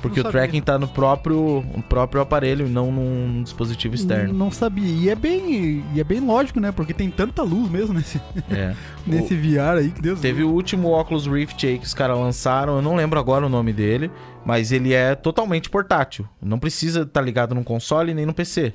[0.00, 0.40] Porque Não o sabia.
[0.42, 4.32] tracking tá no próprio, no próprio aparelho e não num dispositivo externo.
[4.32, 4.86] Não sabia.
[4.88, 6.70] E é bem, e é bem lógico, né?
[6.70, 8.20] Porque tem tanta luz mesmo nesse,
[8.50, 8.74] É.
[9.06, 12.76] nesse VR aí, que Deus Teve o último Oculus Rift aí que os caras lançaram,
[12.76, 14.10] eu não lembro agora o nome dele,
[14.44, 16.26] mas ele é totalmente portátil.
[16.40, 18.72] Não precisa estar ligado num console nem no PC.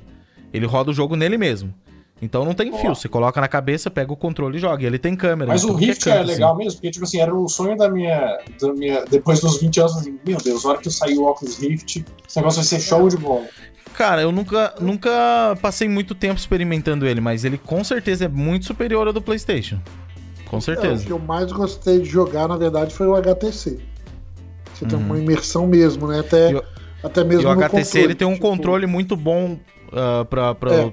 [0.52, 1.72] Ele roda o jogo nele mesmo.
[2.24, 4.82] Então não tem fio, você coloca na cabeça, pega o controle e joga.
[4.82, 5.48] E ele tem câmera.
[5.52, 6.32] Mas em o tudo que Rift é canto, assim.
[6.32, 9.04] legal mesmo, porque, tipo assim, era o sonho da minha, da minha.
[9.04, 12.04] Depois dos 20 anos, assim, meu Deus, a hora que eu sair o Oculus Rift,
[12.26, 13.44] esse negócio vai ser show de bola.
[13.94, 18.64] Cara, eu nunca, nunca passei muito tempo experimentando ele, mas ele com certeza é muito
[18.64, 19.78] superior ao do PlayStation.
[20.48, 21.04] Com É, o certeza.
[21.04, 23.78] que eu mais gostei de jogar, na verdade, foi o HTC.
[24.74, 25.04] Você tem Uhum.
[25.04, 26.20] uma imersão mesmo, né?
[26.20, 26.64] Até, E o-
[27.04, 29.56] até mesmo E o no HTC controle, ele tem um tipo, controle muito bom
[29.92, 30.54] ah, pra.
[30.56, 30.92] pra- É.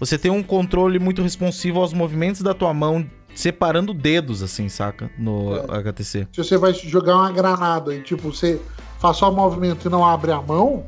[0.00, 5.10] Você tem um controle muito responsivo aos movimentos da tua mão, separando dedos, assim, saca?
[5.18, 5.78] No É.
[5.78, 6.28] HTC.
[6.32, 8.60] Se você vai jogar uma granada e, tipo, você
[8.98, 10.84] faz só o movimento e não abre a mão,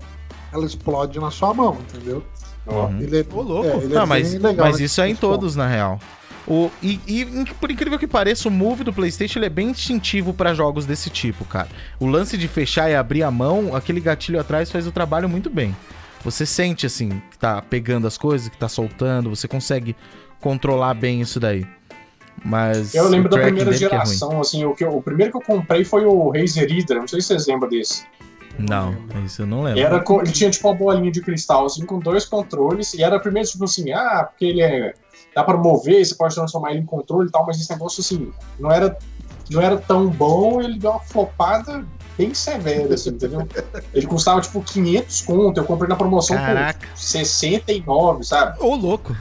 [0.52, 2.24] ela explode na sua mão, entendeu?
[2.66, 3.00] Uhum.
[3.00, 3.66] Ele é, Ô, louco.
[3.68, 4.66] é, ele Não, é mas, bem legal.
[4.66, 4.84] mas né?
[4.84, 5.98] isso é em todos, na real.
[6.46, 10.32] O, e, e, por incrível que pareça, o move do PlayStation ele é bem instintivo
[10.32, 11.68] pra jogos desse tipo, cara.
[12.00, 15.50] O lance de fechar e abrir a mão, aquele gatilho atrás faz o trabalho muito
[15.50, 15.76] bem.
[16.24, 19.94] Você sente, assim, que tá pegando as coisas, que tá soltando, você consegue
[20.40, 21.66] controlar bem isso daí.
[22.44, 22.94] Mas.
[22.94, 25.84] Eu lembro da primeira é geração, assim, o, que eu- o primeiro que eu comprei
[25.84, 28.04] foi o Razer Hydra, não sei se vocês lembram desse.
[28.58, 29.80] Não, isso eu não lembro.
[29.80, 33.18] Era com- ele tinha tipo uma bolinha de cristal, assim, com dois controles, e era
[33.20, 34.94] primeiro tipo assim, ah, porque ele é.
[35.34, 38.32] dá pra mover, você pode transformar ele em controle e tal, mas esse negócio assim,
[38.58, 38.96] não era,
[39.50, 41.84] não era tão bom, ele deu uma flopada
[42.18, 43.48] bem severa, assim, entendeu?
[43.94, 46.86] Ele custava tipo 500 conto, eu comprei na promoção Caraca.
[46.88, 48.58] por 69, sabe?
[48.60, 49.16] Ô, louco.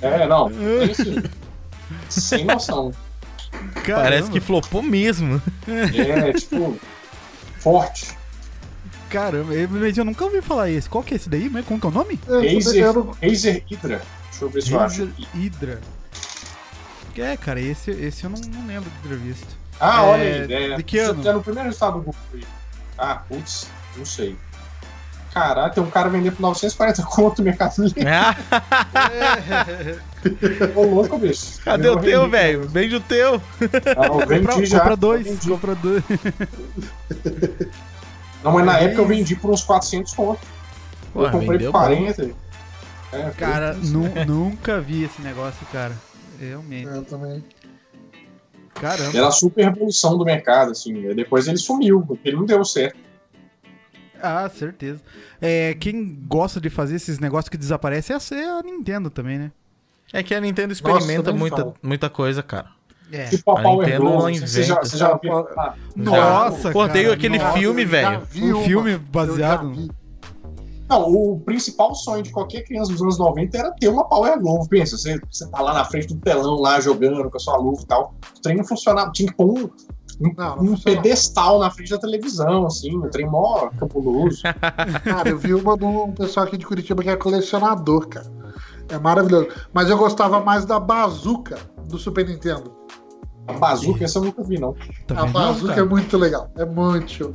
[0.00, 1.30] É, não, tem esse-
[2.08, 2.92] sem noção.
[3.84, 5.42] Parece que flopou mesmo.
[5.68, 6.78] É, tipo,
[7.58, 8.16] forte.
[9.10, 10.88] Caramba, eu- mas eu nunca ouvi falar esse.
[10.88, 11.50] Qual que é esse daí?
[11.64, 12.18] Como que é o nome?
[12.28, 14.02] É, Razer, eu Razer Hydra.
[14.30, 15.00] Deixa eu ver se eu acho.
[15.04, 15.80] Razer Hydra.
[17.18, 19.59] É, cara, esse, esse eu não, não lembro de ter visto.
[19.80, 20.52] Ah, É, olha aí.
[20.72, 21.26] É, de que ano?
[21.28, 22.14] É no primeiro estado do Google.
[22.34, 22.44] aí.
[22.98, 23.66] Ah, putz,
[23.96, 24.36] não sei.
[25.32, 28.04] Caralho, tem um cara vendendo por 940 conto no Mercado Livre.
[28.08, 28.36] Ah,
[30.74, 31.60] Ô, louco, bicho.
[31.64, 32.68] Cadê o teu, velho?
[32.68, 33.40] Vende o teu.
[33.96, 34.80] Ah, eu vendi Compra, já.
[34.80, 35.48] compra dois, Vendi.
[35.48, 36.02] compra dois.
[38.42, 40.40] Não, mas na Aí- época eu vendi por uns 400 conto.
[41.12, 41.78] Pô, eu comprei por bom.
[41.78, 42.30] 40.
[43.12, 45.92] É, Cara, nu- nunca vi esse negócio, cara.
[46.40, 46.86] Realmente.
[46.86, 47.44] eu também.
[48.80, 49.16] Caramba.
[49.16, 50.94] Era a super evolução do mercado, assim.
[51.14, 52.96] Depois ele sumiu, porque ele não deu certo.
[54.22, 55.00] Ah, certeza.
[55.40, 59.38] É, quem gosta de fazer esses negócios que desaparecem é a- é a Nintendo também,
[59.38, 59.50] né?
[60.12, 61.74] É que a Nintendo experimenta nem muita, fala.
[61.82, 62.66] muita coisa, cara.
[63.12, 63.26] É.
[63.28, 64.88] Tipo a A Power Nintendo, ela sei se Você já, inventa.
[64.88, 65.48] você já viu?
[65.96, 67.58] Nossa, Pô, tem cara, aquele nossa.
[67.58, 68.22] filme, já velho.
[68.56, 69.88] Um filme eu baseado.
[70.90, 74.68] Não, o principal sonho de qualquer criança dos anos 90 era ter uma Power Glove.
[74.68, 77.80] Pensa, você, você tá lá na frente do telão, lá jogando com a sua luva
[77.80, 78.14] e tal.
[78.36, 79.12] O trem não funcionava.
[79.12, 79.64] Tinha que pôr um.
[80.20, 84.42] um, Não, não um pedestal na frente da televisão, assim, um trem mó cabuloso.
[85.04, 88.26] Cara, eu vi uma de um pessoal aqui de Curitiba que é colecionador, cara.
[88.88, 89.46] É maravilhoso.
[89.72, 91.56] Mas eu gostava mais da bazuca
[91.88, 92.74] do Super Nintendo.
[93.46, 94.70] A bazuca, essa eu nunca vi, não.
[94.70, 96.50] a Também não, bazuca é muito legal.
[96.56, 97.32] É muito show.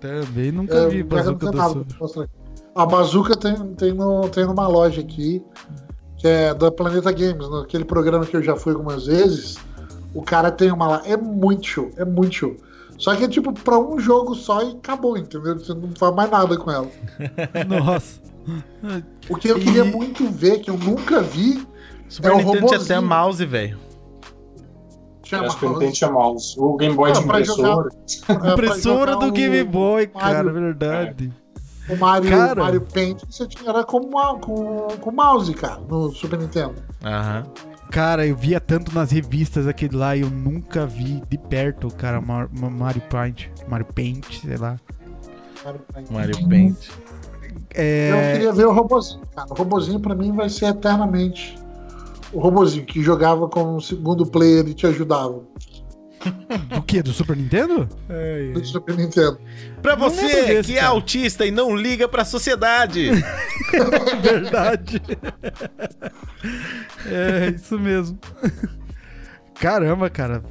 [0.00, 2.39] Também nunca Eu vi Bazooka do nada Super.
[2.74, 5.42] A bazuca tem, tem, no, tem numa loja aqui,
[6.16, 9.56] que é da Planeta Games, naquele programa que eu já fui algumas vezes.
[10.14, 11.02] O cara tem uma lá.
[11.04, 12.56] É muito show, é muito show.
[12.98, 15.58] Só que é tipo pra um jogo só e acabou, entendeu?
[15.58, 16.88] Você não faz mais nada com ela.
[17.66, 18.20] Nossa.
[19.28, 21.66] O que eu E- queria muito ver, que eu nunca vi,
[22.08, 23.78] Super É o Nintendo tinha até mouse, velho.
[25.22, 26.54] chama Acho que não tem tinha mouse.
[26.58, 27.88] O Game Boy de impressora.
[28.28, 30.52] é, Impressora do o- Game Boy, cara, Mario.
[30.52, 31.32] verdade.
[31.92, 32.62] O Mario, Cara.
[32.62, 34.00] Mario Paint você tinha, era com,
[34.40, 36.74] com, com mouse, cara, no Super Nintendo.
[37.04, 37.46] Aham.
[37.90, 42.20] Cara, eu via tanto nas revistas aquele lá e eu nunca vi de perto, cara,
[42.20, 44.76] Mar- Ma- Mario Paint, Mario Paint, sei lá.
[45.64, 46.10] Mario Paint.
[46.10, 46.76] Mario Paint.
[47.74, 49.48] Eu É, queria ver o robozinho, cara.
[49.50, 51.58] O robozinho pra mim vai ser eternamente
[52.32, 55.40] o robozinho que jogava com o segundo player e te ajudava.
[56.74, 57.02] do que?
[57.02, 57.88] Do Super Nintendo?
[58.52, 59.38] Do Super Nintendo.
[59.80, 60.92] Pra Não você desse, que é cara.
[60.92, 63.10] autista e não liga pra sociedade.
[64.22, 65.00] Verdade.
[67.06, 68.18] é, isso mesmo.
[69.58, 70.42] Caramba, cara.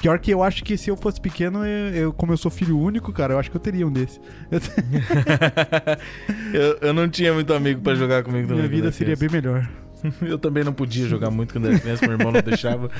[0.00, 2.78] Pior que eu acho que se eu fosse pequeno, eu, eu- como eu sou filho
[2.78, 4.20] único, cara, eu acho que eu teria um desse.
[4.50, 4.60] Eu-
[6.52, 8.64] eu, eu não tinha muito amigo pra jogar comigo também.
[8.64, 9.32] minha vida seria criança.
[9.32, 9.68] bem melhor.
[10.22, 12.90] Eu também não podia jogar muito quando era criança, meu irmão não deixava.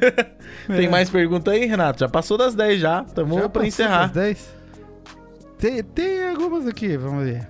[0.66, 0.88] Tem É.
[0.88, 2.00] mais pergunta aí, Renato?
[2.00, 3.04] Já passou das 10 já.
[3.04, 4.06] Tamo Já pra encerrar.
[4.06, 4.54] das 10?
[5.58, 7.46] Tem, tem algumas aqui, vamos ver.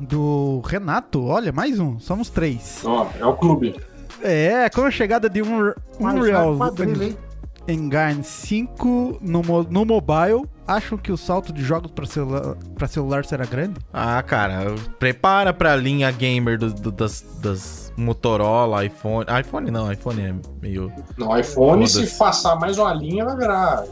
[0.00, 1.98] Do Renato, olha, mais um.
[2.00, 2.82] Somos três.
[2.84, 3.76] Ó, é o clube.
[4.22, 7.16] É, com a chegada de um, Unreal vai quadrilha, hein?
[7.66, 12.86] Engine 5 no, mo- no mobile, acham que o salto de jogos para celular, pra
[12.86, 13.74] celular será grande?
[13.92, 19.24] Ah, cara, prepara pra linha gamer do- do- das, das Motorola, iPhone.
[19.40, 20.92] iPhone não, iPhone é meio.
[21.16, 23.84] No iPhone, se passar mais uma linha, vai virar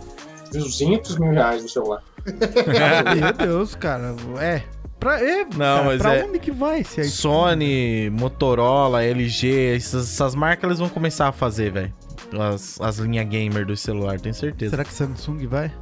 [0.52, 2.02] 200 mil reais no celular.
[2.26, 4.14] Meu Deus, cara.
[4.38, 4.62] É.
[5.00, 7.08] Pra, é, Não, cara, mas pra é- onde que vai esse aí?
[7.08, 11.92] Sony, Motorola, LG, essas, essas marcas eles vão começar a fazer, velho.
[12.38, 14.70] As, as linhas gamer do celular, tenho certeza.
[14.70, 15.72] Será que Samsung vai?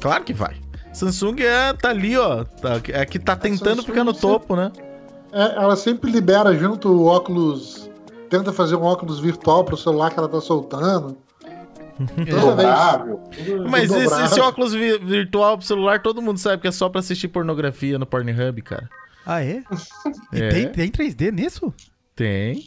[0.00, 0.56] Claro que vai.
[0.92, 2.44] Samsung é, tá ali, ó.
[2.44, 4.72] Tá, é que tá tentando Samsung ficar no topo, né?
[5.32, 7.90] É, ela sempre libera junto o óculos.
[8.30, 11.18] Tenta fazer um óculos virtual pro celular que ela tá soltando.
[11.98, 12.36] Toda vez.
[12.40, 13.20] Dobrável.
[13.68, 17.00] Mas esse, esse óculos vi- virtual pro celular, todo mundo sabe que é só pra
[17.00, 18.88] assistir pornografia no Pornhub, cara.
[19.26, 19.62] Ah, é?
[20.32, 20.48] E É.
[20.48, 21.74] tem, tem 3D nisso?
[22.14, 22.64] Tem.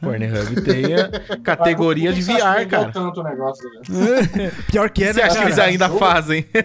[0.00, 1.08] Pornhub tem a
[1.42, 2.92] categoria de você VR, cara.
[2.92, 4.52] tanto o negócio, né?
[4.70, 5.68] Pior que é, Você né, acha que eles cara?
[5.68, 6.44] ainda fazem?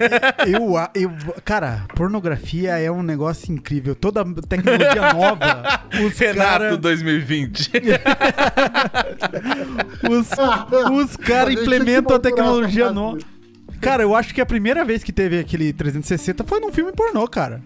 [0.48, 1.12] Eu, eu,
[1.45, 3.95] cara, pornografia é um negócio incrível.
[3.95, 7.72] Toda tecnologia nova, os Renato caras 2020.
[10.10, 10.30] os,
[10.91, 13.20] os cara gente implementam a tecnologia nova.
[13.80, 17.28] Cara, eu acho que a primeira vez que teve aquele 360 foi num filme pornô,
[17.28, 17.62] cara.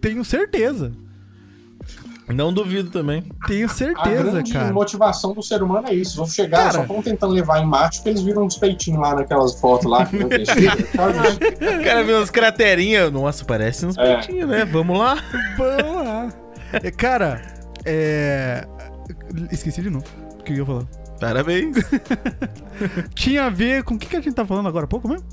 [0.00, 0.92] Tenho certeza.
[2.34, 3.24] Não duvido também.
[3.46, 4.72] Tenho A certeza, grande cara.
[4.72, 6.16] motivação do ser humano é isso.
[6.16, 6.72] Vão chegar, Cara.
[6.72, 10.04] só estão tentando levar em mate porque eles viram uns peitinhos lá naquelas fotos lá.
[10.06, 10.16] Que.
[11.80, 13.10] O cara viu umas craterinhas.
[13.12, 14.16] Nossa, parece uns É.
[14.16, 14.64] peitinhos, né?
[14.64, 15.16] Vamos lá.
[15.56, 16.32] Vamos lá.
[16.72, 17.40] É, Cara,
[17.84, 18.66] é.
[19.50, 20.04] Esqueci de novo.
[20.38, 20.84] O que eu ia falar?
[21.20, 21.76] Parabéns.
[23.14, 25.26] Tinha a ver com o que, que a gente tá falando agora há pouco mesmo?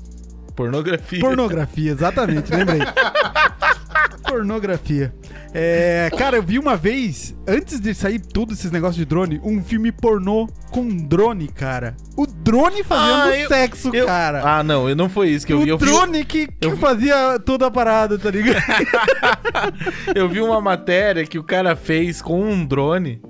[0.56, 1.20] Pornografia.
[1.20, 2.80] Pornografia, exatamente, lembrei.
[4.26, 5.14] Pornografia.
[5.54, 9.62] É, cara, eu vi uma vez, antes de sair tudo esses negócios de drone, um
[9.62, 11.96] filme pornô com drone, cara.
[12.16, 14.42] O drone fazendo Ah, eu- sexo, eu- cara.
[14.44, 15.68] Ah, não, eu não foi isso que eu o vi.
[15.70, 18.60] Eu vi, drone que, que eu fazia toda a parada, tá ligado?
[20.14, 23.20] eu vi uma matéria que o cara fez com um drone.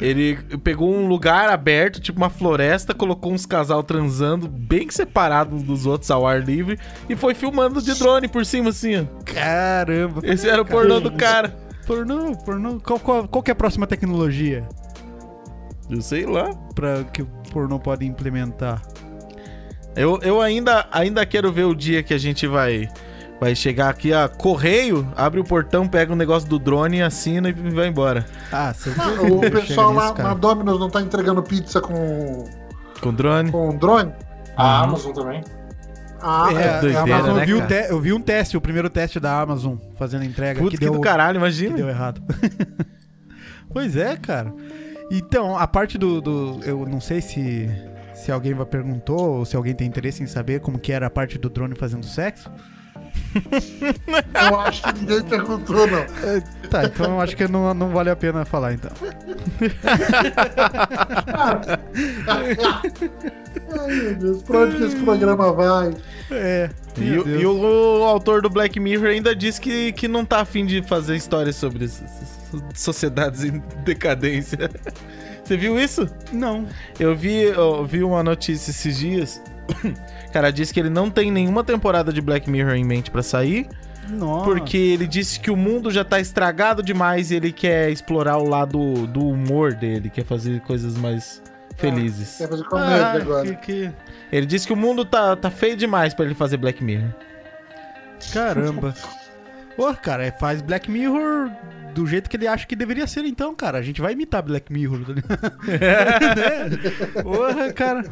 [0.00, 5.86] Ele pegou um lugar aberto, tipo uma floresta, colocou uns casal transando bem separados dos
[5.86, 9.04] outros ao ar livre e foi filmando de drone por cima assim, ó.
[9.24, 10.20] Caramba.
[10.22, 11.48] Esse era o pornô do cara.
[11.86, 12.78] Pornô, pornô.
[12.80, 14.68] Qual, qual, qual que é a próxima tecnologia
[15.90, 16.54] Eu sei lá.
[16.74, 18.80] pra que o pornô pode implementar?
[19.96, 22.88] Eu, eu ainda, ainda quero ver o dia que a gente vai
[23.40, 27.52] vai chegar aqui a correio, abre o portão, pega um negócio do drone, assina e
[27.52, 28.26] vai embora.
[28.52, 29.06] Ah, certeza.
[29.06, 32.44] Ah, o pessoal lá na Domino's não tá entregando pizza com,
[33.00, 33.50] Com drone.
[33.52, 34.12] com drone?
[34.56, 35.42] A Amazon também.
[36.20, 36.80] Ah, É, é.
[36.80, 39.20] doideira, a Amazon, né, eu, vi um te- eu vi um teste, o primeiro teste
[39.20, 41.76] da Amazon fazendo entrega Putz, que que, deu, do caralho, que imagina.
[41.76, 42.20] deu errado.
[43.72, 44.52] pois é, cara.
[45.10, 47.70] Então, a parte do, do- Eu não sei se,
[48.14, 51.38] Se alguém perguntou, ou se alguém tem interesse em saber como que era a parte
[51.38, 52.50] do drone fazendo sexo.
[54.50, 55.98] Eu acho que ninguém perguntou, não.
[55.98, 56.40] É,
[56.70, 58.90] tá, então eu acho que não, não vale a pena falar então.
[63.78, 65.94] Ai, meu Deus, pra onde que esse programa vai?
[66.30, 66.70] É.
[66.96, 70.40] E, meu o- e o, autor do Black Mirror ainda disse que, que não tá
[70.40, 71.88] afim de fazer histórias sobre
[72.74, 74.70] sociedades em decadência.
[75.44, 76.06] Você viu isso?
[76.32, 76.66] Não.
[77.00, 79.40] Eu vi, eu vi uma notícia esses dias.
[79.68, 83.22] O cara disse que ele não tem nenhuma temporada de Black Mirror em mente pra
[83.22, 83.68] sair,
[84.08, 84.44] Nossa.
[84.44, 88.48] porque ele disse que o mundo já tá estragado demais e ele quer explorar o
[88.48, 91.42] lado do humor dele, quer fazer coisas mais
[91.76, 92.38] felizes.
[92.38, 93.54] Quer fazer comédia Ah, agora.
[93.54, 93.92] que, que-
[94.32, 97.10] Ele disse que o mundo tá, tá feio demais pra ele fazer Black Mirror.
[98.32, 98.94] Caramba.
[99.76, 101.50] Pô, cara, é, faz Black Mirror
[101.94, 103.78] do jeito que ele acha que deveria ser, então, cara.
[103.78, 105.00] A gente vai imitar Black Mirror.
[105.06, 105.58] tá ligado?
[107.16, 107.22] né?
[107.22, 108.04] Porra, cara.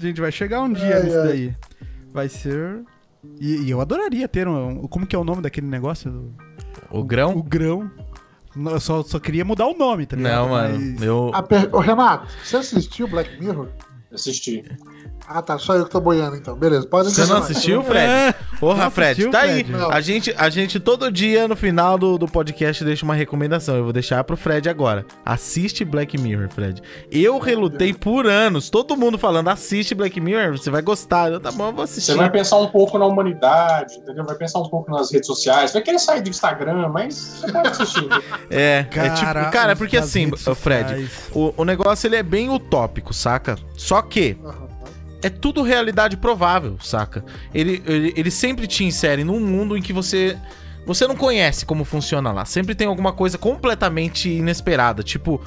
[0.00, 1.28] A gente vai chegar um dia Ai, nisso ai.
[1.28, 1.54] daí.
[2.12, 2.82] Vai ser.
[3.38, 4.86] E, e eu adoraria ter um.
[4.88, 6.34] Como que é o nome daquele negócio?
[6.90, 7.36] O grão?
[7.36, 7.90] O grão.
[8.56, 10.34] Eu só, só queria mudar o nome, tá ligado?
[10.42, 10.78] Não, mano.
[10.78, 13.68] Mas- Eu, A per- Ô, Renato, você assistiu Black Mirror?
[14.12, 14.64] Assisti.
[15.32, 15.56] Ah, tá.
[15.58, 16.56] Só eu que tô boiando, então.
[16.56, 18.04] Beleza, pode Você não assistiu, Fred?
[18.04, 18.34] É.
[18.58, 19.52] Porra, Não Fred, assistiu, tá Fred?
[19.52, 19.64] aí.
[19.64, 19.88] Não.
[19.88, 23.76] A gente, a gente todo dia no final do, do podcast deixa uma recomendação.
[23.76, 25.06] Eu vou deixar pro Fred agora.
[25.24, 26.82] Assiste Black Mirror, Fred.
[27.12, 31.30] Eu relutei por anos, todo mundo falando, assiste Black Mirror, você vai gostar.
[31.30, 32.10] Eu, tá bom, eu vou assistir.
[32.10, 34.24] Você vai pensar um pouco na humanidade, entendeu?
[34.24, 35.72] Vai pensar um pouco nas redes sociais.
[35.72, 38.08] Vai querer sair do Instagram, mas você pode assistir.
[38.50, 43.14] É, é tipo, cara, porque as assim, Fred, o, o negócio ele é bem utópico,
[43.14, 43.56] saca?
[43.76, 44.69] Só que Aham.
[45.22, 47.24] É tudo realidade provável, saca?
[47.54, 50.36] Ele, ele, ele sempre te insere num mundo em que você.
[50.86, 52.44] Você não conhece como funciona lá.
[52.46, 55.02] Sempre tem alguma coisa completamente inesperada.
[55.02, 55.40] Tipo,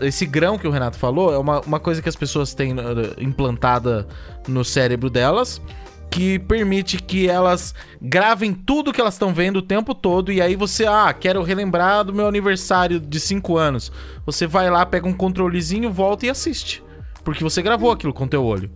[0.00, 2.76] esse grão que o Renato falou é uma, uma coisa que as pessoas têm uh,
[3.18, 4.06] implantada
[4.46, 5.60] no cérebro delas.
[6.08, 10.30] Que permite que elas gravem tudo que elas estão vendo o tempo todo.
[10.30, 13.90] E aí você, ah, quero relembrar do meu aniversário de 5 anos.
[14.24, 16.82] Você vai lá, pega um controlezinho, volta e assiste.
[17.24, 18.70] Porque você gravou aquilo com teu olho.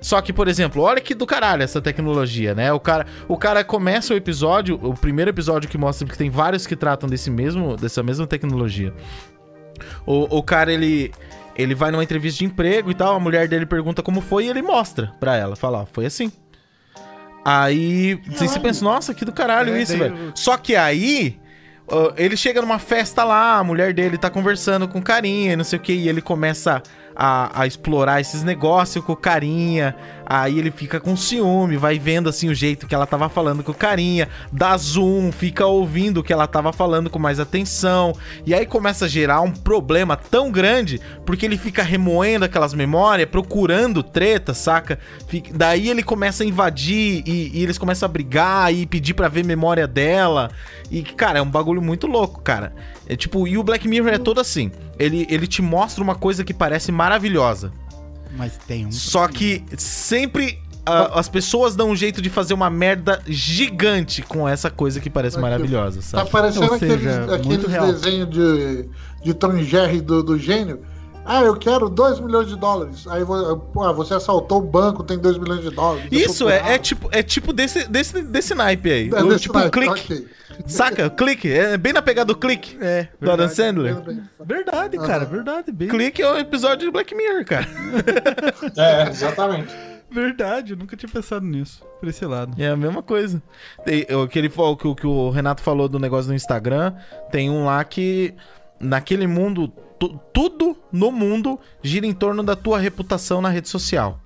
[0.00, 2.72] Só que, por exemplo, olha que do caralho essa tecnologia, né?
[2.72, 6.66] O cara, o cara começa o episódio, o primeiro episódio que mostra que tem vários
[6.66, 8.94] que tratam desse mesmo, dessa mesma tecnologia.
[10.06, 11.12] O, o cara, ele,
[11.54, 14.48] ele vai numa entrevista de emprego e tal, a mulher dele pergunta como foi e
[14.48, 15.54] ele mostra pra ela.
[15.54, 16.32] Fala, ó, foi assim.
[17.44, 20.14] Aí você pensa, nossa, que do caralho É, isso, velho.
[20.16, 21.38] eu- Só que aí
[22.16, 25.78] ele chega numa festa lá, a mulher dele tá conversando com carinha e não sei
[25.78, 26.82] o que, e ele começa
[27.22, 29.94] a, a explorar esses negócios com carinha.
[30.32, 33.72] Aí ele fica com ciúme, vai vendo assim o jeito que ela tava falando com
[33.72, 38.12] o carinha, dá zoom, fica ouvindo o que ela tava falando com mais atenção.
[38.46, 43.28] E aí começa a gerar um problema tão grande, porque ele fica remoendo aquelas memórias,
[43.28, 45.00] procurando treta, saca?
[45.26, 49.26] Fica- daí ele começa a invadir e, e eles começam a brigar e pedir pra
[49.26, 50.52] ver memória dela.
[50.92, 52.72] E, cara, é um bagulho muito louco, cara.
[53.08, 54.70] É tipo, e o Black Mirror é todo assim.
[54.96, 57.72] Ele, ele te mostra uma coisa que parece maravilhosa.
[58.36, 58.92] Mas tem um.
[58.92, 64.48] Só que sempre ah, as pessoas dão um jeito de fazer uma merda gigante com
[64.48, 66.30] essa coisa que parece maravilhosa, Tá sabe?
[66.30, 67.86] parecendo Ou seja, aqueles, aqueles muito real.
[67.92, 68.88] desenhos de,
[69.24, 70.80] de Tom e Jerry do, do gênio.
[71.32, 73.06] Ah, eu quero 2 milhões de dólares.
[73.06, 76.08] Aí pô, você assaltou o banco, tem 2 milhões de dólares.
[76.10, 79.10] Isso é, é tipo, é tipo desse, desse, desse naipe aí.
[79.14, 79.90] É O, tipo naipe, clique.
[80.14, 80.26] ok.
[80.66, 81.06] Saca?
[81.06, 81.48] O clique.
[81.50, 82.76] É bem na pegada do clique.
[82.80, 83.54] É, Do Adam verdade.
[83.54, 83.96] Sandler.
[84.44, 85.70] Verdade, cara, verdade.
[85.70, 85.86] Bem...
[85.88, 87.66] Clique é um episódio de Black Mirror, cara.
[88.76, 89.72] É, exatamente.
[90.10, 91.80] Verdade, eu nunca tinha pensado nisso.
[92.00, 92.60] Por esse lado.
[92.60, 93.40] É a mesma coisa.
[93.84, 96.92] Tem, o, que ele, falou- que, o- que o Renato falou do negócio no Instagram,
[97.30, 98.34] tem um lá que
[98.80, 99.72] naquele mundo,
[100.08, 104.20] tudo no mundo gira em torno da tua reputação na rede social.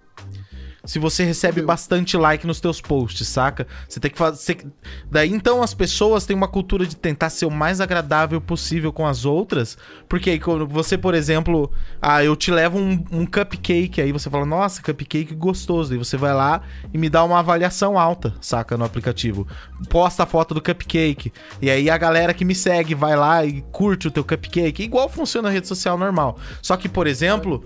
[0.85, 3.67] Se você recebe bastante like nos teus posts, saca?
[3.89, 4.67] Você tem que fazer.
[5.11, 9.07] Daí então as pessoas têm uma cultura de tentar ser o mais agradável possível com
[9.07, 9.79] as outras.
[10.09, 11.71] Porque aí quando você, por exemplo,
[12.03, 15.93] ah, eu te levo um, um cupcake, aí você fala, nossa, cupcake gostoso.
[15.93, 16.61] Aí você vai lá
[16.93, 18.77] e me dá uma avaliação alta, saca?
[18.77, 19.47] No aplicativo.
[19.89, 21.33] Posta a foto do cupcake.
[21.63, 24.83] E aí a galera que me segue vai lá e curte o teu cupcake.
[24.83, 26.39] Igual funciona a rede social normal.
[26.61, 27.65] Só que, por exemplo,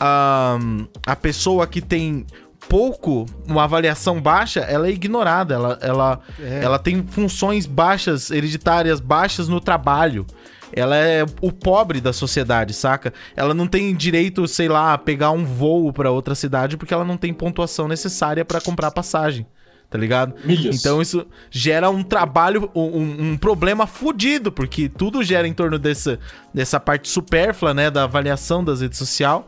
[0.00, 2.26] ahn, a pessoa que tem
[2.72, 5.52] pouco, uma avaliação baixa, ela é ignorada.
[5.54, 6.60] Ela, ela, É.
[6.64, 10.26] ela tem funções baixas, hereditárias baixas no trabalho.
[10.72, 13.12] Ela é o pobre da sociedade, saca?
[13.36, 17.04] Ela não tem direito, sei lá, a pegar um voo pra outra cidade porque ela
[17.04, 19.46] não tem pontuação necessária pra comprar passagem.
[19.90, 20.32] Tá ligado?
[20.42, 20.74] Milhas.
[20.74, 26.18] Então isso gera um trabalho, um, um problema fudido, porque tudo gera em torno dessa,
[26.54, 29.42] dessa parte supérflua, né, da avaliação das redes sociais.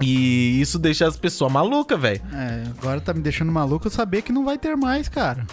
[0.00, 2.20] E isso deixa as pessoas malucas, velho.
[2.32, 5.46] É, agora tá me deixando maluco eu saber que não vai ter mais, cara.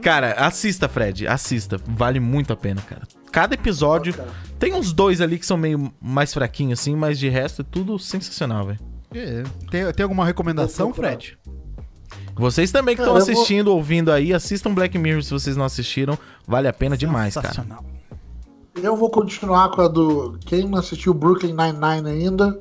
[0.02, 1.26] Cara, assista, Fred.
[1.26, 1.80] Assista.
[1.86, 3.02] Vale muito a pena, cara.
[3.32, 4.14] Cada episódio.
[4.14, 4.28] Cara,
[4.58, 7.98] Tem uns dois ali que são meio mais fraquinhos, assim, mas de resto é tudo
[7.98, 8.78] sensacional, velho.
[9.14, 10.92] É, tem, tem alguma recomendação.
[10.94, 11.36] Fred?
[12.36, 15.64] Vocês também que estão eu vou- assistindo, ouvindo aí, assistam Black Mirror se vocês não
[15.64, 16.16] assistiram.
[16.46, 17.48] Vale a pena demais, cara.
[17.48, 17.84] Sensacional.
[18.82, 20.38] Eu vou continuar com a do.
[20.46, 22.58] Quem não assistiu Brooklyn Nine-Nine ainda,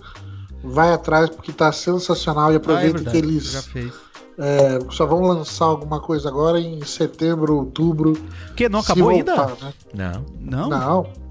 [0.64, 3.94] vai atrás porque tá sensacional e Ah, é aproveita verdade, que eles Já fez.
[4.38, 8.14] é, só vão lançar alguma coisa agora em setembro, outubro.
[8.56, 9.36] Que não acabou ainda?
[9.36, 9.74] voltar, né?
[9.94, 10.26] Não.
[10.40, 10.70] Não?
[10.70, 11.27] Não.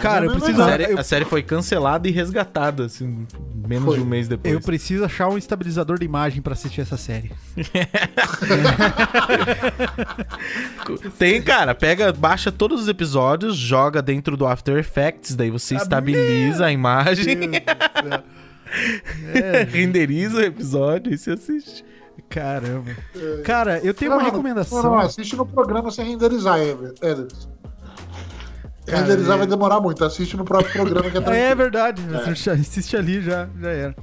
[0.00, 3.26] Cara, eu preciso- A série, eu- a série foi cancelada e resgatada, assim,
[3.66, 3.96] menos Foi.
[3.96, 4.54] de um mês depois.
[4.54, 7.32] Eu preciso achar um estabilizador de imagem pra assistir essa série.
[11.18, 16.66] Tem, cara, pega, baixa todos os episódios, joga dentro do After Effects, daí você estabiliza
[16.66, 17.50] a imagem,
[19.70, 21.84] renderiza o episódio e você assiste.
[22.28, 22.92] Caramba.
[23.44, 24.82] Cara, eu tenho Não, uma recomendação.
[24.82, 27.48] Não, não, assiste no programa sem renderizar, Ever- Ederson.
[28.90, 30.04] Cara, renderizar é- vai demorar muito.
[30.04, 31.56] Assiste no próprio programa que é É tranquilo.
[31.56, 33.96] verdade, você assiste ali já, já era.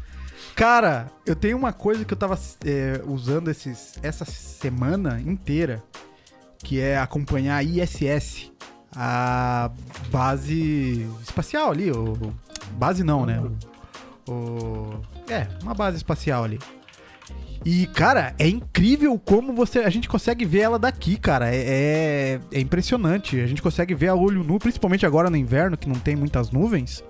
[0.55, 5.83] Cara, eu tenho uma coisa que eu tava é, usando esses, essa semana inteira,
[6.63, 8.51] que é acompanhar a ISS,
[8.95, 9.69] a
[10.09, 12.33] base espacial ali, o,
[12.71, 13.39] base não, né?
[14.27, 16.57] O, o- é, uma base espacial ali.
[17.65, 21.53] E, cara, é incrível como você a gente consegue ver ela daqui, cara.
[21.53, 23.39] É, é, é impressionante.
[23.39, 26.51] A gente consegue ver a olho nu, principalmente agora no inverno, que não tem muitas
[26.51, 27.03] nuvens.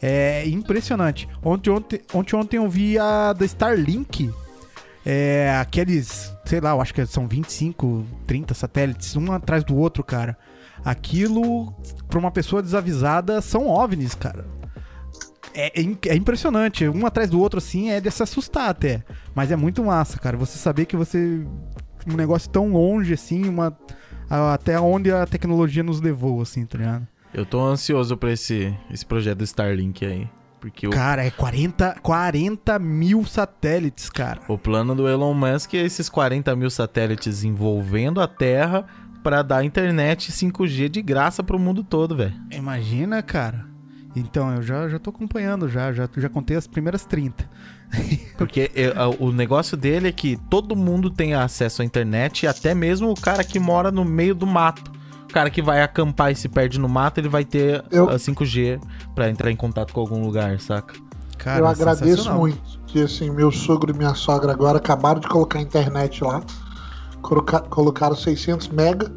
[0.00, 1.28] É impressionante.
[1.42, 4.32] Ontem, ontem, ontem, ontem eu vi a da Starlink.
[5.04, 10.04] É, aqueles, sei lá, eu acho que são 25, 30 satélites, um atrás do outro,
[10.04, 10.36] cara.
[10.84, 11.72] Aquilo,
[12.08, 14.44] pra uma pessoa desavisada, são OVNIs, cara.
[15.54, 16.88] É, é é impressionante.
[16.88, 19.02] Um atrás do outro, assim, é de se assustar até.
[19.34, 20.36] Mas é muito massa, cara.
[20.36, 21.44] Você saber que você.
[22.06, 23.76] Um negócio tão longe, assim, uma.
[24.28, 27.06] Até onde a tecnologia nos levou, assim, tá ligado?
[27.34, 30.28] Eu tô ansioso pra esse, esse projeto do Starlink aí.
[30.60, 34.40] Porque o, Cara, é 40, 40 mil satélites, cara.
[34.46, 38.86] o plano do Elon Musk é esses 40 mil satélites envolvendo a Terra
[39.24, 42.34] pra dar internet 5G de graça pro mundo todo, velho.
[42.50, 43.66] Imagina, cara.
[44.14, 47.48] Então, eu já, já tô acompanhando, já, já, já contei as primeiras 30.
[48.36, 52.46] Porque é, a- o negócio dele é que todo mundo tem acesso à internet, e
[52.46, 54.90] até mesmo o cara que mora no meio do mato.
[55.28, 58.18] O cara que vai acampar e se perde no mato, ele vai ter Eu- a
[58.18, 58.78] 5G
[59.14, 60.94] pra entrar em contato com algum lugar, saca?
[61.38, 65.58] Cara, eu agradeço muito que assim, meu sogro e minha sogra agora acabaram de colocar
[65.58, 66.42] a internet lá.
[67.22, 69.10] Coloca- colocaram 600 mega.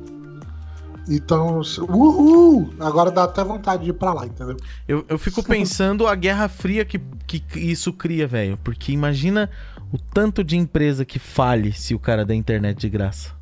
[1.08, 2.74] Então, uhul!
[2.80, 4.58] Agora dá até vontade de ir pra lá, entendeu?
[4.88, 8.58] Eu, eu fico pensando a guerra fria que, que isso cria, velho.
[8.64, 9.50] Porque imagina
[9.94, 13.34] o tanto de empresa que fale se o cara der internet de graça.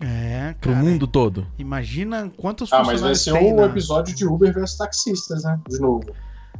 [0.00, 0.84] É, Pro cara.
[0.84, 1.46] mundo todo.
[1.58, 5.58] Imagina quantos Ah, mas vai ser tem o na- episódio de Uber versus taxistas, né?
[5.68, 6.04] De novo.
[6.08, 6.14] O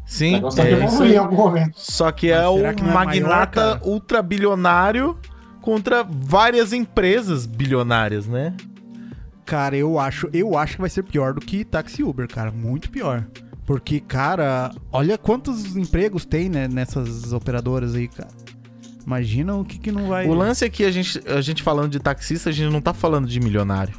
[0.04, 1.72] Sim, tem é que isso evoluir em algum momento.
[1.76, 3.80] Só que Mas é o que é maior, magnata cara?
[3.84, 5.16] ultrabilionário
[5.60, 8.54] contra várias empresas bilionárias, né?
[9.48, 12.50] Cara, eu acho, eu acho que vai ser pior do que táxi Uber, cara.
[12.52, 13.24] Muito pior.
[13.64, 18.28] Porque, cara, olha quantos empregos tem né, nessas operadoras aí, cara.
[19.06, 20.26] Imagina o que, que não vai.
[20.26, 22.92] O lance é que a gente, a gente falando de taxista, a gente não tá
[22.92, 23.94] falando de milionário.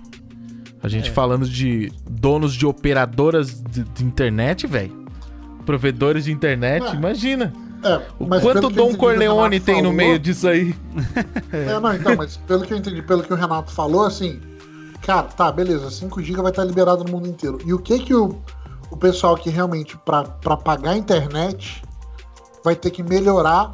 [0.84, 1.13] A gente É.
[1.13, 5.05] falando de donos de operadoras de, de internet, velho.
[5.65, 6.95] Provedores de internet, Ah.
[6.95, 7.51] imagina.
[7.84, 10.76] É, O mas quanto Dom Corleone tem no falou- meio disso aí.
[11.51, 14.39] É, não, então, mas pelo que eu entendi, pelo que o Renato falou, assim,
[15.01, 17.57] cara, tá, beleza, 5 GB vai estar liberado no mundo inteiro.
[17.65, 18.39] E o que que o,
[18.91, 21.84] o pessoal que realmente, pra, pra pagar a internet,
[22.63, 23.71] vai ter que melhorar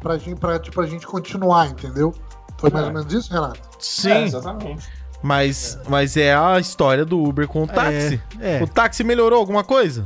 [0.00, 2.14] pra gente, pra, tipo, a gente continuar, entendeu?
[2.58, 3.60] Foi mais ou menos isso, Renato?
[3.78, 4.88] Sim, É, exatamente.
[5.22, 8.20] mas, mas é a história do Uber com o táxi.
[8.38, 10.04] É, O táxi melhorou alguma coisa?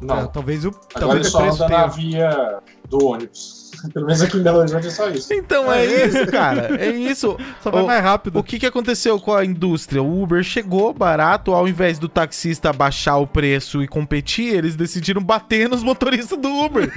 [0.00, 0.26] Não.
[0.28, 2.58] talvez o Agora talvez ele o só preço anda na tenha- via
[2.88, 3.66] do ônibus.
[3.92, 5.32] Pelo menos aqui em Belo Horizonte é só isso.
[5.34, 6.06] Então é, É.
[6.06, 6.76] isso, cara.
[6.82, 7.36] É isso.
[7.62, 8.38] Só vai O- mais rápido.
[8.38, 10.02] O que, que aconteceu com a indústria?
[10.02, 15.22] O Uber chegou barato, ao invés do taxista baixar o preço e competir, eles decidiram
[15.22, 16.90] bater nos motoristas do Uber.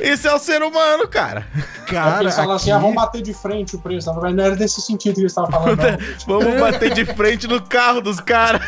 [0.00, 1.46] Esse é o ser humano, cara.
[1.86, 4.12] Cara, eles falam assim, aqui- ah, vamos bater de frente o preço.
[4.14, 5.98] Mas não era desse sentido que eles estavam falando, não.
[6.40, 8.60] Vamos bater de frente no carro dos caras.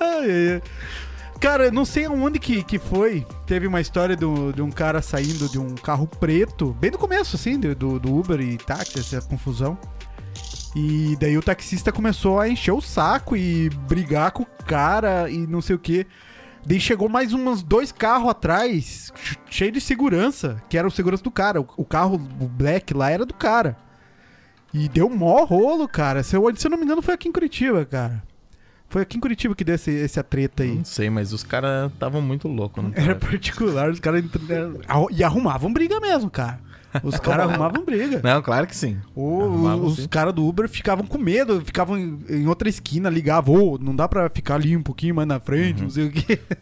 [0.00, 0.62] ai, ai.
[1.42, 3.26] Cara, não sei aonde que, que foi.
[3.44, 7.34] Teve uma história do, de um cara saindo de um carro preto, bem no começo,
[7.34, 9.76] assim, do, do, Uber e táxi, essa confusão.
[10.76, 15.44] E daí o taxista começou a encher o saco e brigar com o cara e
[15.44, 16.06] não sei o que.
[16.64, 21.24] Daí chegou mais uns dois carros atrás, ch- cheio de segurança, que era o segurança
[21.24, 21.60] do cara.
[21.60, 23.76] O, o carro, o Black lá, era do cara.
[24.72, 26.22] E deu mó rolo, cara.
[26.22, 28.22] Se eu, se eu não me engano, foi aqui em Curitiba, cara.
[28.92, 30.74] Foi aqui em Curitiba que deu esse, essa treta aí.
[30.76, 34.22] Não sei, mas os caras estavam muito loucos, não Era particular, os caras
[34.86, 36.60] arru- e arrumavam briga mesmo, cara.
[37.02, 38.20] Os caras arrumavam briga.
[38.22, 38.98] Não, claro que sim.
[39.16, 43.96] O- os caras do Uber ficavam com medo, ficavam em, outra esquina, ligavam, ô, não
[43.96, 46.38] dá pra ficar ali um pouquinho mais na frente, não sei o quê.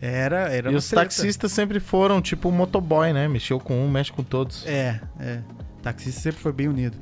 [0.00, 0.74] Era, era Uhum.
[0.74, 1.04] E os treta.
[1.04, 3.26] taxistas sempre foram tipo motoboy, né?
[3.26, 4.64] Mexeu com um, mexe com todos.
[4.66, 5.40] É, é.
[5.82, 6.96] Taxista sempre foi bem unido.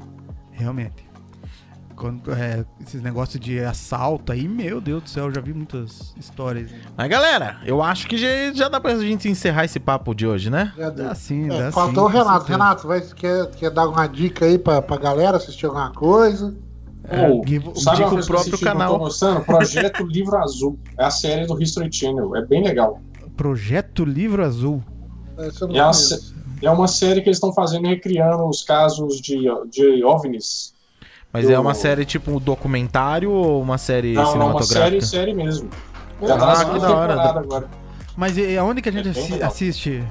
[0.52, 1.05] Realmente.
[1.96, 6.14] Quando, é, esses negócios de assalto aí, meu Deus do céu, eu já vi muitas
[6.18, 6.70] histórias.
[6.96, 10.50] Mas galera, eu acho que já, já dá pra gente encerrar esse papo de hoje,
[10.50, 10.74] né?
[10.76, 11.06] Já deu.
[11.06, 12.14] Dá sim, É, dá faltou sim.
[12.16, 12.44] o Renato.
[12.46, 16.54] Renato, vai, quer, quer dar uma dica aí pra, pra galera assistir alguma coisa?
[17.30, 18.92] Ou, que- sabe o próprio canal.
[18.94, 19.40] tô gostando?
[19.44, 20.78] Projeto Livro Azul.
[20.98, 22.36] É a série do History Channel.
[22.36, 23.00] É bem legal.
[23.36, 24.82] Projeto Livro Azul.
[25.38, 26.16] É, uma, conheço.
[26.16, 29.38] sé- é uma série que eles estão fazendo recriando os casos de,
[29.70, 30.74] de OVNIs.
[31.32, 35.00] Mas Eu- é uma série tipo um documentário ou uma série Não, não, uma série,
[35.00, 35.06] cinematográfica?
[35.06, 35.68] série mesmo.
[36.22, 37.14] Ah, tá que da hora.
[37.40, 37.68] agora.
[38.16, 39.48] Mas e aonde que a gente É assi- legal.
[39.48, 40.04] assiste?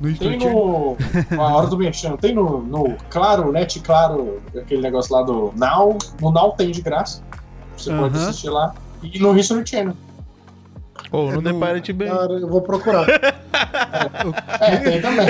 [0.00, 0.96] No Tem no.
[1.38, 2.16] A hora do mexendo.
[2.16, 5.98] Tem no, no Claro, Net Claro, aquele negócio lá do Now.
[6.22, 7.22] No Now tem de graça.
[7.76, 8.28] Você pode Aham.
[8.30, 8.72] assistir lá.
[9.02, 9.94] E no History Channel.
[11.12, 12.08] Ou É no The no- Pirate Bay.
[12.08, 13.06] Cara, eu vou procurar.
[14.60, 15.28] É, tem também.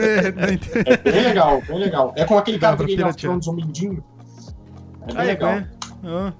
[0.00, 0.92] É, não.
[0.92, 2.12] É bem legal, bem legal.
[2.16, 3.16] É com aquele cara do pra Game of.
[3.16, 4.04] Thrones, o Mindinho.
[5.02, 5.50] É bem Ah, é, legal.
[5.50, 5.66] é.
[6.04, 6.32] Ah.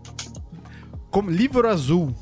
[1.10, 2.14] Como Livro Azul.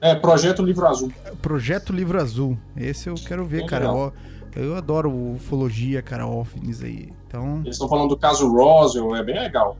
[0.00, 1.12] É, Projeto Livro Azul.
[1.42, 2.56] Projeto Livro Azul.
[2.76, 3.84] Esse eu quero ver, Bem cara.
[3.86, 4.12] Eu,
[4.56, 7.12] eu adoro ufologia, cara, OVNIs aí.
[7.26, 9.76] Então, Eles estão falando do caso Roswell, é bem legal.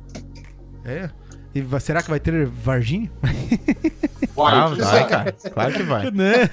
[0.85, 1.09] é.
[1.55, 3.11] E vai- será que vai ter Varginha?
[4.37, 5.33] Uai, Ah, vai, cara.
[5.33, 6.11] Claro que vai.
[6.13, 6.49] né?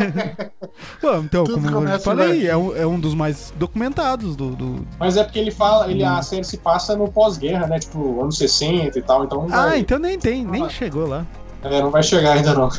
[0.99, 4.55] Pô, então, Tudo como eu falei, em é um, é um dos mais documentados do.
[4.55, 7.79] do- Mas é porque ele fala, ele, a série se passa no pós-guerra, né?
[7.79, 10.69] Tipo, anos 60 e tal, então Ah, vai, então nem tem, nem Ah.
[10.69, 11.25] chegou lá.
[11.63, 12.69] é, não vai chegar ainda não.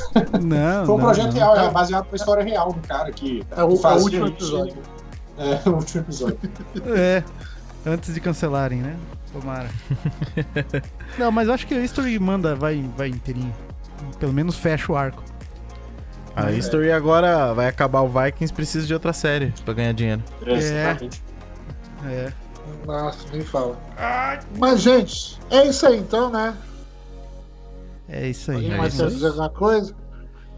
[0.43, 0.86] Não.
[0.86, 1.32] Foi um não, projeto não.
[1.35, 4.24] real, é baseado na história real do cara que, É o, que é o último
[4.27, 4.35] isso.
[4.35, 4.77] episódio.
[5.39, 6.39] É, o último episódio.
[6.97, 7.23] É.
[7.89, 8.97] Antes de cancelarem, né?
[9.32, 9.70] Tomara.
[11.19, 13.55] não, mas eu acho que a History manda, vai, vai inteirinho.
[14.19, 15.24] Pelo menos fecha o arco.
[16.36, 20.23] A History agora vai acabar o Vikings, precisa de outra série pra ganhar dinheiro.
[20.47, 21.09] É.
[22.06, 22.32] É.
[22.86, 23.78] Nossa, nem fala.
[24.59, 26.55] Mas, gente, é isso aí então, né?
[28.09, 28.56] É isso aí.
[28.59, 29.94] Alguém É mais quer dizer alguma coisa?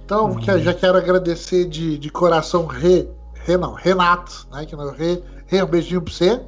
[0.05, 3.09] Então, que eu já quero agradecer de, de coração Rê,
[3.45, 4.67] Rê não, Renato, né?
[4.67, 5.23] Que não é o Rê.
[5.47, 6.41] Rê, um beijinho pra você.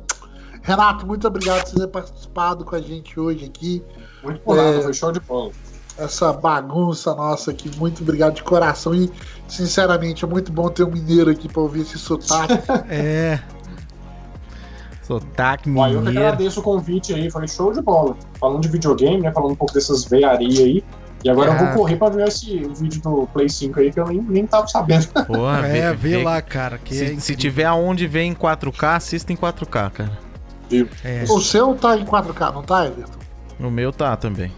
[0.62, 3.82] Renato, muito obrigado por você ter participado com a gente hoje aqui.
[4.22, 4.82] Muito nada, É.
[4.82, 5.50] foi show de bola.
[5.98, 7.70] Essa bagunça nossa aqui.
[7.78, 8.94] Muito obrigado de coração.
[8.94, 9.10] E,
[9.48, 12.54] sinceramente, é muito bom ter um mineiro aqui pra ouvir esse sotaque.
[12.88, 13.40] É.
[15.02, 16.28] Sotaque Uai, eu que mineiro.
[16.28, 18.16] agradeço o convite aí, foi show de bola.
[18.38, 19.32] Falando de videogame, né?
[19.32, 20.84] Falando um pouco dessas veiarias aí.
[21.24, 21.64] E agora eu Ah.
[21.66, 24.66] vou correr pra ver esse vídeo do Play 5 aí que eu nem, nem tava
[24.68, 25.06] sabendo.
[25.26, 26.78] Porra, É, vê vê- lá, cara.
[26.78, 30.18] Que é Se, se tiver aonde ver em 4K, assista em 4K, cara.
[31.04, 31.24] É.
[31.28, 33.18] o seu tá em 4K, não tá, Everton?
[33.60, 34.52] O meu tá também.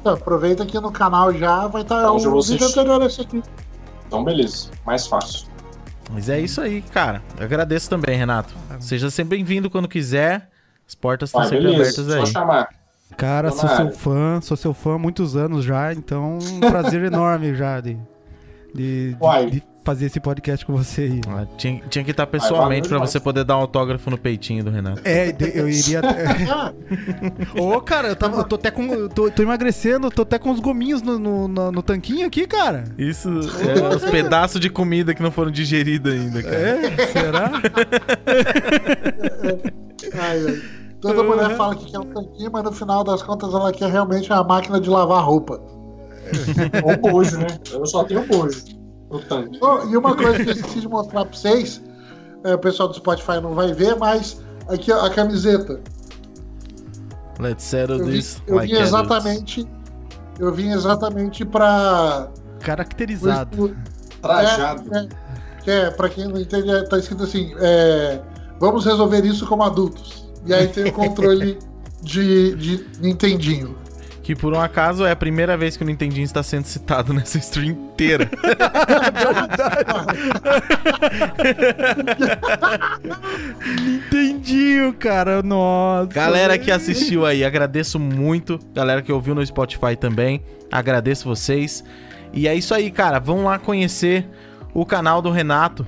[0.00, 2.80] Então, aproveita aqui no canal já, vai estar Então, já um vou vídeo assistir.
[2.80, 3.42] anterior a esse aqui.
[4.06, 4.68] Então, beleza.
[4.86, 5.46] Mais fácil.
[6.10, 7.22] Mas é isso aí, cara.
[7.38, 8.54] Eu agradeço também, Renato.
[8.80, 10.48] Seja sempre bem-vindo quando quiser.
[10.86, 11.82] As portas estão sempre beleza.
[11.82, 12.26] abertas Só aí.
[12.26, 12.68] chamar.
[13.16, 13.98] Cara, Tô sou na seu área.
[13.98, 17.94] fã, sou seu fã há muitos anos já, então um prazer enorme já de,
[18.74, 19.50] de, de- Uai.
[19.50, 21.20] de fazer esse podcast com você aí.
[21.26, 23.10] Ah, tinha, tinha que estar pessoalmente pra demais.
[23.10, 25.00] você poder dar um autógrafo no peitinho do Renato.
[25.02, 26.02] É, eu iria.
[26.50, 26.74] Ah,
[27.58, 29.08] Ô, cara, eu, tava, eu tô até com.
[29.08, 32.84] Tô, tô emagrecendo, tô até com os gominhos no, no, no- no tanquinho aqui, cara.
[32.98, 36.54] Isso é os pedaços de comida que não foram digeridos ainda, cara.
[36.58, 37.50] É, será?
[40.20, 40.62] ai, ai.
[41.00, 44.30] Toda mulher fala que quer um tanquinho, mas no final das contas ela quer realmente
[44.30, 45.58] uma máquina de lavar roupa.
[46.84, 47.46] Ou bojo, né?
[47.72, 48.76] Eu só tenho bojo
[49.20, 49.58] tanque.
[49.62, 51.82] Oh, e uma coisa que eu esqueci de mostrar pra vocês,
[52.44, 55.80] é, o pessoal do Spotify não vai ver, mas aqui ó, a camiseta.
[57.40, 58.94] Let's settle Eu this eu like vim adults.
[58.94, 59.68] exatamente.
[60.38, 62.28] Eu vim exatamente pra.
[62.60, 63.76] Caracterizado.
[64.20, 64.94] Trajado.
[64.94, 65.08] É, é,
[65.62, 68.20] que é, pra quem não entende, é, tá escrito assim: é,
[68.60, 70.28] vamos resolver isso como adultos.
[70.46, 71.58] E aí tem o controle
[72.02, 73.76] de, de Nintendinho.
[74.28, 77.38] Que por um acaso é a primeira vez que o Nintendinho está sendo citado nessa
[77.38, 78.28] stream inteira.
[84.06, 85.42] Entendi, cara.
[85.42, 86.12] Nossa.
[86.12, 88.60] Galera que assistiu aí, agradeço muito.
[88.74, 91.82] Galera que ouviu no Spotify também, agradeço vocês.
[92.30, 93.18] E é isso aí, cara.
[93.18, 94.28] Vão lá conhecer
[94.74, 95.86] o canal do Renato.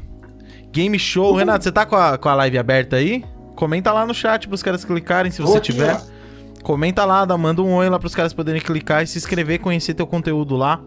[0.72, 1.34] Game Show.
[1.34, 3.22] Renato, você tá com a, com a live aberta aí?
[3.54, 6.00] Comenta lá no chat pros caras clicarem se você tiver.
[6.62, 9.94] Comenta lá, dá, manda um oi lá pros caras poderem clicar e se inscrever, conhecer
[9.94, 10.80] teu conteúdo lá.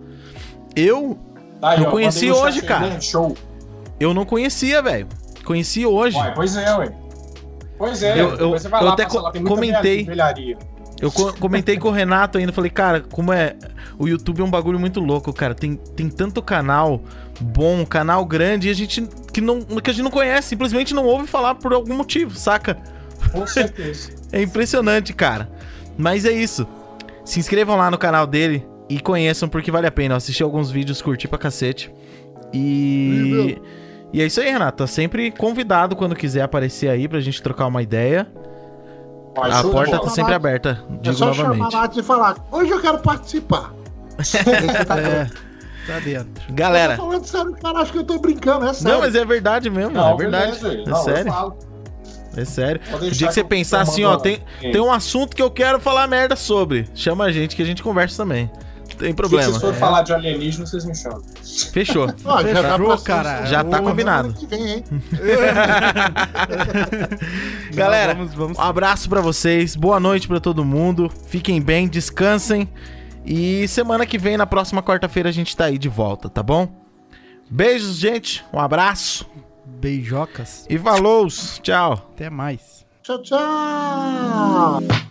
[0.76, 1.18] Eu,
[1.60, 2.88] Tá aí, Eu conheci hoje, cara.
[2.88, 3.02] né?
[3.02, 3.36] Show.
[4.00, 5.08] eu não conhecia, velho.
[5.46, 6.18] Conheci hoje.
[6.18, 6.92] Uai, pois é, ué.
[7.78, 10.08] Pois é, Eu- eu- eu lá, até co- lá, comentei.
[11.02, 13.56] Eu co- comentei com o Renato ainda, falei, cara, como é.
[13.98, 15.54] O YouTube é um bagulho muito louco, cara.
[15.56, 17.02] Tem, tem tanto canal
[17.42, 21.06] bom, canal grande, e a gente que, não, que a gente não conhece, simplesmente não
[21.06, 22.78] ouve falar por algum motivo, saca?
[23.32, 24.12] Com certeza.
[24.34, 25.48] É impressionante, cara.
[25.98, 26.68] Mas é isso.
[27.26, 30.14] Se inscrevam lá no canal dele e conheçam, porque vale a pena.
[30.14, 31.94] Eu assisti alguns vídeos, curti pra cacete.
[32.54, 33.58] E.
[34.12, 34.78] E é isso aí, Renato.
[34.80, 38.28] Tá sempre convidado quando quiser aparecer aí pra gente trocar uma ideia.
[39.36, 41.76] A porta tá sempre aberta, É digo só chamar novamente.
[41.76, 43.74] a Nath e falar, hoje eu quero participar.
[45.86, 46.54] É, tá dentro.
[46.54, 46.94] Galera.
[46.94, 48.94] Eu tô falando sério, cara, acho que eu tô brincando, é sério.
[48.94, 50.60] Não, mas é verdade mesmo, Não, é verdade.
[50.62, 51.58] beleza, é não, eu sério, falo.
[52.36, 52.82] É sério.
[52.94, 56.08] O dia que você pensar assim, ó, tem, tem um assunto que eu quero falar
[56.08, 56.88] merda sobre.
[56.96, 58.50] Chama a gente que a gente conversa também.
[58.98, 59.50] Tem Se problema.
[59.50, 61.22] vocês forem falar de alienígena, vocês me chamam.
[61.72, 62.08] Fechou.
[62.24, 63.46] Ó, já tá pra- cara.
[63.48, 64.36] Já tá combinado.
[64.48, 64.84] vem, hein?
[67.74, 68.58] Galera, Vamos, vamos.
[68.58, 71.12] Um abraço pra vocês, boa noite pra todo mundo.
[71.28, 72.70] Fiquem bem, descansem.
[73.26, 76.68] E semana que vem, na próxima quarta-feira, a gente tá aí de volta, tá bom?
[77.50, 78.44] Beijos, gente.
[78.54, 79.26] Um abraço.
[79.66, 80.66] Beijocas.
[80.70, 81.28] E falou.
[81.28, 81.94] Tchau.
[82.14, 82.86] Até mais.
[83.02, 85.04] Tchau, tchau.